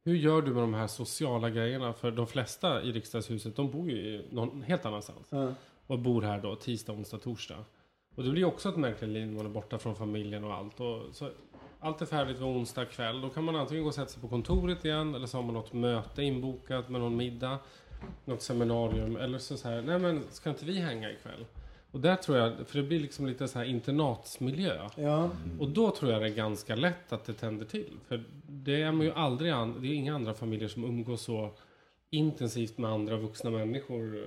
Hur 0.05 0.15
gör 0.15 0.43
du 0.43 0.53
med 0.53 0.63
de 0.63 0.75
här 0.75 0.87
sociala 0.87 1.51
grejerna? 1.51 1.93
För 1.93 2.11
de 2.11 2.27
flesta 2.27 2.83
i 2.83 2.93
riksdagshuset, 2.93 3.57
de 3.57 3.71
bor 3.71 3.91
ju 3.91 3.97
i 3.97 4.25
någon 4.31 4.63
helt 4.63 4.87
annanstans. 4.87 5.27
Ja. 5.31 5.55
Och 5.87 5.99
bor 5.99 6.23
här 6.23 6.41
då 6.41 6.57
tisdag, 6.57 6.93
onsdag, 6.93 7.19
torsdag. 7.19 7.65
Och 8.15 8.23
det 8.23 8.31
blir 8.31 8.41
ju 8.41 8.47
också 8.47 8.69
ett 8.69 8.77
märkligt 8.77 9.11
liv 9.11 9.27
när 9.27 9.35
man 9.35 9.47
är 9.47 9.51
borta 9.51 9.79
från 9.79 9.97
familjen 9.97 10.45
och 10.45 10.55
allt. 10.55 10.81
Och 10.81 11.03
så 11.13 11.31
allt 11.81 12.03
är 12.03 12.07
färdigt 12.07 12.37
vid 12.37 12.47
onsdag 12.47 12.85
kväll. 12.85 13.21
Då 13.21 13.29
kan 13.29 13.45
man 13.45 13.57
antingen 13.57 13.83
gå 13.83 13.89
och 13.89 13.95
sätta 13.95 14.09
sig 14.09 14.23
på 14.23 14.29
kontoret 14.29 14.85
igen 14.85 15.15
eller 15.15 15.27
så 15.27 15.39
har 15.39 15.43
man 15.43 15.55
något 15.55 15.73
möte 15.73 16.23
inbokat 16.23 16.89
med 16.89 17.01
någon 17.01 17.17
middag. 17.17 17.59
Något 18.25 18.43
seminarium. 18.43 19.17
Eller 19.17 19.39
så, 19.39 19.57
så 19.57 19.69
här, 19.69 19.83
nej 19.83 19.99
men 19.99 20.25
ska 20.31 20.51
inte 20.51 20.65
vi 20.65 20.79
hänga 20.79 21.11
ikväll? 21.11 21.45
Och 21.97 22.03
där 22.03 22.17
tror 22.17 22.39
jag, 22.39 22.53
för 22.67 22.79
det 22.79 22.83
blir 22.89 23.01
liksom 23.01 23.27
lite 23.27 23.49
så 23.49 23.59
här 23.59 23.67
internatsmiljö. 23.67 24.89
Ja. 24.97 25.31
Och 25.59 25.69
då 25.69 25.91
tror 25.91 26.13
jag 26.13 26.23
det 26.23 26.27
är 26.27 26.35
ganska 26.35 26.75
lätt 26.75 27.13
att 27.13 27.25
det 27.25 27.33
tänder 27.33 27.67
till. 27.67 27.97
För 28.09 28.25
det 28.49 28.83
är 28.83 28.93
man 28.93 29.07
ju 29.07 29.13
aldrig, 29.13 29.53
an, 29.53 29.79
det 29.81 29.87
är 29.89 29.95
inga 29.95 30.15
andra 30.15 30.35
familjer 30.35 30.69
som 30.69 30.85
umgås 30.85 31.23
så 31.23 31.51
intensivt 32.11 32.79
med 32.79 32.91
andra 32.91 33.17
vuxna 33.17 33.51
människor 33.51 34.17
eh, 34.17 34.25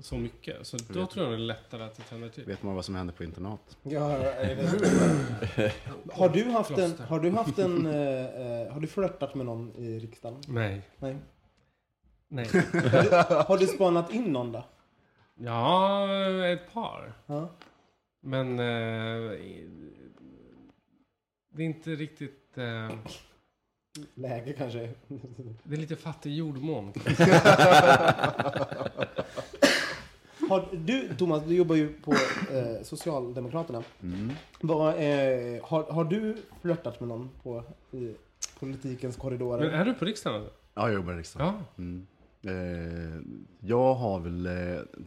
så 0.00 0.16
mycket. 0.18 0.66
Så 0.66 0.76
då 0.88 1.06
tror 1.06 1.24
jag 1.24 1.32
det 1.32 1.36
är 1.36 1.46
lättare 1.46 1.84
att 1.84 1.96
det 1.96 2.02
tänder 2.02 2.28
till. 2.28 2.44
Vet 2.44 2.62
man 2.62 2.74
vad 2.74 2.84
som 2.84 2.94
händer 2.94 3.14
på 3.14 3.24
internat? 3.24 3.76
Ja, 3.82 4.08
har 6.12 6.28
du 6.28 6.44
haft 6.44 6.78
en, 6.78 6.98
har 6.98 7.20
du 7.20 7.30
haft 7.30 7.58
en, 7.58 7.86
eh, 7.86 8.24
eh, 8.24 8.72
har 8.72 8.80
du 8.80 8.86
flörtat 8.86 9.34
med 9.34 9.46
någon 9.46 9.76
i 9.76 9.98
riksdagen? 9.98 10.40
Nej. 10.48 10.82
Nej. 10.98 11.16
Nej. 12.28 12.46
Har 13.46 13.58
du 13.58 13.66
spanat 13.66 14.12
in 14.12 14.24
någon 14.24 14.52
då? 14.52 14.64
Ja, 15.40 16.46
ett 16.46 16.72
par. 16.72 17.12
Ja. 17.26 17.48
Men 18.20 18.58
eh, 18.58 19.38
det 21.50 21.62
är 21.62 21.66
inte 21.66 21.90
riktigt... 21.90 22.58
Eh, 22.58 22.90
Läge 24.14 24.52
kanske? 24.52 24.90
det 25.62 25.74
är 25.74 25.78
lite 25.80 25.96
fattig 25.96 26.34
jordmån. 26.34 26.92
Har 30.48 30.68
du, 30.72 31.14
Thomas, 31.14 31.42
du 31.44 31.54
jobbar 31.54 31.76
ju 31.76 31.92
på 31.92 32.12
eh, 32.12 32.82
Socialdemokraterna. 32.82 33.82
Vad, 34.60 34.88
eh, 34.88 35.64
har, 35.64 35.92
har 35.92 36.04
du 36.04 36.36
flörtat 36.62 37.00
med 37.00 37.08
någon 37.08 37.30
på 37.42 37.64
i 37.92 38.14
politikens 38.58 39.16
korridorer? 39.16 39.70
Men 39.70 39.80
är 39.80 39.84
du 39.84 39.94
på 39.94 40.04
riksdagen? 40.04 40.42
Ja, 40.74 40.82
jag 40.88 40.92
jobbar 40.92 41.12
i 41.12 41.16
riksdagen. 41.16 41.54
Ja. 41.54 41.82
Mm. 41.82 42.06
Eh, 42.42 43.20
jag 43.60 43.94
har 43.94 44.20
väl, 44.20 44.46
eh, 44.46 44.52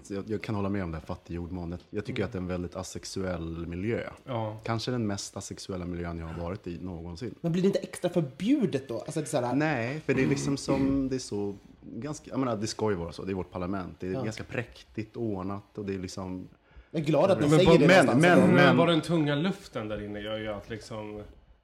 jag, 0.07 0.23
jag 0.29 0.41
kan 0.41 0.55
hålla 0.55 0.69
med 0.69 0.83
om 0.83 0.91
det 0.91 0.97
här 0.97 1.05
fattigjordmånet. 1.05 1.79
Jag 1.89 2.05
tycker 2.05 2.23
att 2.25 2.31
det 2.31 2.37
är 2.37 2.41
en 2.41 2.47
väldigt 2.47 2.75
asexuell 2.75 3.67
miljö. 3.67 4.09
Ja. 4.25 4.57
Kanske 4.63 4.91
den 4.91 5.07
mest 5.07 5.37
asexuella 5.37 5.85
miljön 5.85 6.17
jag 6.17 6.25
har 6.27 6.41
varit 6.43 6.67
i 6.67 6.77
någonsin. 6.81 7.35
Men 7.41 7.51
blir 7.51 7.61
det 7.61 7.67
inte 7.67 7.79
extra 7.79 8.09
förbjudet 8.09 8.87
då? 8.87 8.99
Alltså, 8.99 9.19
det 9.19 9.23
är 9.25 9.27
så 9.27 9.41
här, 9.41 9.55
Nej, 9.55 9.99
för 9.99 10.13
det 10.13 10.23
är 10.23 10.27
liksom 10.27 10.57
som, 10.57 11.09
det 11.09 11.15
är 11.15 11.19
så, 11.19 11.55
ganska, 11.81 12.29
jag 12.29 12.39
menar 12.39 12.55
det 12.57 12.67
ska 12.67 12.89
ju 12.89 12.95
vara 12.95 13.11
så, 13.11 13.23
det 13.23 13.31
är 13.31 13.35
vårt 13.35 13.51
parlament. 13.51 13.95
Det 13.99 14.07
är 14.07 14.11
Ja. 14.13 14.23
ganska 14.23 14.43
präktigt 14.43 15.17
ordnat 15.17 15.77
och 15.77 15.85
det 15.85 15.93
är 15.95 15.99
liksom, 15.99 16.47
Jag 16.91 17.01
är 17.01 17.05
glad 17.05 17.31
att 17.31 17.41
ni 17.41 17.47
Men 17.49 17.59
säger 17.59 17.79
det 17.79 17.87
men- 17.87 18.05
någonstans. 18.05 18.21
men- 18.47 18.55
Men 18.55 18.77
bara 18.77 18.91
den 18.91 19.01
tunga 19.01 19.35
luften 19.35 19.87
där 19.87 20.05
inne 20.05 20.19
gör 20.19 20.37
ju 20.37 20.47
att 20.47 20.69
liksom... 20.69 21.21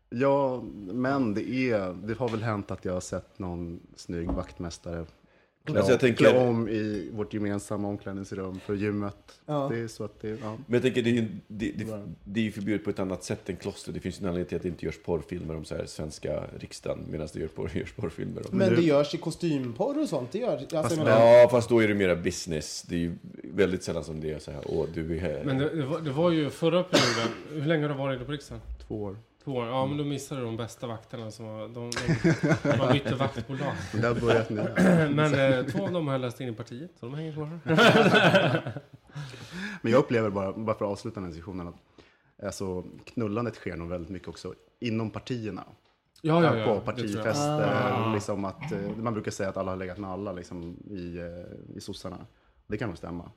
ja, 0.10 0.64
men 0.94 1.34
det 1.34 1.50
är, 1.50 1.94
det 2.08 2.18
har 2.18 2.30
väl 2.30 2.42
hänt 2.44 2.72
att 2.72 2.86
jag 2.86 2.94
har 2.94 3.02
sett 3.02 3.40
någon 3.40 3.80
snygg 3.96 4.32
vaktmästare 4.32 5.06
klä, 5.68 5.78
Alltså, 5.78 5.94
jag 5.94 6.00
tänker- 6.00 6.26
klä 6.30 6.48
om 6.48 6.70
i 6.70 7.10
vårt 7.14 7.34
gemensamma 7.34 7.88
omklädningsrum 7.88 8.60
för 8.60 8.74
gymmet. 8.74 9.40
Ja. 9.46 9.68
Det 9.72 9.80
är 9.80 9.88
så 9.88 10.04
att 10.04 10.22
det, 10.22 10.30
ja. 10.30 10.58
Men 10.66 10.74
jag 10.74 10.82
tänker, 10.82 11.02
det 11.02 11.10
är 11.10 11.14
ju 11.14 11.28
det, 11.48 11.72
det, 11.72 11.86
det 12.24 12.40
är 12.40 12.44
ju 12.44 12.52
förbjudet 12.52 12.84
på 12.84 12.90
ett 12.90 13.00
annat 13.00 13.24
sätt 13.24 13.50
än 13.50 13.56
kloster. 13.56 13.92
Det 13.94 14.00
finns 14.00 14.20
ju 14.22 14.24
en 14.24 14.30
anledning 14.30 14.48
till 14.48 14.56
att 14.56 14.62
det 14.64 14.70
inte 14.70 14.86
görs 14.86 15.00
porrfilmer 15.06 15.56
om 15.56 15.66
så 15.66 15.76
här 15.76 15.86
svenska 15.86 16.44
riksdagen, 16.60 17.00
medan 17.10 17.28
det 17.34 17.40
görs, 17.40 17.52
porr, 17.52 17.72
görs 17.78 17.92
porrfilmer 17.94 18.42
om 18.52 18.58
Men 18.58 18.76
det 18.76 18.82
görs 18.82 19.14
i 19.16 19.18
kostymporr 19.18 20.02
och 20.02 20.10
sånt. 20.10 20.32
Det 20.32 20.38
gör, 20.40 20.66
alltså, 20.76 20.98
menar, 21.00 21.12
Ja, 21.12 21.48
fast 21.52 21.70
då 21.70 21.84
är 21.84 21.88
det 21.88 21.94
mera 21.96 22.16
business. 22.16 22.86
Det 22.90 22.96
är 22.96 23.00
ju 23.00 23.12
väldigt 23.44 23.84
sällan 23.84 24.04
som 24.04 24.20
det 24.20 24.32
är 24.32 24.40
så 24.40 24.52
här, 24.52 24.62
åh, 24.66 24.86
du 24.94 25.16
är 25.16 25.20
här. 25.20 25.44
Men 25.46 25.58
det, 25.58 25.76
det, 25.76 25.86
var, 25.86 26.02
det 26.02 26.12
var 26.12 26.32
ju 26.32 26.50
förra 26.50 26.84
perioden. 26.84 27.34
Hur 27.52 27.66
länge 27.66 27.84
har 27.84 27.90
du 27.90 27.96
varit 27.98 28.26
på 28.26 28.32
riksdagen? 28.32 28.62
två 28.88 29.04
år. 29.04 29.18
År. 29.48 29.68
Ja, 29.68 29.86
men 29.86 29.98
då 29.98 30.04
missade 30.04 30.42
de 30.42 30.58
bästa 30.58 30.88
vakterna 30.88 31.32
som 31.32 31.46
var... 31.46 31.68
De, 31.68 31.92
de, 32.72 32.78
man 32.78 32.94
bytte 32.94 33.16
vaktbolag. 33.16 33.74
Det 33.94 34.08
har 34.08 34.16
börjat 34.16 34.50
nu. 34.50 34.74
Men 35.14 35.34
eh, 35.34 35.66
två 35.66 35.86
av 35.86 35.92
dem 35.92 36.08
har 36.08 36.14
jag 36.14 36.22
läst 36.22 36.42
in 36.42 36.50
i 36.50 36.54
partiet, 36.54 36.92
så 37.00 37.06
de 37.06 37.16
hänger 37.16 37.34
kvar. 37.34 37.60
Men 39.82 39.92
jag 39.92 40.00
upplever 40.00 40.30
bara, 40.30 40.54
bara 40.54 40.78
för 40.78 40.86
att 40.86 40.92
avsluta 40.92 41.16
den 41.16 41.24
här 41.24 41.30
diskussionen, 41.32 41.68
att 41.68 41.76
alltså, 42.44 42.84
knullandet 43.06 43.56
sker 43.56 43.76
nog 43.76 43.90
väldigt 43.90 44.10
mycket 44.10 44.28
också 44.28 44.54
inom 44.80 45.10
partierna. 45.10 45.64
Ja, 46.22 46.44
ja, 46.44 46.58
ja. 46.58 46.66
på 46.66 46.82
partifester, 46.82 47.92
Ah. 47.92 48.14
liksom 48.14 48.46
att, 48.46 48.72
eh, 48.72 48.80
man 48.98 49.14
brukar 49.14 49.32
säga 49.32 49.50
att 49.50 49.58
alla 49.58 49.72
har 49.72 49.78
legat 49.78 49.98
med 49.98 50.10
alla 50.10 50.32
liksom, 50.32 50.78
i, 50.90 51.18
eh, 51.18 51.76
i 51.78 51.82
sossarna. 51.82 52.26
Det 52.68 52.78
kan 52.78 52.90
nog 52.90 52.98
stämma. 52.98 53.32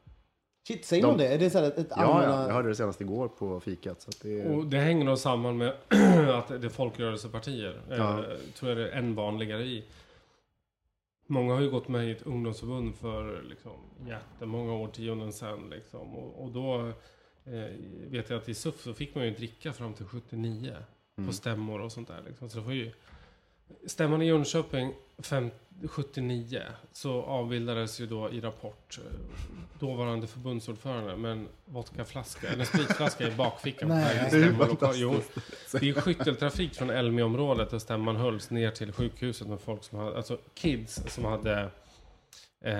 Shit, 0.68 0.84
säger 0.84 1.02
De- 1.02 1.08
man 1.08 1.18
det? 1.18 1.26
Är 1.28 1.38
det 1.38 1.50
så 1.50 1.58
här 1.58 1.66
ett, 1.66 1.78
ett 1.78 1.86
Ja, 1.90 1.96
allmänna... 1.96 2.32
ja, 2.32 2.46
jag 2.46 2.54
hörde 2.54 2.68
det 2.68 2.74
senast 2.74 3.00
igår 3.00 3.28
på 3.28 3.61
fikat. 3.61 4.00
Så 4.02 4.08
att 4.08 4.20
det, 4.22 4.44
Och 4.46 4.66
det 4.66 4.78
hänger 4.78 5.04
nog 5.04 5.18
samman 5.18 5.58
med 5.58 5.68
att 6.34 6.48
det 6.48 6.64
är 6.64 6.68
folkrörelsepartier. 6.68 7.80
Ja. 7.90 8.18
Eh, 8.18 8.24
tror 8.54 8.68
jag 8.70 8.78
det 8.78 8.90
är 8.90 8.98
än 8.98 9.14
vanligare 9.14 9.62
i. 9.64 9.84
Många 11.26 11.54
har 11.54 11.61
ju 11.61 11.70
gått 11.70 11.88
med 11.88 12.08
i 12.08 12.11
ett 12.11 12.22
ungdomsförbund 12.22 12.94
för 12.94 13.42
liksom, 13.42 13.72
jättemånga 14.08 14.72
årtionden 14.72 15.32
sedan. 15.32 15.70
Liksom. 15.70 16.14
Och, 16.16 16.44
och 16.44 16.50
då 16.52 16.86
eh, 17.44 17.70
vet 18.08 18.30
jag 18.30 18.36
att 18.38 18.48
i 18.48 18.54
SUF 18.54 18.80
så 18.80 18.94
fick 18.94 19.14
man 19.14 19.24
ju 19.24 19.30
dricka 19.30 19.72
fram 19.72 19.94
till 19.94 20.06
79. 20.06 20.76
På 21.26 21.32
stämmor 21.32 21.80
och 21.80 21.92
sånt 21.92 22.08
där. 22.08 22.22
Liksom. 22.26 22.48
Så 22.48 22.58
det 22.58 22.64
var 22.64 22.72
ju... 22.72 22.92
Stämman 23.86 24.22
i 24.22 24.26
Jönköping 24.26 24.92
fem, 25.18 25.50
79 25.89 26.62
så 26.93 27.22
avbildades 27.22 28.01
ju 28.01 28.07
då 28.07 28.31
i 28.31 28.41
rapport 28.41 28.99
eh, 28.99 29.18
dåvarande 29.78 30.26
förbundsordförande 30.26 31.16
med 31.16 31.33
en 31.33 31.49
vodkaflaska, 31.64 32.49
eller 32.49 32.64
spritflaska 32.64 33.28
i 33.28 33.31
bakfickan 33.31 33.89
Nej. 33.89 34.28
Det 34.31 34.37
är. 34.37 34.95
Jo, 34.95 35.20
det 35.72 35.89
är 35.89 36.01
skytteltrafik 36.01 36.74
från 36.74 36.91
Älmjöområdet 36.91 37.70
där 37.70 37.78
stämman 37.78 38.16
hölls 38.16 38.51
ner 38.51 38.70
till 38.70 38.93
sjukhuset 38.93 39.49
med 39.49 39.61
folk 39.61 39.85
som 39.85 39.99
hade, 39.99 40.16
alltså 40.16 40.39
kids 40.55 41.03
som 41.07 41.24
hade 41.24 41.70
eh, 42.64 42.74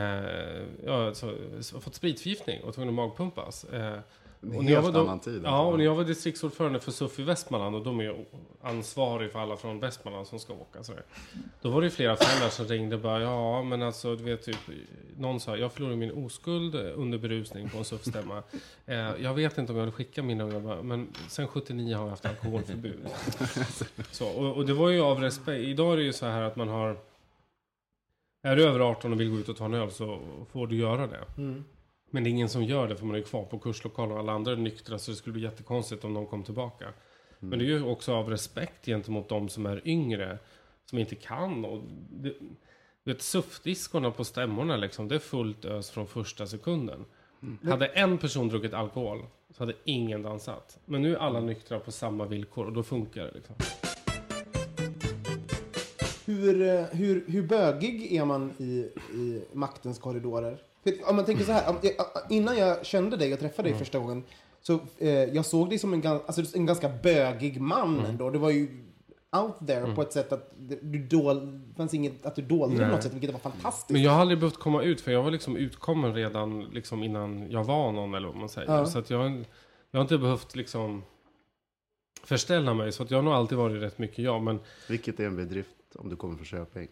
ja, 0.85 1.07
alltså, 1.07 1.35
fått 1.81 1.95
spritförgiftning 1.95 2.63
och 2.63 2.75
tvungna 2.75 2.93
magpumpas. 2.93 3.65
Eh, 3.65 3.99
En 4.43 4.57
och 4.57 4.65
när 4.65 4.73
jag 4.73 4.83
helt 4.83 4.95
var 4.95 5.01
då- 5.03 5.09
annan 5.09 5.21
tid. 5.21 5.43
Ja, 5.45 5.61
och 5.67 5.79
när 5.79 5.85
jag 5.85 5.95
var 5.95 6.05
distriktsordförande 6.05 6.81
för 6.81 6.93
SUF 6.93 7.19
i 7.19 7.23
Västmanland 7.23 7.77
och 7.77 7.83
de 7.85 8.01
är 8.01 8.25
ansvarig 8.61 9.33
för 9.33 9.39
alla 9.39 9.57
från 9.57 9.81
Västmanland 9.81 10.27
som 10.27 10.39
ska 10.39 10.53
åka. 10.53 10.83
Så 10.83 10.93
där. 10.93 11.03
Då 11.63 11.71
var 11.71 11.83
det 11.83 11.91
flera 11.91 12.17
föräldrar 12.17 12.49
som 12.49 12.67
ringde 12.67 12.97
och 12.97 13.03
bara, 13.03 13.23
ja 13.23 13.63
men 13.63 13.83
alltså 13.83 14.17
du 14.17 14.25
vet 14.25 14.43
typ, 14.43 14.57
någon 15.17 15.41
sa, 15.41 15.57
jag 15.57 15.73
förlorade 15.73 15.97
min 15.97 16.11
oskuld 16.13 16.75
under 16.75 17.19
berusning 17.19 17.69
på 17.69 17.79
en 17.79 17.85
SUF-stämma. 17.85 18.43
Eh, 18.87 18.97
jag 18.97 19.35
vet 19.35 19.59
inte 19.59 19.73
om 19.73 19.79
jag 19.79 19.85
vill 19.85 19.95
skicka 19.95 20.23
mina 20.23 20.45
unga, 20.45 20.83
men 20.83 21.09
sen 21.29 21.49
79 21.49 21.97
har 21.97 22.03
jag 22.03 22.11
haft 22.11 22.27
alkoholförbud. 22.27 22.99
så, 24.11 24.29
och, 24.29 24.57
och 24.57 24.67
det 24.67 24.73
var 24.75 24.89
ju 24.89 25.01
av 25.01 25.21
respekt, 25.21 25.61
idag 25.65 25.93
är 25.93 25.97
det 25.97 26.03
ju 26.03 26.13
så 26.13 26.27
här 26.27 26.43
att 26.43 26.57
man 26.57 26.69
har, 26.69 26.97
är 28.43 28.57
du 28.57 28.65
över 28.65 28.81
18 28.81 29.13
och 29.13 29.21
vill 29.21 29.31
gå 29.31 29.37
ut 29.37 29.49
och 29.49 29.57
ta 29.57 29.65
en 29.65 29.75
öl 29.75 29.91
så 29.91 30.19
får 30.53 30.67
du 30.67 30.77
göra 30.77 31.07
det. 31.07 31.25
Mm. 31.37 31.65
Men 32.11 32.25
det 32.25 32.29
är 32.29 32.31
ingen 32.31 32.49
som 32.49 32.65
gör 32.65 32.89
det 32.89 32.97
för 32.97 33.07
man 33.07 33.17
är 33.17 33.23
kvar 33.23 33.45
på 33.45 33.59
kurslokalen 33.59 34.13
och 34.13 34.19
alla 34.19 34.33
andra 34.33 34.53
är 34.53 34.57
nyktra 34.57 34.99
så 34.99 35.11
det 35.11 35.17
skulle 35.17 35.33
bli 35.33 35.43
jättekonstigt 35.43 36.05
om 36.05 36.15
de 36.15 36.27
kom 36.27 36.43
tillbaka. 36.43 36.93
Men 37.39 37.59
det 37.59 37.65
är 37.65 37.67
ju 37.67 37.85
också 37.85 38.15
av 38.15 38.31
respekt 38.31 38.87
gentemot 38.87 39.29
de 39.29 39.49
som 39.49 39.67
är 39.67 39.89
yngre, 39.89 40.39
som 40.85 40.99
inte 40.99 41.15
kan. 41.15 41.65
Och 41.65 41.83
det, 42.11 42.35
vet, 43.05 43.23
suffdiskorna 43.23 44.11
på 44.11 44.25
stämmorna 44.25 44.77
liksom, 44.77 45.09
det 45.09 45.15
är 45.15 45.19
fullt 45.19 45.65
ös 45.65 45.91
från 45.91 46.07
första 46.07 46.47
sekunden. 46.47 47.05
Hade 47.63 47.87
en 47.87 48.19
person 48.19 48.49
druckit 48.49 48.75
alkohol 48.75 49.27
så 49.51 49.63
hade 49.63 49.75
ingen 49.85 50.23
dansat. 50.23 50.79
Men 50.85 51.03
nu 51.03 51.15
är 51.15 51.19
alla 51.19 51.41
nyktra 51.41 51.81
på 51.81 51.93
samma 51.93 52.25
villkor 52.25 52.67
och 52.67 52.73
då 52.73 52.83
funkar 52.83 53.25
det 53.25 53.33
liksom. 53.35 53.57
Hur, 56.41 56.63
eh, 56.63 56.85
hur, 56.85 57.25
hur 57.27 57.43
bögig 57.43 58.13
är 58.13 58.25
man 58.25 58.51
i, 58.59 58.89
i 59.15 59.43
maktens 59.53 59.99
korridorer? 59.99 60.59
För, 60.85 60.93
om 61.11 61.17
man 61.17 61.25
tänker 61.25 61.45
så 61.45 61.53
här, 61.53 61.71
om, 61.71 61.77
jag- 61.83 61.95
innan 62.31 62.59
jag 62.59 62.87
kände 62.87 63.17
dig 63.17 63.33
och 63.33 63.41
träffade 63.41 63.69
dig 63.69 63.79
första 63.79 63.99
gången, 63.99 64.25
så 64.63 64.79
eh, 64.99 65.09
jag 65.11 65.45
såg 65.47 65.69
dig 65.69 65.79
som 65.79 65.93
en, 65.95 66.07
alltså, 66.07 66.57
en 66.57 66.67
ganska 66.67 66.89
bögig 66.89 67.61
man 67.61 68.05
ändå. 68.05 68.31
Det 68.31 68.39
var 68.39 68.51
ju 68.51 68.69
out 69.37 69.67
there 69.67 69.95
på 69.95 70.03
ett 70.03 70.13
sätt 70.13 70.33
att 70.33 70.53
du 70.83 70.99
dol, 70.99 71.61
fanns 71.77 71.95
inget 71.95 72.27
att 72.27 72.35
du 72.37 72.43
dolde 72.43 72.75
det 72.75 72.79
på 72.79 72.83
Nej. 72.87 72.91
något 72.95 73.03
sätt, 73.03 73.13
vilket 73.15 73.33
var 73.33 73.39
fantastiskt. 73.41 73.91
Men 73.91 74.03
jag 74.03 74.11
har 74.13 74.21
aldrig 74.21 74.39
behövt 74.41 74.57
komma 74.59 74.83
ut 74.83 75.01
för 75.01 75.13
jag 75.13 75.23
var 75.23 75.31
liksom 75.31 75.57
utkommen 75.57 76.15
redan 76.15 76.65
liksom 76.65 77.03
innan 77.03 77.51
jag 77.51 77.65
var 77.65 77.93
någon 77.93 78.15
eller 78.15 78.29
vad 78.29 78.37
man 78.37 78.49
säger. 78.49 78.73
Ja. 78.73 78.87
Så 78.87 78.99
att 78.99 79.11
jag, 79.11 79.45
jag 79.91 79.99
har 79.99 80.03
inte 80.03 80.19
behövt 80.19 80.57
liksom 80.57 81.03
förställa 82.25 82.75
mig. 82.75 82.93
Så 82.93 83.03
att 83.03 83.11
jag 83.11 83.19
har 83.19 83.23
nog 83.23 83.33
alltid 83.35 83.59
varit 83.59 83.83
rätt 83.83 83.99
mycket 83.99 84.19
jag. 84.19 84.43
Men, 84.43 84.61
Vilket 84.89 85.21
är 85.21 85.27
en 85.27 85.37
bedrift 85.37 85.71
om 85.95 86.09
du 86.09 86.17
kommer 86.17 86.37
från 86.37 86.45
Köping. 86.47 86.89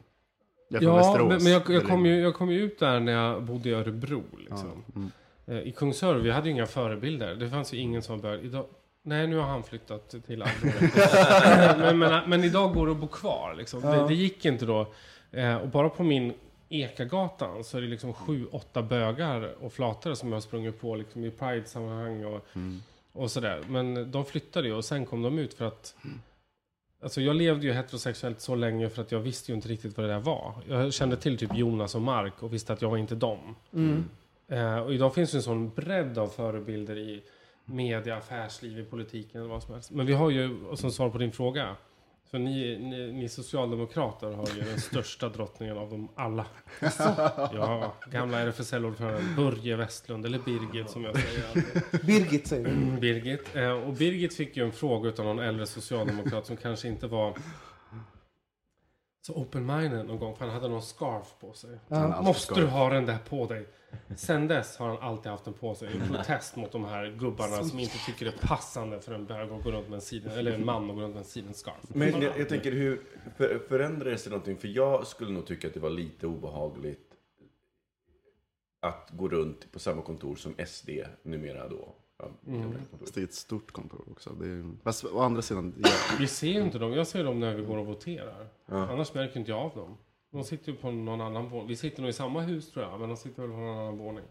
Jag 0.69 0.83
från 0.83 0.91
ja, 0.93 0.97
Västerås. 0.97 1.29
men, 1.29 1.43
men 1.43 1.53
jag, 1.53 1.71
jag, 1.71 1.85
kom 1.87 2.07
ju, 2.07 2.21
jag 2.21 2.35
kom 2.35 2.51
ju 2.51 2.61
ut 2.63 2.79
där 2.79 3.01
när 3.01 3.13
jag 3.13 3.43
bodde 3.43 3.69
i 3.69 3.73
Örebro. 3.73 4.23
Ja, 4.33 4.39
Liksom. 4.39 4.85
mm. 4.97 5.11
Eh, 5.47 5.59
I 5.59 5.73
Kungsör, 5.73 6.15
vi 6.15 6.31
hade 6.31 6.49
ju 6.49 6.53
inga 6.55 6.67
förebilder. 6.67 7.35
Det 7.35 7.51
fanns 7.51 7.73
ju 7.75 7.79
ingen 7.79 8.03
som 8.03 8.21
bög. 8.21 8.45
Idag, 8.45 8.67
nej, 9.03 9.27
nu 9.27 9.37
har 9.37 9.45
han 9.47 9.63
flyttat 9.63 10.15
till 10.27 10.43
Almedalen. 10.43 11.79
men, 11.79 11.99
men, 11.99 12.31
men 12.31 12.45
idag 12.45 12.75
går 12.75 12.87
det 12.87 12.93
att 12.93 12.99
bo 12.99 13.07
kvar. 13.09 13.55
Liksom. 13.59 13.81
Ja. 13.83 13.91
Det, 13.91 14.09
det 14.09 14.15
gick 14.15 14.45
inte 14.45 14.67
då. 14.67 14.87
Eh, 15.33 15.57
och 15.57 15.69
bara 15.69 15.89
på 15.89 16.03
min 16.03 16.33
Ekagatan 16.69 17.65
så 17.65 17.77
är 17.79 17.83
det 17.83 17.89
liksom 17.89 18.13
sju, 18.15 18.47
åtta 18.53 18.83
bögar 18.83 19.55
och 19.65 19.73
flatare 19.73 20.17
som 20.17 20.29
jag 20.29 20.37
har 20.37 20.41
sprungit 20.41 20.81
på 20.81 20.95
liksom, 20.95 21.25
i 21.25 21.31
Pride-sammanhang 21.31 22.25
och, 22.25 22.47
Mm. 22.55 22.83
och 23.13 23.31
sådär. 23.31 23.61
Men 23.69 24.11
de 24.11 24.25
flyttade 24.25 24.69
ju 24.69 24.75
och 24.75 24.85
sen 24.85 25.07
kom 25.07 25.23
de 25.23 25.39
ut 25.39 25.55
för 25.55 25.65
att 25.65 25.95
Alltså 27.03 27.21
jag 27.21 27.37
levde 27.37 27.67
ju 27.67 27.73
heterosexuellt 27.73 28.41
så 28.41 28.55
länge 28.55 28.89
för 28.89 29.03
att 29.03 29.13
jag 29.13 29.21
visste 29.21 29.53
ju 29.53 29.57
inte 29.57 29.69
riktigt 29.69 29.97
vad 29.97 30.07
det 30.07 30.13
där 30.13 30.21
var. 30.21 30.55
Jag 30.69 30.93
kände 30.93 31.17
till 31.17 31.39
typ 31.39 31.57
Jonas 31.57 31.95
och 31.95 32.03
Mark 32.03 32.43
och 32.43 32.53
visste 32.53 32.73
att 32.73 32.83
jag 32.83 32.91
var 32.91 32.97
inte 32.97 33.15
dem. 33.15 33.57
Mm. 33.73 34.05
Eh, 34.49 34.79
och 34.79 34.95
idag 34.95 35.15
finns 35.15 35.31
det 35.31 35.39
en 35.39 35.43
sån 35.43 35.71
bredd 35.71 36.19
av 36.19 36.29
förebilder 36.29 36.99
i 36.99 37.23
media, 37.65 38.17
affärsliv, 38.17 38.79
i 38.79 38.85
politiken 38.85 39.43
och 39.43 39.49
vad 39.49 39.63
som 39.63 39.75
helst. 39.75 39.91
Men 39.91 40.07
vi 40.07 40.13
har 40.13 40.31
ju, 40.31 40.77
som 40.77 40.91
svar 40.91 41.11
på 41.11 41.19
din 41.19 41.33
fråga, 41.33 41.77
för 42.31 42.39
ni, 42.39 42.79
ni, 42.79 43.13
ni 43.13 43.29
socialdemokrater 43.29 44.31
har 44.31 44.47
ju 44.57 44.61
den 44.61 44.81
största 44.81 45.29
drottningen 45.29 45.79
av 45.79 45.91
dem 45.91 46.09
alla. 46.15 46.47
Ja, 47.53 47.95
gamla 48.11 48.41
RFSL-ordföranden 48.41 49.37
Börje 49.37 49.77
Westlund, 49.77 50.27
eller 50.27 50.39
Birgit 50.39 50.91
som 50.91 51.05
jag 51.05 51.17
säger. 51.17 52.07
Birgit 52.07 52.47
säger 52.47 52.65
du. 52.65 53.01
Birgit. 53.01 53.57
Eh, 53.57 53.71
och 53.71 53.93
Birgit 53.93 54.35
fick 54.37 54.57
ju 54.57 54.65
en 54.65 54.73
fråga 54.73 55.13
av 55.19 55.25
någon 55.25 55.39
äldre 55.39 55.67
socialdemokrat 55.67 56.47
som 56.47 56.57
kanske 56.57 56.89
inte 56.89 57.07
var 57.07 57.37
så 59.27 59.35
open-minded 59.35 60.07
någon 60.07 60.19
gång, 60.19 60.37
för 60.37 60.45
han 60.45 60.55
hade 60.55 60.69
någon 60.69 60.83
scarf 60.83 61.35
på 61.41 61.53
sig. 61.53 61.79
Alltid 61.89 62.25
Måste 62.25 62.55
du 62.55 62.67
ha 62.67 62.91
den 62.91 63.07
där 63.07 63.19
på 63.29 63.47
dig? 63.47 63.67
Sen 64.17 64.49
dess 64.49 64.77
har 64.77 64.89
han 64.89 64.99
alltid 64.99 65.33
haft 65.33 65.45
den 65.45 65.55
på 65.55 65.75
sig 65.75 65.89
i 65.97 66.09
protest 66.09 66.57
mot 66.57 66.73
de 66.73 66.85
här 66.85 67.17
gubbarna 67.19 67.65
som 67.65 67.79
inte 67.79 67.99
tycker 68.07 68.25
det 68.25 68.43
är 68.43 68.47
passande 68.47 69.01
för 69.01 69.13
en 69.13 69.27
bög 69.27 69.53
att 69.53 69.65
gå 69.65 69.71
runt 69.71 69.89
med 69.89 69.97
en 69.97 70.01
siden, 70.01 70.33
eller 70.39 70.53
en 70.53 70.65
man 70.65 70.91
att 70.91 70.97
gå 70.97 71.03
runt 71.03 71.15
med 71.15 71.21
en 71.21 71.29
sidenscarf. 71.29 71.77
Men 71.89 72.23
jag, 72.23 72.39
jag 72.39 72.49
tänker, 72.49 72.73
hur 72.73 73.01
för, 73.37 73.59
förändrades 73.69 74.25
det 74.25 74.31
någonting? 74.31 74.57
För 74.57 74.69
jag 74.69 75.07
skulle 75.07 75.31
nog 75.31 75.47
tycka 75.47 75.69
att 75.69 75.75
det 75.75 75.81
var 75.81 75.91
lite 75.91 76.27
obehagligt 76.27 77.15
att 78.81 79.11
gå 79.13 79.29
runt 79.29 79.73
på 79.73 79.79
samma 79.79 80.03
kontor 80.03 80.37
som 80.37 80.55
SD 80.67 80.91
numera 81.23 81.69
då. 81.69 81.95
Ja. 82.19 82.31
Fast 83.01 83.15
det 83.15 83.21
är 83.21 83.25
ett 83.25 83.35
stort 83.35 83.73
kontor 83.73 84.05
också. 84.11 84.31
Det 84.31 84.47
är, 84.47 84.65
fast 84.83 85.05
å 85.05 85.21
andra 85.21 85.43
sidan, 85.43 85.75
ja, 85.79 85.91
Vi 86.19 86.27
ser 86.27 86.47
ju 86.47 86.61
inte 86.61 86.79
dem, 86.79 86.93
jag 86.93 87.07
ser 87.07 87.25
dem 87.25 87.41
när 87.41 87.55
vi 87.55 87.63
går 87.63 87.79
och 87.79 87.87
voterar. 87.87 88.49
Annars 88.67 89.15
märker 89.15 89.39
inte 89.39 89.51
jag 89.51 89.61
av 89.61 89.77
dem. 89.77 89.97
De 90.31 90.45
sitter 90.45 90.73
ju 90.73 90.79
på 90.79 90.91
någon 90.91 91.21
annan 91.21 91.49
våning. 91.49 91.69
Vi 91.69 91.77
sitter 91.77 92.03
nog 92.03 92.11
i 92.11 92.13
samma 92.13 92.41
hus 92.41 92.71
tror 92.73 92.85
jag, 92.85 93.01
men 93.01 93.09
de 93.09 93.17
sitter 93.17 93.43
väl 93.43 93.51
på 93.51 93.57
någon 93.57 93.79
annan 93.79 93.99
våning. 93.99 94.25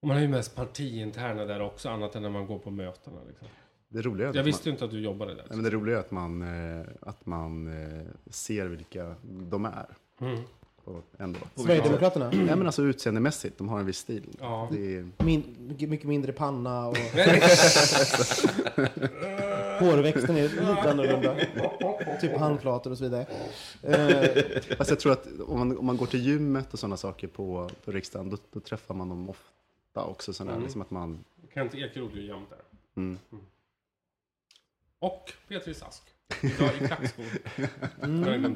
Och 0.00 0.08
man 0.08 0.16
är 0.16 0.20
ju 0.20 0.28
mest 0.28 0.56
partiinterna 0.56 1.44
där 1.44 1.62
också, 1.62 1.88
annat 1.88 2.14
än 2.14 2.22
när 2.22 2.30
man 2.30 2.46
går 2.46 2.58
på 2.58 2.70
mötena. 2.70 3.16
Liksom. 3.28 3.48
det 3.88 4.02
roliga 4.02 4.26
är 4.26 4.30
att 4.30 4.36
Jag 4.36 4.42
visste 4.42 4.68
ju 4.68 4.72
inte 4.72 4.84
att 4.84 4.90
du 4.90 5.00
jobbade 5.00 5.34
där. 5.34 5.44
nej, 5.48 5.56
men 5.56 5.64
det 5.64 5.70
roliga 5.70 5.96
är 5.96 6.00
att 6.00 6.10
man, 6.10 6.42
eh, 6.42 6.86
att 7.00 7.26
man 7.26 7.82
eh, 7.82 8.06
ser 8.30 8.66
vilka 8.66 9.14
de 9.22 9.64
är. 9.64 9.86
Mm. 10.20 10.40
Ändå. 11.18 11.38
Sverigedemokraterna. 11.54 12.30
Nej 12.32 12.56
men 12.56 12.66
alltså 12.66 12.82
utseendemässigt, 12.82 13.58
de 13.58 13.68
har 13.68 13.80
en 13.80 13.86
viss 13.86 13.98
stil. 13.98 14.36
Ja. 14.40 14.68
Det 14.72 14.96
är, 14.96 15.08
Min, 15.24 15.56
mycket, 15.58 15.88
mycket 15.88 16.06
mindre 16.06 16.32
panna 16.32 16.88
och 16.88 16.96
hårväxten 19.80 20.36
är 20.36 20.42
lite 20.42 20.90
annorlunda. 20.90 21.36
Typ 22.20 22.36
handflator 22.36 22.90
och 22.90 22.98
så 22.98 23.04
vidare. 23.04 23.26
Eh, 23.82 24.76
fast 24.76 24.90
jag 24.90 25.00
tror 25.00 25.12
att 25.12 25.26
om 25.46 25.58
man, 25.58 25.78
om 25.78 25.86
man 25.86 25.96
går 25.96 26.06
till 26.06 26.26
gymmet 26.26 26.72
och 26.72 26.78
sådana 26.78 26.96
saker 26.96 27.26
på, 27.26 27.70
på 27.84 27.92
riksdagen, 27.92 28.30
då, 28.30 28.36
då 28.52 28.60
träffar 28.60 28.94
man 28.94 29.08
dem 29.08 29.30
ofta 29.30 30.04
också. 30.04 30.32
Sådär, 30.32 30.50
Mm. 30.52 30.62
liksom 30.62 30.82
att 30.82 30.90
man, 30.90 31.24
Kent 31.54 31.74
Ekeroth 31.74 32.14
är 32.16 32.20
ju 32.20 32.26
jämt 32.26 32.50
där. 32.50 32.58
mm. 32.96 33.18
Och 34.98 35.32
Beatrice 35.48 35.82
Ask. 35.82 36.02
Idag 36.42 36.70
i 36.82 36.86
klackskor. 36.86 37.24
Mm. 38.02 38.54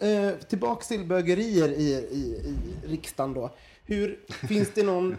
Eh, 0.00 0.34
tillbaks 0.38 0.88
till 0.88 1.04
bögerier 1.04 1.68
i, 1.68 1.92
i, 1.92 2.20
i 2.22 2.56
riksdagen 2.88 3.34
då. 3.34 3.50
Hur, 3.84 4.20
finns 4.48 4.74
det 4.74 4.82
någon... 4.82 5.12
Eh, 5.12 5.18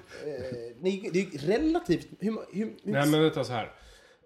det 0.82 0.90
är 0.90 1.16
ju 1.16 1.38
relativt... 1.38 2.08
Hur, 2.20 2.32
hur, 2.32 2.66
hur, 2.66 2.76
Nej 2.84 3.08
men 3.08 3.22
vänta 3.22 3.44
så 3.44 3.54
här. 3.54 3.72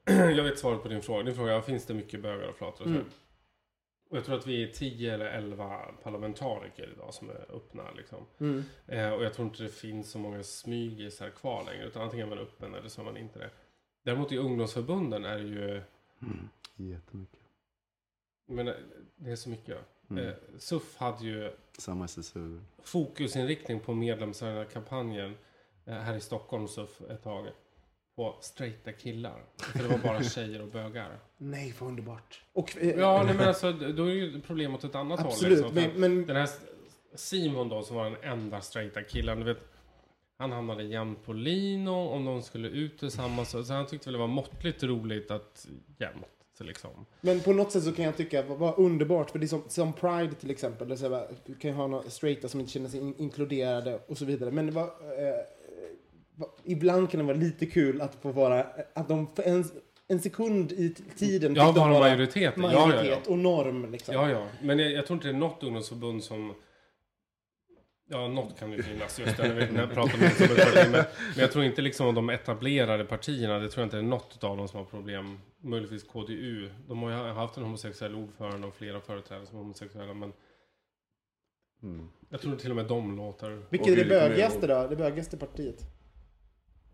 Jag 0.36 0.44
vet 0.44 0.60
svaret 0.60 0.84
på 0.84 0.88
din 0.88 1.02
fråga. 1.02 1.24
Din 1.24 1.36
fråga 1.36 1.54
är, 1.54 1.62
finns 1.62 1.86
det 1.86 1.94
mycket 1.94 2.22
bögar 2.22 2.48
och 2.48 2.56
flator? 2.56 2.86
Mm. 2.86 3.06
Och 4.10 4.18
jag 4.18 4.26
tror 4.26 4.36
att 4.36 4.48
vi 4.48 4.64
är 4.64 4.68
10 4.68 5.14
eller 5.14 5.26
11 5.26 5.82
parlamentariker 6.04 6.90
idag 6.96 7.14
som 7.14 7.30
är 7.30 7.56
öppna. 7.56 7.92
Liksom. 7.92 8.26
Mm. 8.40 8.64
Eh, 8.88 9.10
och 9.10 9.24
jag 9.24 9.34
tror 9.34 9.48
inte 9.48 9.64
det 9.64 9.70
finns 9.70 10.12
så 10.12 10.20
många 10.20 10.44
smygisar 10.44 11.30
kvar 11.30 11.64
längre. 11.66 11.86
Utan 11.86 12.02
antingen 12.02 12.26
är 12.26 12.36
man 12.36 12.44
öppen 12.44 12.76
eller 12.76 12.90
så 12.90 13.02
är 13.02 13.06
man 13.06 13.18
inte 13.18 13.40
det. 13.40 13.50
Däremot 14.04 14.32
i 14.32 14.38
ungdomsförbunden 14.38 15.26
är 15.26 15.38
det 15.38 15.48
ju... 15.48 15.82
jättemycket. 16.76 17.40
Men 18.48 18.68
eh, 18.68 18.74
det 19.16 19.32
är 19.32 19.36
så 19.36 19.50
mycket. 19.50 19.78
Mm. 20.10 20.28
Eh, 20.28 20.34
SUF 20.58 20.98
hade 20.98 21.26
ju 21.26 21.52
Samma 21.78 22.06
SSU. 22.06 22.60
fokusinriktning 22.84 23.80
på 23.80 23.94
medlemskampanjen 23.94 25.38
eh, 25.86 25.94
här 25.94 26.16
i 26.16 26.22
Stockholm 26.22 26.68
SUF 26.68 27.02
ett 27.02 27.24
tag. 27.24 27.48
På 28.22 28.36
straighta 28.42 28.92
killar. 28.92 29.44
För 29.58 29.80
det 29.84 29.88
var 29.90 29.98
bara 29.98 30.24
tjejer 30.24 30.62
och 30.62 30.68
bögar. 30.68 31.20
Nej, 31.38 31.74
vad 31.80 31.90
underbart. 31.90 32.42
Och, 32.54 32.78
eh, 32.78 33.00
Ja, 33.00 33.24
nej, 33.26 33.36
men 33.36 33.48
alltså 33.48 33.72
då 33.72 34.06
är 34.06 34.12
ju 34.12 34.42
problemet 34.42 34.78
åt 34.80 34.84
ett 34.90 34.96
annat 34.96 35.20
Absolut, 35.20 35.64
håll. 35.64 35.74
Liksom. 35.74 35.92
Men- 36.02 36.16
men- 36.16 36.26
Den 36.26 36.36
här 36.36 36.50
Simon 37.16 37.70
då, 37.70 37.84
som 37.84 37.96
var 37.96 38.04
den 38.06 38.24
enda 38.24 38.62
straighta 38.62 39.04
killen, 39.04 39.40
du 39.40 39.46
vet. 39.46 39.68
Han 40.38 40.52
hamnade 40.52 40.84
jämt 40.84 41.26
på 41.26 41.34
Lino 41.34 41.92
om 41.92 42.26
de 42.26 42.42
skulle 42.42 42.68
ut 42.68 43.00
tillsammans. 43.00 43.50
Så 43.68 43.74
han 43.74 43.88
tyckte 43.88 44.08
väl 44.08 44.14
det 44.14 44.20
var 44.20 44.28
måttligt 44.28 44.84
roligt 44.84 45.32
att 45.32 45.68
jämt. 45.98 46.26
Liksom. 46.60 47.06
Men 47.22 47.40
på 47.40 47.54
något 47.54 47.72
sätt 47.72 47.84
så 47.84 47.92
kan 47.92 48.06
jag 48.06 48.18
tycka 48.18 48.42
vad, 48.42 48.78
underbart, 48.80 49.30
för 49.30 49.40
det 49.40 49.46
är 49.46 49.48
som, 49.48 49.64
som 49.68 49.94
Pride 49.94 50.34
till 50.34 50.52
exempel, 50.52 50.88
där 50.90 50.96
så 50.96 51.10
här, 51.16 51.28
du 51.46 51.56
kan 51.56 51.72
ju 51.72 51.78
ha 51.78 51.88
några 51.88 52.10
straighta 52.10 52.48
som 52.48 52.60
inte 52.60 52.72
känner 52.72 52.90
sig 52.90 53.00
in, 53.00 53.16
inkluderade 53.18 54.00
och 54.08 54.18
så 54.18 54.26
vidare. 54.26 54.52
Men 54.52 54.66
det 54.66 54.72
var, 54.72 54.84
eh, 54.84 54.90
ibland 56.64 57.10
kan 57.10 57.18
det 57.18 57.26
vara 57.26 57.38
lite 57.38 57.66
kul 57.66 58.02
att 58.02 58.16
få 58.16 58.32
vara, 58.32 58.66
att 58.94 59.08
de 59.08 59.28
för 59.36 59.44
en, 59.44 59.66
en 60.08 60.20
sekund 60.20 60.72
i 60.72 60.96
tiden 61.18 61.56
Ja, 61.56 61.68
fick 61.68 61.76
de 61.76 61.80
vara 61.82 61.94
vara 61.94 62.10
majoritet. 62.10 62.54
Ja, 62.58 62.72
ja, 62.72 62.86
majoritet 62.88 63.20
ja. 63.26 63.32
och 63.32 63.38
norm. 63.38 63.92
Liksom. 63.92 64.16
Ja, 64.16 64.30
ja. 64.30 64.48
Men 64.62 64.80
jag, 64.80 64.92
jag 64.92 65.06
tror 65.06 65.16
inte 65.18 65.28
det 65.28 65.34
är 65.34 65.40
något 65.40 65.64
ungdomsförbund 65.64 66.24
som... 66.24 66.54
Ja, 68.10 68.28
något 68.28 68.60
kan 68.60 68.72
det 68.72 68.84
finnas 68.84 69.20
just 69.20 69.38
där, 69.38 69.48
när 69.48 69.56
vi 69.56 69.72
när 69.72 69.80
jag 69.80 69.94
pratar 69.94 70.14
om 70.14 70.24
ungdomsförbund. 70.24 70.92
Men, 70.92 70.92
men 70.92 71.40
jag 71.40 71.52
tror 71.52 71.66
inte 71.66 71.82
liksom 71.82 72.08
om 72.08 72.16
de 72.16 72.30
etablerade 72.30 73.06
partierna, 73.06 73.60
det 73.60 73.70
tror 73.70 73.82
jag 73.82 73.86
inte 73.86 73.98
är 73.98 74.02
något 74.02 74.44
av 74.44 74.58
dem 74.58 74.68
som 74.68 74.78
har 74.80 74.86
problem. 74.86 75.40
Möjligtvis 75.62 76.04
KDU. 76.04 76.70
De 76.88 77.02
har 77.02 77.10
ju 77.10 77.34
haft 77.34 77.58
en 77.58 77.64
homosexuell 77.64 78.16
ordförande 78.16 78.68
och 78.68 78.76
flera 78.76 79.02
företrädare 79.02 79.46
som 79.46 79.58
är 79.58 79.62
homosexuella, 79.62 80.14
men 80.14 80.34
Mm. 81.84 82.10
jag 82.30 82.42
tror 82.42 82.56
till 82.56 82.70
och 82.70 82.76
med 82.76 82.86
de 82.86 83.18
låter... 83.18 83.62
Vilket 83.70 83.88
är 83.88 83.96
det 83.96 84.06
bögigaste 84.06 84.68
då? 84.68 84.88
Det 84.90 84.96
bögigaste 84.96 85.38
partiet? 85.38 85.86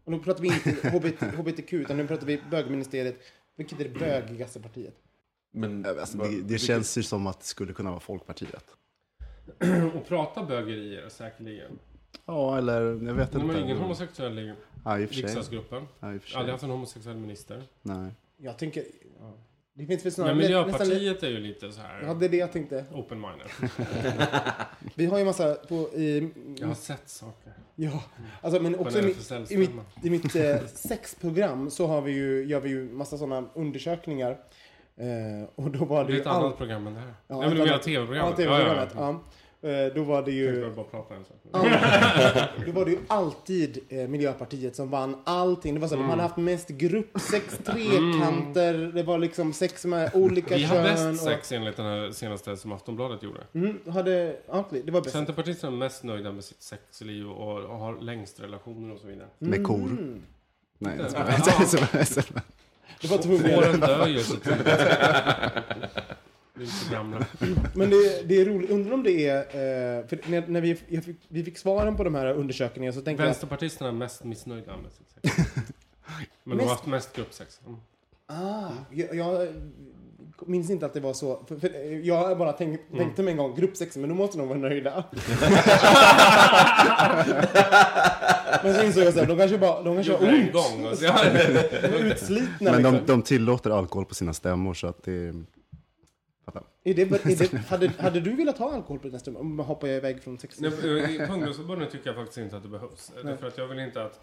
Och 0.08 0.14
nu 0.14 0.20
pratar 0.20 0.42
vi 0.42 0.48
inte 0.48 0.90
HBT, 0.90 1.22
HBTQ, 1.38 1.74
utan 1.74 1.98
nu 1.98 2.08
pratar 2.08 2.26
vi 2.28 2.42
bögministeriet. 2.52 3.16
Vilket 3.56 3.80
är 3.80 3.84
det 3.84 4.00
bögigaste 4.00 4.60
partiet? 4.60 4.94
Men, 5.52 5.86
Alltså, 5.86 6.18
vad- 6.18 6.28
det, 6.30 6.36
det 6.36 6.42
vilket- 6.42 6.62
känns 6.62 6.98
ju 6.98 7.04
som 7.04 7.28
att 7.28 7.40
det 7.40 7.46
skulle 7.46 7.74
kunna 7.74 7.90
vara 7.90 8.00
Folkpartiet. 8.00 8.66
Och 9.96 10.08
prata 10.08 10.44
bögerier 10.46 11.10
säkerligen. 11.10 11.80
Ja, 12.26 12.58
eller 12.58 12.82
jag 12.82 13.14
vet 13.14 13.32
De 13.32 13.38
har 13.42 13.50
inte. 13.50 13.60
ingen 13.60 13.78
homosexuell 13.78 14.40
i 14.40 14.54
Ja, 14.86 15.00
i 15.00 15.06
riksdagsgruppen. 15.06 15.88
Ja, 16.00 16.14
i. 16.16 16.20
Aldrig 16.36 16.52
haft 16.52 16.64
en 16.64 16.70
homosexuell 16.70 17.18
minister. 17.18 17.64
Nej. 17.82 18.12
Jag 18.38 18.58
tänker... 18.58 18.84
Ja. 19.20 19.34
Det 19.74 19.86
finns 19.86 20.06
väl 20.06 20.12
snarare... 20.12 20.36
Men 20.36 20.52
nästan- 20.52 20.88
Miljöpartiet 20.88 21.24
är 21.24 21.30
ju 21.30 21.40
lite 21.40 21.72
så 21.72 21.82
här 21.82 22.02
Ja, 22.02 22.14
det 22.14 22.26
är 22.26 22.30
det 22.30 22.38
jag 22.38 22.52
tänkte. 22.52 22.86
open-minded. 22.92 23.70
Vi 24.96 25.06
har 25.06 25.20
ju 25.20 25.26
massa 25.26 25.56
på... 25.56 25.76
I, 25.76 26.30
Jag 26.60 26.68
har 26.68 26.76
sett 26.76 27.10
saker. 27.10 27.54
Ja, 27.80 28.04
alltså 28.42 28.62
men 28.62 28.80
också 28.80 29.00
i, 29.00 29.02
mitt- 29.02 29.52
i 29.52 29.58
mitt, 29.58 29.72
i 30.04 30.10
mitt 30.10 30.36
eh, 30.36 30.58
sexprogram 30.76 31.70
så 31.70 31.88
har 31.88 32.02
vi 32.02 32.12
ju, 32.12 32.46
gör 32.46 32.60
vi 32.60 32.70
ju 32.70 32.90
massa 32.94 33.18
sådana 33.18 33.48
undersökningar. 33.56 34.32
Eh, 34.98 35.50
och 35.56 35.72
då 35.72 35.86
var 35.86 36.04
det, 36.06 36.12
Det 36.12 36.18
är 36.18 36.22
ett 36.22 36.28
all- 36.28 36.44
annat 36.46 36.58
program 36.58 36.88
än 36.88 36.94
det 36.94 37.00
här. 37.00 37.14
Ja, 37.28 37.40
Nej 37.40 37.48
men 37.50 37.58
du 37.58 37.64
menar 37.64 37.78
tv-programmet? 37.78 38.40
Ja, 38.40 38.46
tv-programmet. 38.46 38.90
Ja, 38.96 39.10
Eh, 39.10 39.16
Då 39.96 40.04
var 40.04 40.22
det 40.22 40.32
ju... 40.32 40.62
Då 42.66 42.72
var 42.72 42.86
det 42.86 42.92
ju 42.92 42.98
alltid 43.08 43.80
eh, 43.90 44.08
Miljöpartiet 44.08 44.76
som 44.76 44.90
vann 44.90 45.22
allting. 45.24 45.74
Det 45.74 45.80
var 45.80 45.88
så, 45.88 45.96
Mm. 45.96 46.08
De 46.08 46.10
hade 46.10 46.22
haft 46.24 46.38
mest 46.38 46.68
gruppsex, 46.70 47.58
trekanter, 47.66 48.92
det 48.94 49.04
var 49.04 49.18
liksom 49.18 49.54
sex 49.54 49.86
med 49.86 50.12
olika 50.14 50.56
Vi 50.56 50.64
har 50.64 50.76
kön. 50.76 50.84
bäst 50.84 51.06
och- 51.24 51.30
sex 51.30 51.52
enligt 51.52 51.78
den 51.78 51.86
här 51.86 52.12
senaste 52.12 52.58
som 52.58 52.72
Aftonbladet 52.72 53.24
gjorde. 53.24 53.40
Mm, 53.54 53.78
hade, 53.90 54.36
ja, 54.48 54.66
det 54.86 54.92
var 54.92 55.02
bäst. 55.02 55.12
Centerpartisterna 55.14 55.74
är 55.74 55.78
mest 55.78 56.04
nöjda 56.04 56.32
med 56.32 56.44
sitt 56.44 56.62
sexliv 56.62 57.30
och, 57.30 57.58
och 57.64 57.78
har 57.78 58.02
längst 58.02 58.40
relationer 58.40 58.94
och 58.94 59.00
så 59.00 59.08
vidare. 59.08 59.28
Med 59.40 59.64
kor. 59.64 59.76
Mm. 59.76 60.22
Nej. 60.80 60.98
Det 63.02 63.08
var 63.08 63.18
tvungen. 63.18 63.56
Fåren 63.56 63.80
dör 63.80 64.08
ju 64.08 64.20
så 64.20 64.36
tidigt. 64.36 64.68
Vi 66.58 66.64
är 66.64 66.68
så 66.68 66.94
gamla. 66.94 67.26
Men 67.74 67.90
det, 67.90 68.22
det 68.28 68.42
är 68.42 68.46
roligt. 68.46 68.70
Undrar 68.70 68.94
om 68.94 69.04
det 69.04 69.28
är... 69.28 69.38
Eh, 69.40 70.08
för 70.08 70.20
när, 70.32 70.48
när 70.48 70.62
vi, 70.62 70.78
jag 70.88 71.04
fick, 71.04 71.18
vi 71.28 71.44
fick 71.44 71.58
svaren 71.58 71.96
på 71.96 72.04
de 72.04 72.16
här 72.16 72.34
undersökningarna 72.34 72.94
så 72.94 73.02
tänkte 73.02 73.24
jag... 73.24 73.28
Vänsterpartisterna 73.28 73.90
är 73.90 73.94
mest 73.94 74.24
missnöjda 74.24 74.72
med 74.78 74.92
sitt 74.92 75.36
sex. 75.36 75.50
Men 76.44 76.58
de 76.58 76.64
har 76.64 76.70
Mest- 76.70 76.72
haft 76.80 76.86
mest 76.86 77.16
gruppsex. 77.16 77.60
Mm. 77.68 77.80
Ah, 78.28 78.70
jag, 78.92 79.16
jag 79.16 79.48
minns 80.46 80.70
inte 80.70 80.86
att 80.86 80.94
det 80.94 81.00
var 81.00 81.14
så. 81.14 81.44
För, 81.48 81.58
för 81.60 81.70
jag 82.06 82.16
har 82.18 82.36
bara 82.36 82.54
tänkt, 82.54 82.82
Mm. 82.92 83.04
tänkte 83.04 83.24
mig 83.24 83.32
en 83.32 83.38
gång, 83.38 83.56
gruppsex, 83.56 83.98
men 83.98 84.10
då 84.10 84.16
måste 84.16 84.38
de 84.38 84.48
vara 84.48 84.60
nöjda. 84.60 85.04
men 88.64 88.74
så 88.76 88.84
insåg 88.84 89.04
jag 89.04 89.14
så 89.14 89.20
här, 89.20 89.26
de 89.28 89.38
kanske 89.38 89.58
bara, 89.58 89.84
de 89.84 89.96
kanske 90.04 90.28
en 90.28 90.44
ont. 90.44 90.54
gång. 90.54 90.84
De 91.02 91.08
är 91.88 92.12
utslitna 92.12 92.72
Men 92.72 92.84
de, 92.84 92.94
liksom. 92.94 93.08
de 93.08 93.22
tillåter 93.22 93.70
alkohol 93.70 94.06
på 94.06 94.16
sina 94.16 94.34
stämmor 94.34 94.74
så 94.74 94.88
att 94.88 95.04
det... 95.04 95.34
Är 96.90 96.94
det, 96.94 97.02
är 97.02 97.52
det, 97.52 97.58
hade, 97.70 97.88
hade 97.88 98.20
du 98.20 98.36
velat 98.36 98.58
ha 98.58 98.74
alkohol 98.74 99.00
på 99.00 99.20
stämmor? 99.20 99.40
Om 99.42 99.56
man 99.56 99.66
hoppar 99.66 99.88
jag 99.88 99.98
iväg 99.98 100.24
från 100.24 100.38
sex? 100.40 100.60
Nej, 100.60 101.16
I 101.16 101.20
ungdomsförbundet 101.32 101.92
tycker 101.92 102.08
jag 102.08 102.16
faktiskt 102.16 102.38
inte 102.38 102.58
att 102.58 102.64
det 102.64 102.70
behövs. 102.70 103.12
Därför 103.24 103.48
att 103.48 103.58
jag 103.58 103.68
vill 103.68 103.80
inte 103.80 104.04
att 104.04 104.20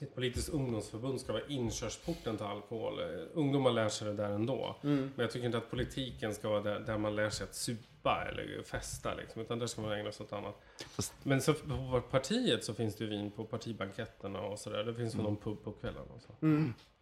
ett 0.00 0.14
politiskt 0.14 0.48
ungdomsförbund 0.48 1.20
ska 1.20 1.32
vara 1.32 1.42
inkörsporten 1.48 2.36
till 2.36 2.46
alkohol. 2.46 3.00
Eh, 3.00 3.06
Ungdomar 3.34 3.70
lär 3.72 3.88
sig 3.88 4.08
det 4.08 4.14
där 4.14 4.30
ändå. 4.30 4.76
Men 4.82 5.12
jag 5.16 5.30
tycker 5.30 5.46
inte 5.46 5.58
att 5.58 5.70
politiken 5.70 6.34
ska 6.34 6.48
vara 6.48 6.60
där, 6.60 6.80
där 6.80 6.98
man 6.98 7.16
lär 7.16 7.30
sig 7.30 7.44
att 7.44 7.54
supa 7.54 8.24
eller 8.30 8.62
festa. 8.62 9.14
Liksom, 9.14 9.42
utan 9.42 9.58
där 9.58 9.66
ska 9.66 9.80
man 9.82 9.92
ägna 9.92 10.12
sig 10.12 10.24
åt 10.26 10.32
annat. 10.32 10.54
Fast- 10.90 11.14
Men 11.22 11.40
så 11.42 11.54
på 11.54 12.02
partiet 12.10 12.64
så 12.64 12.74
finns 12.74 12.96
det 12.96 13.04
ju 13.04 13.10
vin 13.10 13.30
på 13.30 13.44
partibanketterna 13.44 14.40
och 14.40 14.58
sådär. 14.58 14.84
Det 14.84 14.94
finns 14.94 15.14
väl 15.14 15.22
någon 15.22 15.36
pub 15.36 15.62
på 15.64 15.72
kvällen 15.72 16.02
och 16.14 16.22
så. 16.22 16.32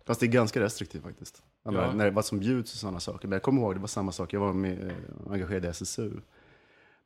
Fast 0.07 0.21
det 0.21 0.27
är 0.27 0.29
ganska 0.29 0.61
restriktivt 0.61 1.03
faktiskt. 1.03 1.43
Ja. 1.65 1.73
Ja. 1.73 1.93
När, 1.93 2.11
vad 2.11 2.25
som 2.25 2.39
bjuds 2.39 2.73
och 2.73 2.79
sådana 2.79 3.01
saker. 3.01 3.29
Men 3.29 3.33
jag 3.37 3.43
kommer 3.43 3.63
ihåg, 3.63 3.75
det 3.75 3.81
var 3.81 3.87
samma 3.89 4.13
sak. 4.13 4.33
Jag 4.33 4.41
var 4.41 4.53
med, 4.53 4.87
eh, 4.87 4.93
engagerad 5.33 5.65
i 5.65 5.69
SSU. 5.69 6.11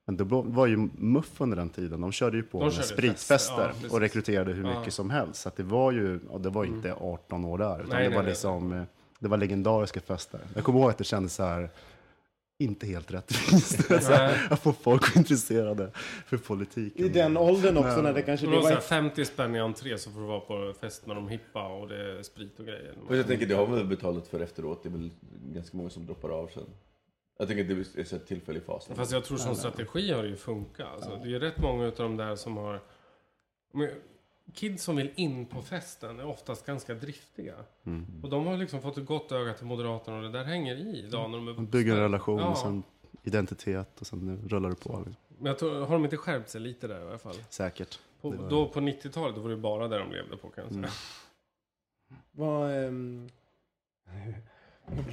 Men 0.04 0.16
det 0.16 0.24
var- 0.24 0.66
ju 0.66 0.88
MUF 0.98 1.40
under 1.40 1.56
den 1.56 1.68
tiden. 1.68 2.00
De 2.00 2.12
körde 2.12 2.36
ju 2.36 2.42
på 2.42 2.60
De 2.60 2.70
körde 2.70 2.86
spritfester 2.86 3.34
fest, 3.68 3.78
ja, 3.82 3.88
och 3.90 4.00
rekryterade 4.00 4.52
hur 4.52 4.64
Ja. 4.70 4.78
mycket 4.78 4.94
som 4.94 5.10
helst. 5.10 5.40
Så 5.42 5.50
det 5.56 5.62
var 5.62 5.92
ju, 5.92 6.20
och 6.28 6.40
det 6.40 6.50
var 6.50 6.64
inte 6.64 6.94
18 7.00 7.44
år 7.44 7.58
där. 7.58 7.74
Utan 7.76 7.88
Nej, 7.88 8.02
det 8.02 8.08
nej, 8.08 8.16
var 8.16 8.22
nej. 8.22 8.30
liksom, 8.30 8.72
eh, 8.72 8.82
det 9.18 9.28
var 9.28 9.36
legendariska 9.36 10.00
fester. 10.00 10.40
Jag 10.54 10.64
kommer 10.64 10.80
ihåg 10.80 10.90
att 10.90 10.98
det 10.98 11.04
kändes 11.04 11.34
så 11.34 11.42
här, 11.44 11.70
inte 12.60 12.86
helt 12.86 13.10
rättvist. 13.10 13.90
Att 14.50 14.60
få 14.62 14.72
folk 14.72 15.16
intresserade 15.16 15.90
för 16.26 16.36
politiken. 16.36 17.06
I 17.06 17.08
den 17.08 17.36
åldern 17.36 17.76
också 17.76 18.02
när 18.02 18.12
det 18.12 18.22
kanske 18.22 18.46
var 18.46 18.70
här 18.70 18.80
50 18.80 19.24
spänn 19.24 19.56
i 19.56 19.58
entré 19.58 19.98
så 19.98 20.10
får 20.10 20.20
du 20.20 20.26
vara 20.26 20.40
på 20.40 20.74
fest 20.80 21.06
med 21.06 21.16
de 21.16 21.28
hippa 21.28 21.66
och 21.68 21.88
det 21.88 22.18
är 22.18 22.22
sprit 22.22 22.58
och 22.58 22.64
grejer. 22.64 22.94
Och 23.08 23.16
jag 23.16 23.26
tänker, 23.26 23.46
det 23.46 23.54
har 23.54 23.66
man 23.66 23.76
väl 23.76 23.86
betalat 23.86 24.28
för 24.28 24.40
efteråt. 24.40 24.82
Det 24.82 24.88
är 24.88 24.90
väl 24.90 25.10
ganska 25.54 25.76
många 25.76 25.90
som 25.90 26.06
droppar 26.06 26.28
av 26.28 26.46
sen. 26.46 26.62
Jag 27.38 27.48
tänker 27.48 27.62
att 27.62 27.94
det 27.94 28.00
är 28.00 28.04
så 28.04 28.16
här 28.16 28.24
tillfällig 28.24 28.62
fas. 28.62 28.88
Fast 28.94 29.12
jag 29.12 29.24
tror 29.24 29.38
som 29.38 29.56
strategi 29.56 30.12
har 30.12 30.22
det 30.22 30.28
ju 30.28 30.36
funkat. 30.36 30.86
Alltså, 30.94 31.20
det 31.24 31.34
är 31.34 31.40
rätt 31.40 31.58
många 31.58 31.86
av 31.86 31.92
de 31.96 32.16
där 32.16 32.36
som 32.36 32.56
har... 32.56 32.80
Kids 34.54 34.82
som 34.84 34.96
vill 34.96 35.10
in 35.14 35.46
på 35.46 35.62
festen 35.62 36.20
är 36.20 36.26
oftast 36.26 36.66
ganska 36.66 36.94
driftiga. 36.94 37.54
Mm. 37.86 38.06
Och 38.22 38.30
de 38.30 38.46
har 38.46 38.56
liksom 38.56 38.82
fått 38.82 38.98
ett 38.98 39.06
gott 39.06 39.32
öga 39.32 39.54
till 39.54 39.66
Moderaterna 39.66 40.16
och 40.16 40.22
det 40.22 40.30
där 40.30 40.44
hänger 40.44 40.74
i 40.76 40.98
idag 41.06 41.30
när 41.30 41.38
de 41.38 41.48
är 41.48 41.52
Man 41.54 41.66
bygger 41.66 41.92
en 41.92 42.00
relation 42.00 42.38
Ja. 42.38 42.46
och 42.46 42.58
sen 42.58 42.82
identitet 43.22 44.00
och 44.00 44.06
sen 44.06 44.48
rullar 44.48 44.68
det 44.68 44.74
på. 44.76 44.88
Liksom. 45.06 45.14
Men 45.38 45.46
jag 45.46 45.58
tror, 45.58 45.80
har 45.86 45.92
de 45.92 46.04
inte 46.04 46.16
skärpt 46.16 46.48
sig 46.50 46.60
lite 46.60 46.86
där 46.88 47.00
i 47.04 47.08
alla 47.08 47.18
fall? 47.18 47.34
Säkert. 47.50 47.98
På, 48.20 48.30
var- 48.30 48.50
då 48.50 48.68
på 48.68 48.80
90-talet 48.80 49.36
då 49.36 49.42
var 49.42 49.50
det 49.50 49.56
bara 49.56 49.88
där 49.88 49.98
de 49.98 50.12
levde 50.12 50.36
på 50.36 50.48
kan 50.48 50.64
jag 50.64 50.72
säga. 50.72 50.78
Mm. 50.78 50.90
Vad, 52.32 52.84
ehm, 52.84 53.28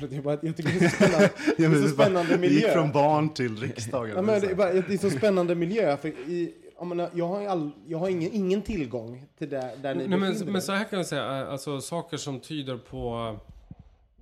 jag, 0.10 0.24
bara, 0.24 0.38
jag 0.42 0.58
tycker 0.58 0.80
det 0.80 0.86
är 0.86 0.90
så 0.90 0.96
spännande, 0.96 1.30
det 1.58 1.64
är 1.66 1.82
så 1.88 1.94
spännande 1.94 2.38
det 2.38 2.48
gick 2.48 2.54
miljö. 2.54 2.74
från 2.74 2.92
barn 2.92 3.30
till 3.30 3.58
riksdagen. 3.58 4.16
Ja, 4.16 4.22
men 4.22 4.42
det, 4.42 4.48
är 4.52 4.56
bara, 4.56 4.74
det 4.74 4.94
är 4.94 4.98
så 4.98 5.10
spännande 5.10 5.56
miljö. 5.56 5.98
För 5.98 6.08
i, 6.08 6.54
jag, 6.78 6.88
menar, 6.88 7.10
jag 7.14 7.28
har, 7.28 7.46
all, 7.46 7.72
jag 7.88 7.98
har 7.98 8.10
ingen, 8.10 8.34
ingen 8.34 8.62
tillgång 8.62 9.26
till 9.38 9.50
där, 9.50 9.78
där 9.78 9.96
ni 9.96 10.08
Nej, 10.08 10.20
men, 10.20 10.52
men 10.52 10.62
så 10.62 10.72
här 10.72 10.84
kan 10.84 10.98
jag 10.98 11.06
säga, 11.06 11.42
eh, 11.42 11.52
alltså 11.52 11.82
saker 11.82 12.18
som 12.18 12.40
tyder 12.40 12.78
på 12.78 13.36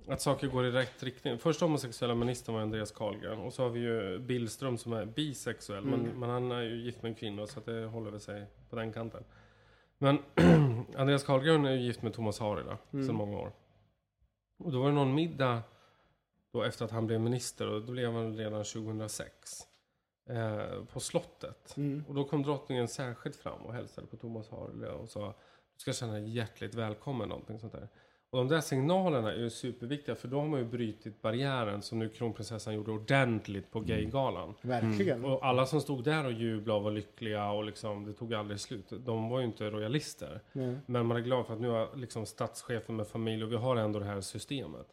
eh, 0.06 0.12
att 0.12 0.20
saker 0.20 0.46
går 0.46 0.66
i 0.66 0.70
rätt 0.70 1.02
riktning. 1.02 1.38
Första 1.38 1.64
homosexuella 1.64 2.14
ministern 2.14 2.54
var 2.54 2.62
Andreas 2.62 2.90
Carlgren 2.90 3.38
och 3.38 3.52
så 3.52 3.62
har 3.62 3.70
vi 3.70 3.80
ju 3.80 4.18
Billström 4.18 4.78
som 4.78 4.92
är 4.92 5.04
bisexuell 5.04 5.84
men, 5.84 6.00
men 6.00 6.30
han 6.30 6.52
är 6.52 6.62
ju 6.62 6.76
gift 6.76 7.02
med 7.02 7.08
en 7.08 7.14
kvinna 7.14 7.46
så 7.46 7.60
det 7.60 7.84
håller 7.86 8.10
väl 8.10 8.20
sig 8.20 8.46
på 8.70 8.76
den 8.76 8.92
kanten. 8.92 9.24
Men 9.98 10.18
Andreas 10.96 11.24
Carlgren 11.24 11.64
är 11.64 11.72
ju 11.72 11.80
gift 11.80 12.02
med 12.02 12.12
Thomas 12.12 12.38
Harila 12.38 12.78
sedan 12.90 13.14
många 13.14 13.38
år. 13.38 13.52
Och 14.58 14.72
då 14.72 14.80
var 14.80 14.88
det 14.88 14.94
någon 14.94 15.14
middag 15.14 15.62
då 16.52 16.62
efter 16.62 16.84
att 16.84 16.90
han 16.90 17.06
blev 17.06 17.20
minister 17.20 17.68
och 17.68 17.82
då 17.82 17.92
blev 17.92 18.12
han 18.12 18.36
redan 18.36 18.64
2006 18.64 19.66
eh, 20.26 20.84
på 20.92 21.00
slottet. 21.00 21.76
Och 22.08 22.14
då 22.14 22.24
kom 22.24 22.42
drottningen 22.42 22.88
särskilt 22.88 23.36
fram 23.36 23.62
och 23.62 23.74
hälsade 23.74 24.06
på 24.06 24.16
Thomas 24.16 24.50
Harle 24.50 24.88
och 24.88 25.08
sa 25.08 25.34
du 25.76 25.80
ska 25.80 25.92
känna 25.92 26.12
dig 26.12 26.36
hjärtligt 26.36 26.74
välkommen, 26.74 27.28
någonting 27.28 27.58
sånt 27.58 27.72
där. 27.72 27.88
Och 28.30 28.38
de 28.38 28.48
där 28.48 28.60
signalerna 28.60 29.32
är 29.32 29.38
ju 29.38 29.50
superviktiga 29.50 30.14
för 30.14 30.28
då 30.28 30.40
har 30.40 30.46
man 30.46 30.60
ju 30.60 30.66
brutit 30.66 31.22
barriären 31.22 31.82
som 31.82 31.98
nu 31.98 32.08
kronprinsessan 32.08 32.74
gjorde 32.74 32.90
ordentligt 32.90 33.70
på 33.70 33.80
Gaygalan. 33.80 34.54
Verkligen. 34.62 35.24
Och 35.24 35.46
alla 35.46 35.66
som 35.66 35.80
stod 35.80 36.04
där 36.04 36.24
och 36.24 36.32
jublade 36.32 36.78
och 36.78 36.84
var 36.84 36.90
lyckliga 36.90 37.50
och 37.50 37.64
liksom, 37.64 38.04
det 38.04 38.12
tog 38.12 38.34
aldrig 38.34 38.60
slut. 38.60 38.92
De 38.98 39.28
var 39.28 39.40
ju 39.40 39.46
inte 39.46 39.70
royalister. 39.70 40.40
Nej. 40.52 40.76
Men 40.86 41.06
man 41.06 41.16
är 41.16 41.20
glad 41.20 41.46
för 41.46 41.54
att 41.54 41.60
nu 41.60 41.68
har 41.68 41.96
liksom 41.96 42.26
statschefen 42.26 42.96
med 42.96 43.06
familj 43.06 43.44
och 43.44 43.52
vi 43.52 43.56
har 43.56 43.76
ändå 43.76 43.98
det 43.98 44.04
här 44.04 44.20
systemet. 44.20 44.86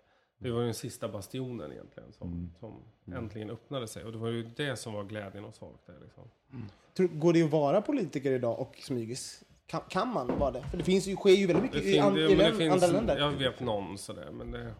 Det 0.43 0.51
var 0.51 0.59
ju 0.59 0.65
den 0.65 0.73
sista 0.73 1.07
bastionen 1.07 1.71
egentligen 1.71 2.11
som, 2.13 2.51
som 2.59 2.73
äntligen 3.15 3.49
öppnade 3.49 3.87
sig. 3.87 4.03
Och 4.03 4.11
det 4.11 4.17
var 4.17 4.29
ju 4.29 4.43
det 4.55 4.75
som 4.75 4.93
var 4.93 5.03
glädjen 5.03 5.43
hos 5.43 5.57
folk 5.59 5.85
där 5.85 5.95
liksom. 6.03 6.23
Tror, 6.93 7.07
går 7.07 7.33
det 7.33 7.43
att 7.43 7.51
vara 7.51 7.81
politiker 7.81 8.31
idag 8.31 8.59
och 8.59 8.75
smygis? 8.77 9.43
Kan, 9.67 9.81
kan 9.89 10.07
man 10.13 10.39
vara 10.39 10.51
det? 10.51 10.61
För 10.69 10.77
det 10.77 10.83
finns 10.83 11.07
ju, 11.07 11.15
sker 11.15 11.29
ju 11.29 11.47
väldigt 11.47 11.71
Det 11.71 11.77
mycket 11.77 11.89
i, 11.89 11.93
fin- 11.93 12.03
an, 12.03 12.13
det- 12.13 12.31
i 12.31 12.35
det 12.35 12.53
finns, 12.55 12.73
andra 12.83 12.87
länder. 12.99 13.17
Jag 13.17 13.31
vet 13.31 13.59
någon 13.59 13.97
sådär, 13.97 14.31
men 14.31 14.51
det... 14.51 14.73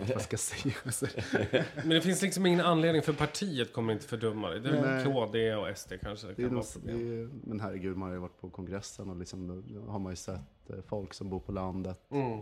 vad 0.00 0.08
jag 0.10 0.22
ska 0.22 0.36
säga. 0.36 0.74
Men 1.76 1.88
det 1.88 2.00
finns 2.00 2.22
liksom 2.22 2.46
ingen 2.46 2.60
anledning 2.60 3.02
för 3.02 3.12
partiet 3.12 3.72
kommer 3.72 3.92
inte 3.92 4.06
fördöma 4.06 4.48
det. 4.50 4.60
Det 4.60 4.78
är 4.78 4.82
Nej. 4.82 5.04
KD 5.04 5.54
och 5.54 5.78
SD 5.78 5.92
kanske 6.02 6.26
det 6.26 6.32
Det 6.34 6.42
är 6.42 6.46
kan 6.46 6.54
nog, 6.54 6.64
vara 6.64 6.72
det 6.74 6.92
problem. 6.92 7.22
är, 7.44 7.48
men 7.48 7.60
herregud, 7.60 7.96
man 7.96 8.08
har 8.08 8.14
ju 8.14 8.20
varit 8.20 8.40
på 8.40 8.50
kongressen 8.50 9.10
och 9.10 9.16
liksom, 9.16 9.64
har 9.88 9.98
man 9.98 10.12
ju 10.12 10.16
sett 10.16 10.70
eh, 10.70 10.76
folk 10.86 11.14
som 11.14 11.30
bor 11.30 11.40
på 11.40 11.52
landet. 11.52 11.98
Mm. 12.10 12.40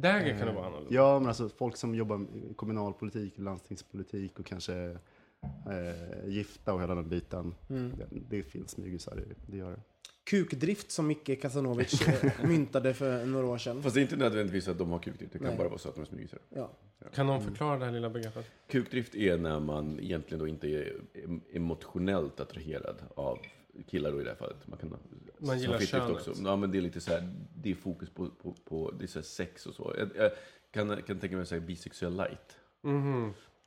Där 0.00 0.38
kan 0.38 0.46
det 0.46 0.52
vara 0.52 0.66
annorlunda. 0.66 0.94
Ja, 0.94 1.18
men 1.18 1.28
alltså 1.28 1.48
folk 1.48 1.76
som 1.76 1.94
jobbar 1.94 2.26
i 2.50 2.54
kommunalpolitik, 2.54 3.38
landstingspolitik 3.38 4.38
och 4.38 4.46
kanske 4.46 4.74
eh, 5.42 6.28
gifta 6.28 6.74
och 6.74 6.82
hela 6.82 6.94
den 6.94 7.08
biten. 7.08 7.54
Det, 7.68 8.06
det 8.10 8.42
finns 8.42 8.70
smygisar, 8.70 9.16
det, 9.16 9.52
det 9.52 9.56
gör 9.56 9.70
det. 9.70 9.80
Kukdrift 10.24 10.90
som 10.90 11.06
Micke 11.06 11.42
Kasanovic 11.42 12.08
eh, 12.08 12.30
myntade 12.48 12.94
för 12.94 13.26
några 13.26 13.46
år 13.46 13.58
sedan. 13.58 13.82
Fast 13.82 13.94
det 13.94 14.00
är 14.00 14.02
inte 14.02 14.16
nödvändigtvis 14.16 14.68
att 14.68 14.78
de 14.78 14.90
har 14.90 14.98
kukdrift. 14.98 15.32
Det 15.32 15.38
kan 15.38 15.48
Nej. 15.48 15.56
bara 15.58 15.68
vara 15.68 15.78
så 15.78 15.88
att 15.88 15.94
de 15.94 16.00
är 16.00 16.04
smygisar. 16.06 16.38
Ja. 16.48 16.70
Kan 17.14 17.26
någon 17.26 17.42
förklara 17.42 17.78
det 17.78 17.84
här 17.84 17.92
lilla 17.92 18.10
begreppet? 18.10 18.46
Kukdrift 18.68 19.14
är 19.14 19.36
när 19.36 19.60
man 19.60 20.00
egentligen 20.00 20.38
då 20.38 20.48
inte 20.48 20.68
är 20.68 20.92
em- 21.14 21.40
emotionellt 21.52 22.40
attraherad 22.40 22.96
av 23.14 23.38
killar 23.86 24.12
då 24.12 24.20
i 24.20 24.24
det 24.24 24.30
här 24.30 24.36
fallet. 24.36 24.66
Man, 24.66 24.78
kan, 24.78 24.96
Man 25.38 25.58
gillar 25.58 25.78
könet. 25.78 26.28
Ja, 26.44 26.56
men 26.56 26.70
det 26.70 26.78
är 26.78 26.82
lite 26.82 27.00
så 27.00 27.10
här, 27.10 27.28
det 27.56 27.70
är 27.70 27.74
fokus 27.74 28.10
på, 28.10 28.26
på, 28.28 28.54
på 28.64 28.90
det 28.90 29.16
är 29.16 29.22
sex 29.22 29.66
och 29.66 29.74
så. 29.74 29.94
Jag, 29.98 30.08
jag 30.16 30.30
kan, 30.70 31.02
kan 31.02 31.20
tänka 31.20 31.36
mig 31.36 31.46
säga 31.46 31.60
bisexuell 31.60 32.16
light. 32.16 32.56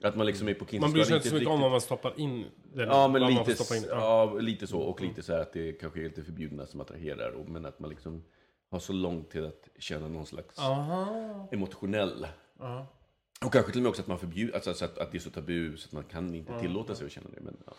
Att 0.04 0.16
man 0.16 0.26
liksom 0.26 0.48
är 0.48 0.54
på 0.54 0.66
Mhm. 0.72 0.82
Man 0.82 0.92
bryr 0.92 1.04
sig 1.04 1.16
inte 1.16 1.30
så 1.30 1.36
mycket 1.36 1.48
riktigt- 1.48 1.54
om 1.56 1.62
vad 1.62 1.72
man 1.72 1.82
stoppar 1.82 2.20
in. 2.20 2.46
Ja, 2.76 3.08
men 3.08 3.22
lite, 3.28 3.76
in. 3.76 3.86
ja. 3.90 4.34
lite 4.40 4.68
så. 4.68 4.80
Och 4.80 5.02
lite 5.02 5.24
så 5.24 5.34
här 5.34 5.40
att 5.42 5.54
det 5.54 5.74
kanske 5.74 6.00
är 6.00 6.04
lite 6.04 6.24
förbjudna 6.24 6.66
som 6.66 6.82
attraherar. 6.82 7.32
Och, 7.32 7.50
men 7.50 7.66
att 7.66 7.80
man 7.80 7.90
liksom 7.90 8.24
har 8.72 8.80
så 8.80 8.94
långt 8.94 9.30
till 9.32 9.46
att 9.46 9.70
känna 9.80 10.08
någon 10.08 10.26
slags 10.26 10.60
Aha. 10.60 11.48
emotionell. 11.52 12.28
Ja. 12.60 12.88
Och 13.46 13.54
kanske 13.54 13.72
till 13.72 13.80
och 13.80 13.84
med 13.84 13.90
också 13.90 14.02
att 14.02 14.08
man 14.08 14.20
förbjuder, 14.20 14.54
alltså, 14.56 14.74
så 14.74 14.86
att, 14.86 14.98
att 14.98 15.12
det 15.12 15.18
är 15.18 15.20
så 15.20 15.30
tabu 15.30 15.78
så 15.78 15.88
att 15.88 15.92
man 15.92 16.04
kan 16.04 16.36
inte 16.36 16.60
tillåta 16.60 16.96
sig 16.96 17.06
att 17.06 17.12
känna 17.12 17.30
det. 17.36 17.42
Men, 17.42 17.58
ja. 17.66 17.74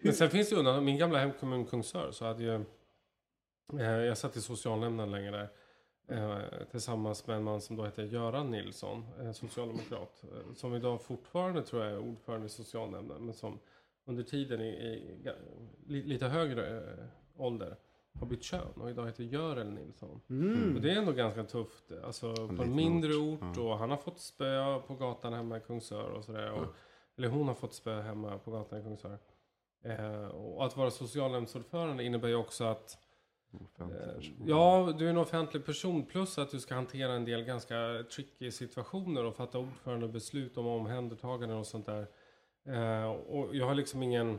Men 0.00 0.12
sen 0.12 0.30
finns 0.30 0.48
det 0.48 0.54
ju 0.54 0.58
undantag. 0.58 0.82
Min 0.82 0.98
gamla 0.98 1.18
hemkommun 1.18 1.66
Kungsör 1.66 2.10
så 2.10 2.24
hade 2.24 2.42
ju... 2.42 2.64
Eh, 3.78 3.82
jag 3.82 4.18
satt 4.18 4.36
i 4.36 4.40
socialnämnden 4.40 5.10
länge 5.10 5.30
där. 5.30 5.48
Eh, 6.08 6.38
tillsammans 6.70 7.26
med 7.26 7.36
en 7.36 7.44
man 7.44 7.60
som 7.60 7.76
då 7.76 7.84
heter 7.84 8.02
Göran 8.02 8.50
Nilsson, 8.50 9.04
eh, 9.20 9.32
socialdemokrat. 9.32 10.24
Som 10.54 10.74
idag 10.74 11.02
fortfarande 11.02 11.62
tror 11.62 11.84
jag 11.84 11.92
är 11.92 11.98
ordförande 11.98 12.46
i 12.46 12.48
socialnämnden. 12.48 13.24
Men 13.24 13.34
som 13.34 13.58
under 14.04 14.22
tiden 14.22 14.60
i, 14.60 14.66
i 15.86 16.02
lite 16.02 16.26
högre 16.26 16.82
ålder 17.36 17.76
har 18.18 18.26
bytt 18.26 18.42
kön 18.42 18.72
och 18.74 18.90
idag 18.90 19.06
heter 19.06 19.24
Görel 19.24 19.70
Nilsson. 19.70 20.20
Mm. 20.30 20.76
Och 20.76 20.82
det 20.82 20.90
är 20.90 20.96
ändå 20.96 21.12
ganska 21.12 21.44
tufft. 21.44 21.92
Alltså 22.04 22.34
på 22.34 22.62
en 22.62 22.74
mindre 22.74 23.14
ort, 23.14 23.42
ort 23.42 23.58
och 23.58 23.78
han 23.78 23.90
har 23.90 23.96
fått 23.96 24.20
spö 24.20 24.80
på 24.80 24.94
gatan 24.94 25.32
hemma 25.32 25.56
i 25.56 25.60
Kungsör 25.60 26.10
och 26.10 26.24
sådär. 26.24 26.52
Och, 26.52 26.66
Eller 27.16 27.28
hon 27.28 27.48
har 27.48 27.54
fått 27.54 27.74
spö 27.74 28.00
hemma 28.00 28.38
på 28.38 28.50
gatan 28.50 28.80
i 28.80 28.82
Kungsör. 28.82 29.18
Eh, 29.82 30.26
och 30.26 30.64
att 30.66 30.76
vara 30.76 30.90
socialnämndsordförande 30.90 32.04
innebär 32.04 32.28
ju 32.28 32.34
också 32.34 32.64
att 32.64 32.98
eh. 33.80 33.86
Ja, 34.46 34.94
du 34.98 35.06
är 35.06 35.10
en 35.10 35.16
offentlig 35.16 35.64
person 35.66 36.04
plus 36.06 36.38
att 36.38 36.50
du 36.50 36.60
ska 36.60 36.74
hantera 36.74 37.12
en 37.12 37.24
del 37.24 37.44
ganska 37.44 38.04
tricky 38.14 38.50
situationer 38.50 39.24
och 39.24 39.36
fatta 39.36 39.58
ordförandebeslut 39.58 40.56
om 40.56 40.66
omhändertaganden 40.66 41.58
och 41.58 41.66
sånt 41.66 41.86
där. 41.86 42.06
Eh, 42.64 43.10
och 43.10 43.56
jag 43.56 43.66
har 43.66 43.74
liksom 43.74 44.02
ingen 44.02 44.38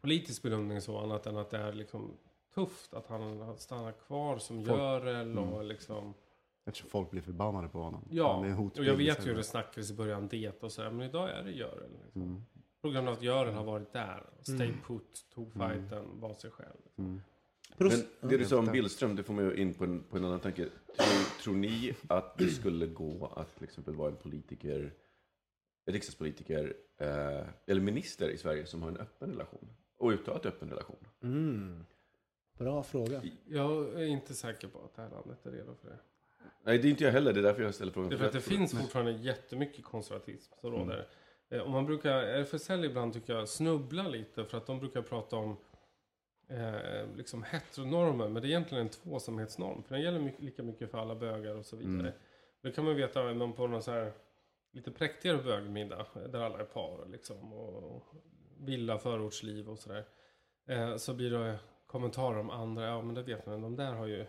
politisk 0.00 0.42
bedömning 0.42 0.80
så 0.80 0.98
annat 0.98 1.26
än 1.26 1.36
att 1.36 1.50
det 1.50 1.58
är 1.58 1.72
liksom 1.72 2.16
tufft 2.54 2.94
att 2.94 3.06
han 3.06 3.40
har 3.40 3.56
stannat 3.56 4.06
kvar 4.06 4.38
som 4.38 4.64
Folk- 4.64 4.78
Görel 4.78 5.38
och 5.38 5.54
Mm. 5.54 5.66
liksom 5.66 6.14
Eftersom 6.68 6.90
folk 6.90 7.10
blir 7.10 7.22
förbannade 7.22 7.68
på 7.68 7.78
honom. 7.82 8.08
Ja, 8.10 8.44
och 8.76 8.84
jag 8.84 8.94
vet 8.96 9.26
ju 9.26 9.28
hur 9.28 9.36
det 9.36 9.42
snackades 9.44 9.90
i 9.90 9.94
början 9.94 10.28
det 10.28 10.62
och 10.62 10.72
sådär. 10.72 10.90
Men 10.90 11.08
idag 11.08 11.30
är 11.30 11.42
det 11.42 11.50
Görel. 11.50 11.90
Liksom. 12.04 12.22
Mm. 12.22 12.42
På 12.86 12.92
grund 12.92 13.08
av 13.08 13.14
att 13.14 13.22
Görel 13.22 13.54
har 13.54 13.64
varit 13.64 13.92
där. 13.92 14.22
Stay 14.42 14.72
put, 14.86 15.26
tog 15.34 15.52
fighten, 15.52 16.20
var 16.20 16.34
sig 16.34 16.50
själv. 16.50 16.76
Mm. 16.98 17.20
Men 17.78 17.90
det 18.20 18.36
du 18.36 18.44
sa 18.44 18.58
om 18.58 18.66
Billström, 18.66 19.16
det 19.16 19.22
får 19.22 19.34
mig 19.34 19.60
in 19.60 19.74
på 19.74 19.84
en, 19.84 20.02
på 20.02 20.16
en 20.16 20.24
annan 20.24 20.40
tanke. 20.40 20.68
Tror, 20.96 21.42
tror 21.42 21.54
ni 21.54 21.94
att 22.08 22.38
det 22.38 22.48
skulle 22.48 22.86
gå 22.86 23.32
att 23.36 23.54
till 23.54 23.64
exempel 23.64 23.94
vara 23.94 24.08
en 24.08 24.16
politiker, 24.16 24.94
en 25.86 25.92
riksdagspolitiker, 25.92 26.74
eh, 26.98 27.46
eller 27.66 27.80
minister 27.80 28.28
i 28.28 28.38
Sverige 28.38 28.66
som 28.66 28.82
har 28.82 28.88
en 28.88 28.96
öppen 28.96 29.30
relation? 29.30 29.68
Och 29.98 30.10
uttalat 30.10 30.46
öppen 30.46 30.68
relation? 30.70 31.06
Mm. 31.22 31.84
Bra 32.58 32.82
fråga. 32.82 33.22
Jag 33.46 33.88
är 34.02 34.06
inte 34.06 34.34
säker 34.34 34.68
på 34.68 34.78
att 34.84 34.96
det 34.96 35.02
här 35.02 35.10
landet 35.10 35.46
är 35.46 35.50
redo 35.50 35.74
för 35.74 35.88
det. 35.88 35.98
Nej, 36.64 36.78
det 36.78 36.88
är 36.88 36.90
inte 36.90 37.04
jag 37.04 37.12
heller. 37.12 37.32
Det 37.32 37.40
är 37.40 37.42
därför 37.42 37.62
jag 37.62 37.74
ställer 37.74 37.92
frågan. 37.92 38.10
Det 38.10 38.16
är 38.16 38.18
för 38.18 38.26
att 38.26 38.32
det 38.32 38.40
finns 38.40 38.72
fortfarande 38.80 39.12
jättemycket 39.12 39.84
konservatism 39.84 40.52
som 40.60 40.74
Mm. 40.74 40.80
råder. 40.88 40.98
Eh, 40.98 41.04
Och 41.50 41.70
man 41.70 41.86
brukar, 41.86 42.22
RFSL 42.22 42.84
ibland 42.84 43.12
tycker 43.12 43.32
jag, 43.32 43.48
snubbla 43.48 44.08
lite 44.08 44.44
för 44.44 44.58
att 44.58 44.66
de 44.66 44.78
brukar 44.78 45.02
prata 45.02 45.36
om 45.36 45.56
eh, 46.48 47.16
liksom 47.16 47.42
heteronormen. 47.42 48.32
Men 48.32 48.42
det 48.42 48.48
är 48.48 48.50
egentligen 48.50 48.84
en 48.84 48.90
tvåsamhetsnorm. 48.90 49.82
För 49.82 49.94
den 49.94 50.04
gäller 50.04 50.20
mycket, 50.20 50.42
lika 50.42 50.62
mycket 50.62 50.90
för 50.90 50.98
alla 50.98 51.14
bögar 51.14 51.54
och 51.54 51.66
så 51.66 51.76
vidare. 51.76 52.08
Mm. 52.08 52.12
Det 52.62 52.72
kan 52.72 52.84
man 52.84 52.96
veta 52.96 53.30
om 53.30 53.38
man 53.38 53.52
på 53.52 53.66
någon 53.66 53.82
så 53.82 53.90
här 53.90 54.12
lite 54.72 54.90
präktigare 54.90 55.42
bögmiddag. 55.42 56.06
Där 56.14 56.40
alla 56.40 56.60
är 56.60 56.64
par 56.64 57.06
liksom. 57.08 57.52
Och 57.52 58.02
villa, 58.58 58.98
förortsliv 58.98 59.68
och 59.68 59.78
sådär. 59.78 60.04
Eh, 60.68 60.96
så 60.96 61.14
blir 61.14 61.30
det 61.30 61.58
kommentarer 61.86 62.38
om 62.38 62.50
andra. 62.50 62.86
Ja 62.86 63.02
men 63.02 63.14
det 63.14 63.22
vet 63.22 63.46
man. 63.46 63.62
De 63.62 63.76
där 63.76 63.92
har 63.92 64.06
ju 64.06 64.26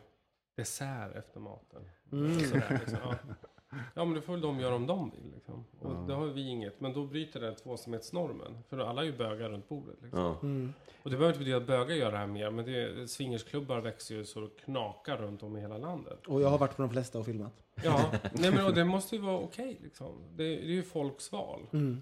dessert 0.56 1.16
efter 1.16 1.40
maten. 1.40 1.90
Mm. 2.12 2.40
Sådär, 2.40 2.80
liksom. 2.80 3.00
ja. 3.04 3.16
ja 3.94 4.06
men 4.06 4.14
det 4.14 4.22
får 4.22 4.34
väl 4.34 4.42
de 4.42 4.60
göra 4.60 4.76
om 4.76 4.88
de 4.88 5.10
vill. 5.10 5.32
Liksom. 5.34 5.66
Och 5.80 5.92
Ja. 5.94 6.06
det 6.08 6.14
har 6.14 6.26
vi 6.26 6.48
inget. 6.48 6.80
Men 6.82 6.94
då 6.94 7.06
bryter 7.06 7.40
det 7.40 7.56
tvåsamhetsnormen. 7.56 8.58
För 8.70 8.78
alla 8.78 9.02
är 9.02 9.06
ju 9.06 9.18
bögar 9.18 9.50
runt 9.50 9.70
bordet. 9.70 9.96
Liksom. 10.02 10.20
Ja. 10.20 10.40
Mm. 10.42 10.74
Och 11.04 11.10
det 11.10 11.18
behöver 11.18 11.28
inte 11.28 11.40
betyda 11.40 11.58
att 11.58 11.68
bögar 11.68 11.96
gör 11.96 12.12
det 12.12 12.18
här 12.18 12.28
mer. 12.28 12.52
Men 12.52 12.66
det, 12.66 13.08
swingersklubbar 13.08 13.82
växer 13.82 14.16
ju 14.16 14.26
så 14.26 14.40
det 14.42 14.50
knakar 14.66 15.18
runt 15.18 15.44
om 15.44 15.58
i 15.58 15.62
hela 15.62 15.78
landet. 15.78 16.28
Och 16.28 16.42
jag 16.42 16.50
har 16.50 16.58
varit 16.58 16.76
på 16.76 16.82
de 16.82 16.92
flesta 16.92 17.20
och 17.20 17.26
filmat. 17.26 17.64
Ja, 17.84 18.12
nej 18.34 18.52
men 18.52 18.66
och 18.66 18.74
det 18.74 18.86
måste 18.86 19.16
ju 19.16 19.22
vara 19.22 19.38
okej 19.40 19.80
liksom. 19.84 20.24
Det, 20.36 20.44
det 20.44 20.64
är 20.64 20.72
ju 20.74 20.84
folks 20.84 21.32
val. 21.32 21.68
Mm. 21.74 22.02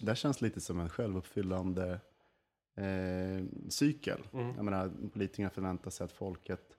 Det 0.00 0.06
där 0.06 0.14
känns 0.14 0.40
lite 0.40 0.60
som 0.60 0.80
en 0.80 0.88
självuppfyllande 0.88 2.00
eh, 2.76 3.44
cykel. 3.68 4.20
Mm. 4.32 4.56
Jag 4.56 4.64
menar, 4.64 4.90
politikerna 5.12 5.50
förväntar 5.50 5.90
sig 5.90 6.04
att 6.04 6.12
folket 6.12 6.76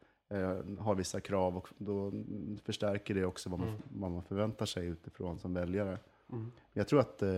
har 0.79 0.95
vissa 0.95 1.19
krav 1.21 1.57
och 1.57 1.67
då 1.77 2.11
förstärker 2.63 3.13
det 3.15 3.25
också 3.25 3.49
vad 3.49 3.59
man, 3.59 3.69
Mm. 3.69 3.81
vad 3.91 4.11
man 4.11 4.23
förväntar 4.23 4.65
sig 4.65 4.87
utifrån 4.87 5.39
som 5.39 5.53
väljare. 5.53 5.99
Mm. 6.31 6.51
Jag 6.73 6.87
tror 6.87 6.99
att, 6.99 7.21
eh, 7.21 7.29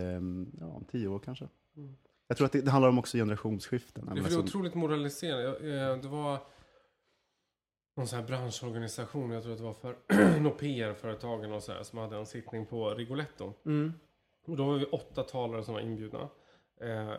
ja, 0.59 0.65
om 0.65 0.85
tio 0.91 1.07
år 1.07 1.19
kanske. 1.19 1.47
Mm. 1.77 1.95
Jag 2.27 2.37
tror 2.37 2.45
att 2.45 2.51
det, 2.51 2.61
det 2.61 2.71
handlar 2.71 2.89
om 2.89 2.99
också 2.99 3.17
generationsskiften. 3.17 4.05
Det 4.05 4.11
är, 4.11 4.15
för 4.15 4.23
det 4.23 4.29
är 4.29 4.31
som- 4.31 4.43
otroligt 4.43 4.75
moraliserande. 4.75 5.47
Eh, 5.91 5.97
Det 5.97 6.07
var 6.07 6.37
någon 7.97 8.07
sån 8.07 8.19
här 8.19 8.25
branschorganisation, 8.27 9.31
jag 9.31 9.43
tror 9.43 9.51
att 9.51 9.57
det 9.59 9.63
var 9.63 9.73
för 9.73 9.95
något 10.39 10.57
PR-företagen 10.59 11.51
och 11.53 11.63
så 11.63 11.71
här, 11.71 11.83
som 11.83 11.99
hade 11.99 12.17
en 12.17 12.25
sittning 12.25 12.65
på 12.65 12.89
Rigoletto. 12.89 13.53
Mm. 13.65 13.93
Och 14.47 14.57
då 14.57 14.65
var 14.65 14.77
vi 14.77 14.85
åtta 14.85 15.23
talare 15.23 15.63
som 15.63 15.73
var 15.73 15.81
inbjudna. 15.81 16.29
Eh, 16.81 17.13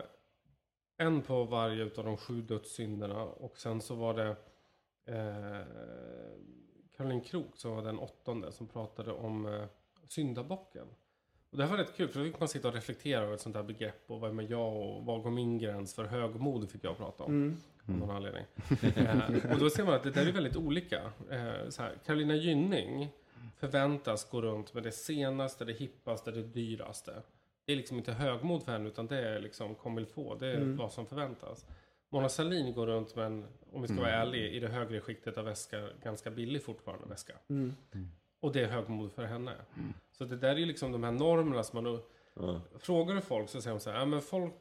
en 0.97 1.21
på 1.21 1.43
varje 1.43 1.83
utav 1.83 2.05
de 2.05 2.17
sju 2.17 2.41
dödssynderna. 2.41 3.23
Och 3.23 3.57
sen 3.57 3.81
så 3.81 3.95
var 3.95 4.13
det 4.13 4.35
eh, 5.05 5.61
Caroline 6.97 7.21
Krook 7.21 7.57
som 7.57 7.71
var 7.75 7.81
den 7.83 7.99
åttonde 7.99 8.51
som 8.51 8.67
pratade 8.67 9.11
om 9.11 9.45
eh, 9.45 9.63
syndabocken. 10.07 10.87
Och 11.49 11.57
det 11.57 11.63
här 11.63 11.71
var 11.71 11.77
rätt 11.77 11.95
kul 11.97 12.07
för 12.07 12.19
då 12.19 12.25
fick 12.25 12.39
man 12.39 12.49
sitta 12.49 12.67
och 12.67 12.73
reflektera 12.73 13.21
över 13.21 13.33
ett 13.33 13.41
sånt 13.41 13.55
här 13.55 13.63
begrepp 13.63 14.03
och 14.11 14.19
vad 14.19 14.29
är 14.29 14.33
med 14.33 14.49
jag 14.51 14.75
och 14.75 15.05
vad 15.05 15.21
går 15.23 15.31
min 15.31 15.57
gräns 15.57 15.93
för 15.95 16.03
högmod 16.05 16.69
fick 16.69 16.83
jag 16.83 16.97
prata 16.97 17.23
om. 17.23 17.31
Mm. 17.31 17.57
Av 17.87 17.95
någon 18.07 18.15
anledning. 18.15 18.43
eh, 18.95 19.51
och 19.53 19.59
då 19.59 19.69
ser 19.69 19.83
man 19.85 19.93
att 19.93 20.03
det 20.03 20.11
där 20.11 20.27
är 20.27 20.31
väldigt 20.31 20.55
olika. 20.55 21.01
Eh, 21.31 21.69
så 21.69 21.81
här, 21.81 21.97
Carolina 22.05 22.35
Gynning 22.35 23.09
förväntas 23.57 24.29
gå 24.29 24.41
runt 24.41 24.73
med 24.73 24.83
det 24.83 24.91
senaste, 24.91 25.65
det 25.65 25.73
hippaste, 25.73 26.31
det 26.31 26.43
dyraste. 26.43 27.21
Det 27.65 27.71
är 27.71 27.75
liksom 27.77 27.97
inte 27.97 28.11
högmod 28.13 28.63
för 28.63 28.71
henne 28.71 28.87
utan 28.87 29.07
det 29.07 29.29
är 29.29 29.39
liksom 29.39 29.75
comme 29.75 30.01
il 30.01 30.07
faut. 30.07 30.39
Det 30.39 30.47
är 30.47 30.55
Mm. 30.55 30.77
vad 30.77 30.91
som 30.91 31.05
förväntas. 31.05 31.65
Mona 32.15 32.29
Sahlin 32.29 32.73
går 32.73 32.87
runt 32.87 33.15
med 33.15 33.25
en, 33.25 33.45
om 33.71 33.81
vi 33.81 33.87
ska 33.87 33.97
vara 33.97 34.11
ärliga, 34.11 34.49
i 34.49 34.59
det 34.59 34.67
högre 34.67 35.01
skiktet 35.01 35.37
av 35.37 35.45
väska, 35.45 35.89
ganska 36.03 36.31
billig 36.31 36.63
fortfarande 36.63 37.07
väska. 37.07 37.33
Mm. 37.49 37.73
Och 38.39 38.53
det 38.53 38.61
är 38.61 38.67
högmod 38.67 39.11
för 39.11 39.23
henne. 39.25 39.51
Så 40.11 40.25
det 40.25 40.37
där 40.37 40.49
är 40.49 40.55
ju 40.55 40.65
liksom 40.65 40.91
de 40.91 41.03
här 41.03 41.11
normerna 41.11 41.63
som 41.63 41.83
man... 41.83 41.99
Ja. 42.33 42.61
Frågar 42.79 43.15
du 43.15 43.21
folk 43.21 43.49
så 43.49 43.61
säger 43.61 43.75
de 43.75 43.79
så 43.79 43.89
här, 43.89 43.99
ja, 43.99 44.05
men 44.05 44.21
folk, 44.21 44.53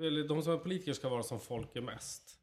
eller 0.00 0.28
de 0.28 0.42
som 0.42 0.52
är 0.52 0.58
politiker 0.58 0.92
ska 0.92 1.08
vara 1.08 1.22
som 1.22 1.40
folk 1.40 1.76
är 1.76 1.80
mest. 1.80 2.38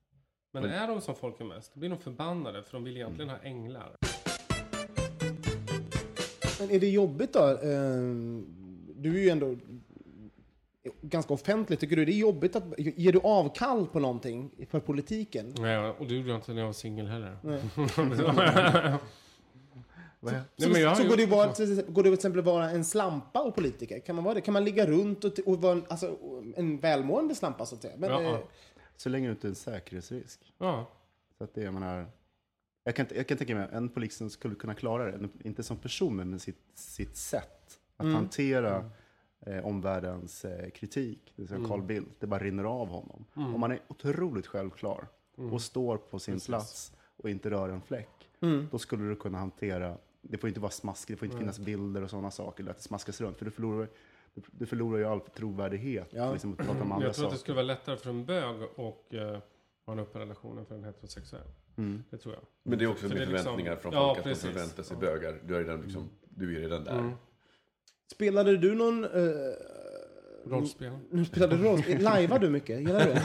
Men 0.51 0.65
är 0.65 0.87
de 0.87 1.01
som 1.01 1.15
folk 1.15 1.41
är 1.41 1.45
mest, 1.45 1.73
då 1.73 1.79
blir 1.79 1.89
de 1.89 1.97
förbannade 1.99 2.63
för 2.63 2.71
de 2.73 2.83
vill 2.83 2.97
egentligen 2.97 3.29
ha 3.29 3.37
änglar. 3.37 3.95
Men 6.59 6.71
är 6.71 6.79
det 6.79 6.89
jobbigt 6.89 7.33
då? 7.33 7.59
Ehm, 7.63 8.55
Du 8.95 9.17
är 9.17 9.23
ju 9.23 9.29
ändå 9.29 9.55
ganska 11.01 11.33
offentlig. 11.33 11.79
Tycker 11.79 11.95
du 11.95 12.05
det 12.05 12.11
är 12.11 12.17
jobbigt 12.17 12.55
att... 12.55 12.63
Ger 12.77 13.11
du 13.11 13.19
avkall 13.23 13.87
på 13.87 13.99
någonting 13.99 14.51
för 14.69 14.79
politiken? 14.79 15.53
Nej, 15.59 15.77
och 15.77 16.07
det 16.07 16.13
gjorde 16.15 16.29
jag 16.29 16.37
inte 16.37 16.51
när 16.53 16.59
jag 16.61 16.65
var 16.65 16.73
singel 16.73 17.07
heller. 17.07 17.37
Nej. 17.43 17.61
Är- 20.21 20.31
Nej, 20.55 20.69
men 20.69 20.81
jag 20.81 20.89
har 20.89 20.95
så 20.95 21.01
gjort- 21.01 21.09
går 21.09 21.17
det, 21.17 21.25
vara, 21.25 21.47
går 21.87 22.03
det 22.03 22.09
till 22.09 22.13
exempel 22.13 22.41
vara 22.41 22.69
en 22.69 22.85
slampa 22.85 23.41
och 23.41 23.55
politiker? 23.55 23.99
Kan 23.99 24.15
man 24.15 24.23
vara 24.23 24.33
det? 24.35 24.41
Kan 24.41 24.53
man 24.53 24.63
ligga 24.65 24.85
runt 24.85 25.23
och, 25.23 25.39
och 25.45 25.61
vara 25.61 25.71
en, 25.71 25.83
alltså, 25.89 26.17
en 26.55 26.77
välmående 26.79 27.35
slampa 27.35 27.65
så 27.65 27.75
att 27.75 27.81
säga? 27.81 27.93
Men, 27.97 28.09
Ja, 28.09 28.21
ja. 28.21 28.33
eh, 28.33 28.39
Så 28.97 29.09
länge 29.09 29.27
du 29.27 29.31
inte 29.31 29.47
är 29.47 29.49
en 29.49 29.55
säkerhetsrisk. 29.55 30.39
Ja, 30.57 30.89
Så 31.37 31.43
att 31.43 31.53
det, 31.53 31.61
jag 31.61 31.73
menar, 31.73 32.05
jag 32.83 32.95
kan, 32.95 33.05
jag 33.15 33.27
kan 33.27 33.37
tänka 33.37 33.55
mig 33.55 33.67
en 33.71 33.89
polis 33.89 34.15
som 34.17 34.29
skulle 34.29 34.55
kunna 34.55 34.73
klara 34.75 35.17
det, 35.17 35.29
inte 35.43 35.63
som 35.63 35.77
person, 35.77 36.15
men 36.15 36.29
med 36.29 36.41
sitt, 36.41 36.61
sitt 36.73 37.17
sätt 37.17 37.79
att 37.97 38.03
Mm. 38.03 38.15
hantera 38.15 38.89
eh, 39.45 39.65
omvärldens 39.65 40.45
eh, 40.45 40.69
kritik. 40.69 41.33
Det 41.35 41.41
vill 41.41 41.47
säga 41.47 41.57
Mm. 41.57 41.69
Carl 41.69 41.81
Bildt, 41.81 42.19
det 42.19 42.27
bara 42.27 42.39
rinner 42.43 42.63
av 42.63 42.87
honom. 42.87 43.25
Om 43.33 43.59
man 43.59 43.71
är 43.71 43.79
otroligt 43.87 44.47
självklar 44.47 45.07
och 45.51 45.61
står 45.61 45.97
på 45.97 46.19
sin 46.19 46.31
Mm. 46.31 46.35
Precis. 46.37 46.47
plats 46.47 46.91
och 47.17 47.29
inte 47.29 47.49
rör 47.49 47.69
en 47.69 47.81
fläck, 47.81 48.29
mm. 48.41 48.67
då 48.71 48.77
skulle 48.79 49.03
du 49.09 49.15
kunna 49.15 49.37
hantera, 49.37 49.97
det 50.21 50.37
får 50.37 50.47
inte 50.47 50.59
vara 50.59 50.71
smask, 50.71 51.07
det 51.07 51.15
får 51.15 51.25
inte 51.25 51.37
finnas 51.37 51.59
bilder 51.59 52.03
och 52.03 52.09
sådana 52.09 52.31
saker, 52.31 52.63
eller 52.63 52.71
att 52.71 52.77
det 52.77 52.83
smaskas 52.83 53.21
runt, 53.21 53.37
för 53.37 53.45
du 53.45 53.51
förlorar, 53.51 53.87
du, 54.33 54.65
förlorar 54.65 54.97
ju 54.99 55.05
all 55.05 55.19
trovärdighet. 55.21 56.07
Ja. 56.11 56.31
Liksom, 56.31 56.51
att 56.51 56.57
prata 56.57 56.81
om 56.81 56.91
andra 56.91 57.07
jag 57.07 57.15
tror 57.15 57.25
att 57.25 57.31
det 57.33 57.37
skulle 57.39 57.55
vara 57.55 57.65
lättare 57.65 57.97
för 57.97 58.09
en 58.09 58.25
bög 58.25 58.55
och 58.75 59.13
eh, 59.13 59.39
ha 59.85 59.93
en 59.93 59.99
öppen 59.99 60.21
relation 60.21 60.57
än 60.57 60.65
för 60.65 60.75
en 60.75 60.83
heterosexuell. 60.83 61.47
Mm. 61.77 62.03
Det 62.09 62.17
tror 62.17 62.33
jag. 62.33 62.43
Men 62.63 62.79
det 62.79 62.85
är 62.85 62.89
också 62.89 63.07
För 63.09 63.15
är 63.15 63.19
liksom- 63.19 63.37
förväntningar 63.37 63.75
från 63.75 63.93
Ja, 63.93 64.07
folk 64.07 64.17
att 64.17 64.23
precis. 64.23 64.43
de 64.43 64.51
förväntar 64.51 64.83
sig 64.83 64.97
Ja. 65.01 65.07
bögar. 65.07 65.39
Du 65.45 65.55
är 65.55 65.59
redan, 65.63 65.81
liksom, 65.81 66.09
du 66.29 66.55
är 66.57 66.59
redan 66.61 66.83
där. 66.83 66.99
Mm. 66.99 67.11
Spelade 68.11 68.57
du 68.57 68.75
någon... 68.75 69.05
Uh, 69.05 69.31
Rollspel. 70.49 70.91
nu 71.11 71.25
spelade 71.25 71.57
du 71.57 71.63
roll. 71.63 71.83
Lajvar 71.99 72.39
du 72.39 72.49
mycket? 72.49 72.79
Gillar 72.79 72.99
du 72.99 73.13
det? 73.13 73.19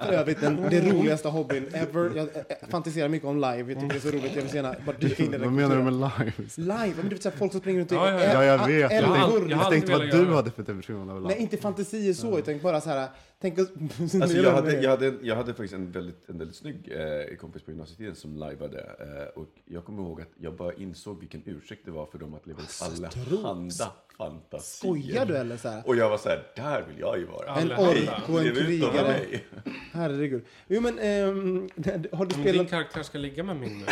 För 0.06 0.12
övrigt 0.12 0.40
den, 0.40 0.62
det 0.70 0.80
roligaste 0.92 1.28
hobbyn 1.28 1.66
ever. 1.72 2.10
Jag 2.16 2.28
eh, 2.36 2.68
fantiserar 2.68 3.08
mycket 3.08 3.28
om 3.28 3.36
live. 3.36 3.72
Jag 3.72 3.80
tycker 3.80 3.88
det 3.88 3.94
är 3.94 4.00
så 4.00 4.08
roligt. 4.08 4.34
Jag 4.34 4.42
vill 4.42 4.50
så 4.50 4.56
gärna 4.56 4.74
bara 4.86 4.96
dyka 4.96 5.22
in 5.22 5.28
i 5.28 5.32
den 5.32 5.40
Vad 5.40 5.52
menar 5.52 5.76
du 5.76 5.82
med 5.82 5.92
live? 5.92 6.32
Live? 6.56 6.94
Men 6.96 7.08
du 7.08 7.14
vet 7.14 7.22
såhär, 7.22 7.36
folk 7.36 7.52
som 7.52 7.60
springer 7.60 7.80
runt 7.80 7.92
och 7.92 7.98
Ja, 7.98 8.10
ja, 8.10 8.22
ja. 8.22 8.32
Ja, 8.32 8.44
jag 8.44 8.66
vet. 8.66 8.80
Jag 8.80 8.90
tänkte, 8.90 9.50
Jag 9.50 9.50
jag 9.50 9.70
tänkte 9.70 9.92
vad 9.92 10.00
velat 10.00 10.28
du 10.28 10.34
hade 10.34 10.50
för 10.50 10.62
definition 10.62 11.10
av 11.10 11.16
live. 11.16 11.28
Nej, 11.28 11.42
inte 11.42 11.56
fantasier 11.56 12.14
så, 12.14 12.38
utan 12.38 12.58
bara 12.58 12.80
så 12.80 12.90
här... 12.90 13.08
Tänk 13.40 13.58
oss... 13.58 13.68
Alltså, 14.22 14.36
jag, 14.36 14.52
hade, 14.52 14.80
jag, 14.82 14.90
hade, 14.90 15.14
jag 15.22 15.36
hade 15.36 15.54
faktiskt 15.54 15.74
en 15.74 15.92
väldigt, 15.92 16.28
en 16.28 16.38
väldigt 16.38 16.56
snygg 16.56 16.92
eh, 16.92 17.36
kompis 17.36 17.62
på 17.62 17.70
gymnasietiden 17.70 18.14
som 18.14 18.36
lajvade. 18.36 18.78
Eh, 18.78 19.40
och 19.40 19.48
jag 19.64 19.84
kommer 19.84 20.02
ihåg 20.02 20.20
att 20.20 20.28
jag 20.36 20.56
bara 20.56 20.72
insåg 20.74 21.20
vilken 21.20 21.42
ursäkt 21.46 21.82
det 21.84 21.90
var 21.90 22.06
för 22.06 22.18
dem 22.18 22.34
att 22.34 22.46
leva 22.46 22.62
ut 22.62 22.82
allehanda 22.82 23.92
fantasier. 24.20 24.60
Skojar 24.60 25.26
du 25.26 25.36
eller 25.36 25.56
så 25.56 25.68
här? 25.68 25.82
Och 25.86 25.96
jag 25.96 26.10
var 26.10 26.18
så 26.18 26.28
här, 26.28 26.46
där 26.56 26.84
vill 26.88 26.98
jag 27.00 27.18
ju 27.18 27.24
vara. 27.24 27.46
Ja. 27.46 27.60
En 27.60 27.72
ork 27.72 28.28
och 28.28 28.40
en 28.40 28.54
krigare. 28.54 29.20
Herregud. 29.92 30.44
Jo 30.68 30.80
men, 30.80 30.98
ehm, 30.98 31.68
har 32.12 32.26
du 32.26 32.34
Om 32.34 32.42
din 32.42 32.42
spelat 32.42 32.70
karaktär 32.70 33.02
ska 33.02 33.18
ligga 33.18 33.42
med 33.42 33.56
min 33.56 33.78
nu. 33.78 33.84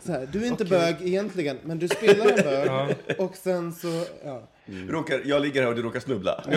så 0.00 0.12
här, 0.12 0.28
du 0.32 0.42
är 0.42 0.46
inte 0.46 0.64
bög 0.64 0.96
egentligen, 1.00 1.58
men 1.62 1.78
du 1.78 1.88
spelar 1.88 2.26
en 2.26 2.44
bög 2.44 2.96
och 3.18 3.36
sen 3.36 3.72
så, 3.72 4.04
ja. 4.24 4.48
Råkar, 4.88 5.20
jag 5.24 5.42
ligger 5.42 5.62
här 5.62 5.68
och 5.68 5.74
du 5.76 5.82
råkar 5.82 6.00
snubbla. 6.00 6.44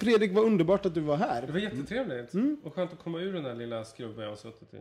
Fredrik, 0.00 0.32
vad 0.32 0.44
underbart 0.44 0.86
att 0.86 0.94
du 0.94 1.00
var 1.00 1.16
Det 1.18 1.24
här. 1.24 1.46
var 1.46 1.58
jättetrevligt. 1.58 2.34
Mm. 2.34 2.56
Och 2.64 2.74
skönt 2.74 2.92
att 2.92 2.98
komma 2.98 3.18
ur 3.20 3.32
den 3.32 3.42
där 3.44 3.54
lilla 3.54 3.84
skrubben 3.84 4.22
jag 4.24 4.30
har 4.30 4.36
suttit 4.36 4.74
i. 4.74 4.78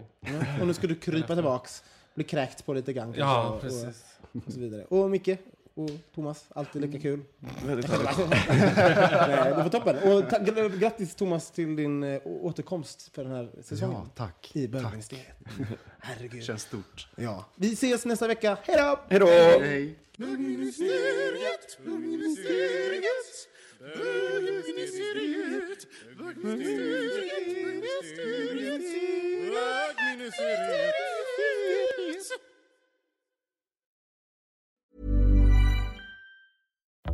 Och 0.62 0.68
nu 0.68 0.74
ska 0.74 0.88
du 0.88 0.96
krypa 0.96 1.34
tillbaks, 1.36 1.84
bli 2.16 2.24
kräkt 2.24 2.66
på 2.66 2.74
lite 2.74 2.94
grann 2.94 3.14
Ja, 3.18 3.50
och, 3.50 3.62
precis. 3.62 4.06
och, 4.32 4.42
och 4.48 4.54
så 4.54 4.60
vidare. 4.60 4.86
Och 4.90 5.10
Micke, 5.10 5.30
och 5.78 5.90
Thomas. 6.16 6.46
Alltid 6.50 6.82
lika 6.82 7.00
kul. 7.00 7.24
Väldigt 7.66 7.90
härligt. 7.92 8.30
Nej, 9.30 9.50
det 9.50 9.64
var 9.64 9.70
toppen. 9.70 9.96
Och 10.12 10.80
grattis 10.80 11.16
Thomas 11.16 11.52
till 11.52 11.76
din 11.76 12.04
eh, 12.04 12.22
återkomst 12.26 13.10
för 13.16 13.24
den 13.24 13.34
här 13.34 13.50
säsongen. 13.64 13.96
Ja, 13.96 14.10
tack. 14.16 14.52
I 14.54 14.68
tack. 14.68 14.72
bögministeriet. 14.82 15.28
Herregud. 16.00 16.44
Känns 16.44 16.62
stort. 16.62 17.08
Ja. 17.16 17.46
Vi 17.56 17.74
ses 17.74 18.06
nästa 18.06 18.28
vecka. 18.28 18.58
Hej 18.64 18.78
då! 18.78 19.00
Hej 19.10 19.20
då! 19.20 19.26
Hej. 19.26 19.96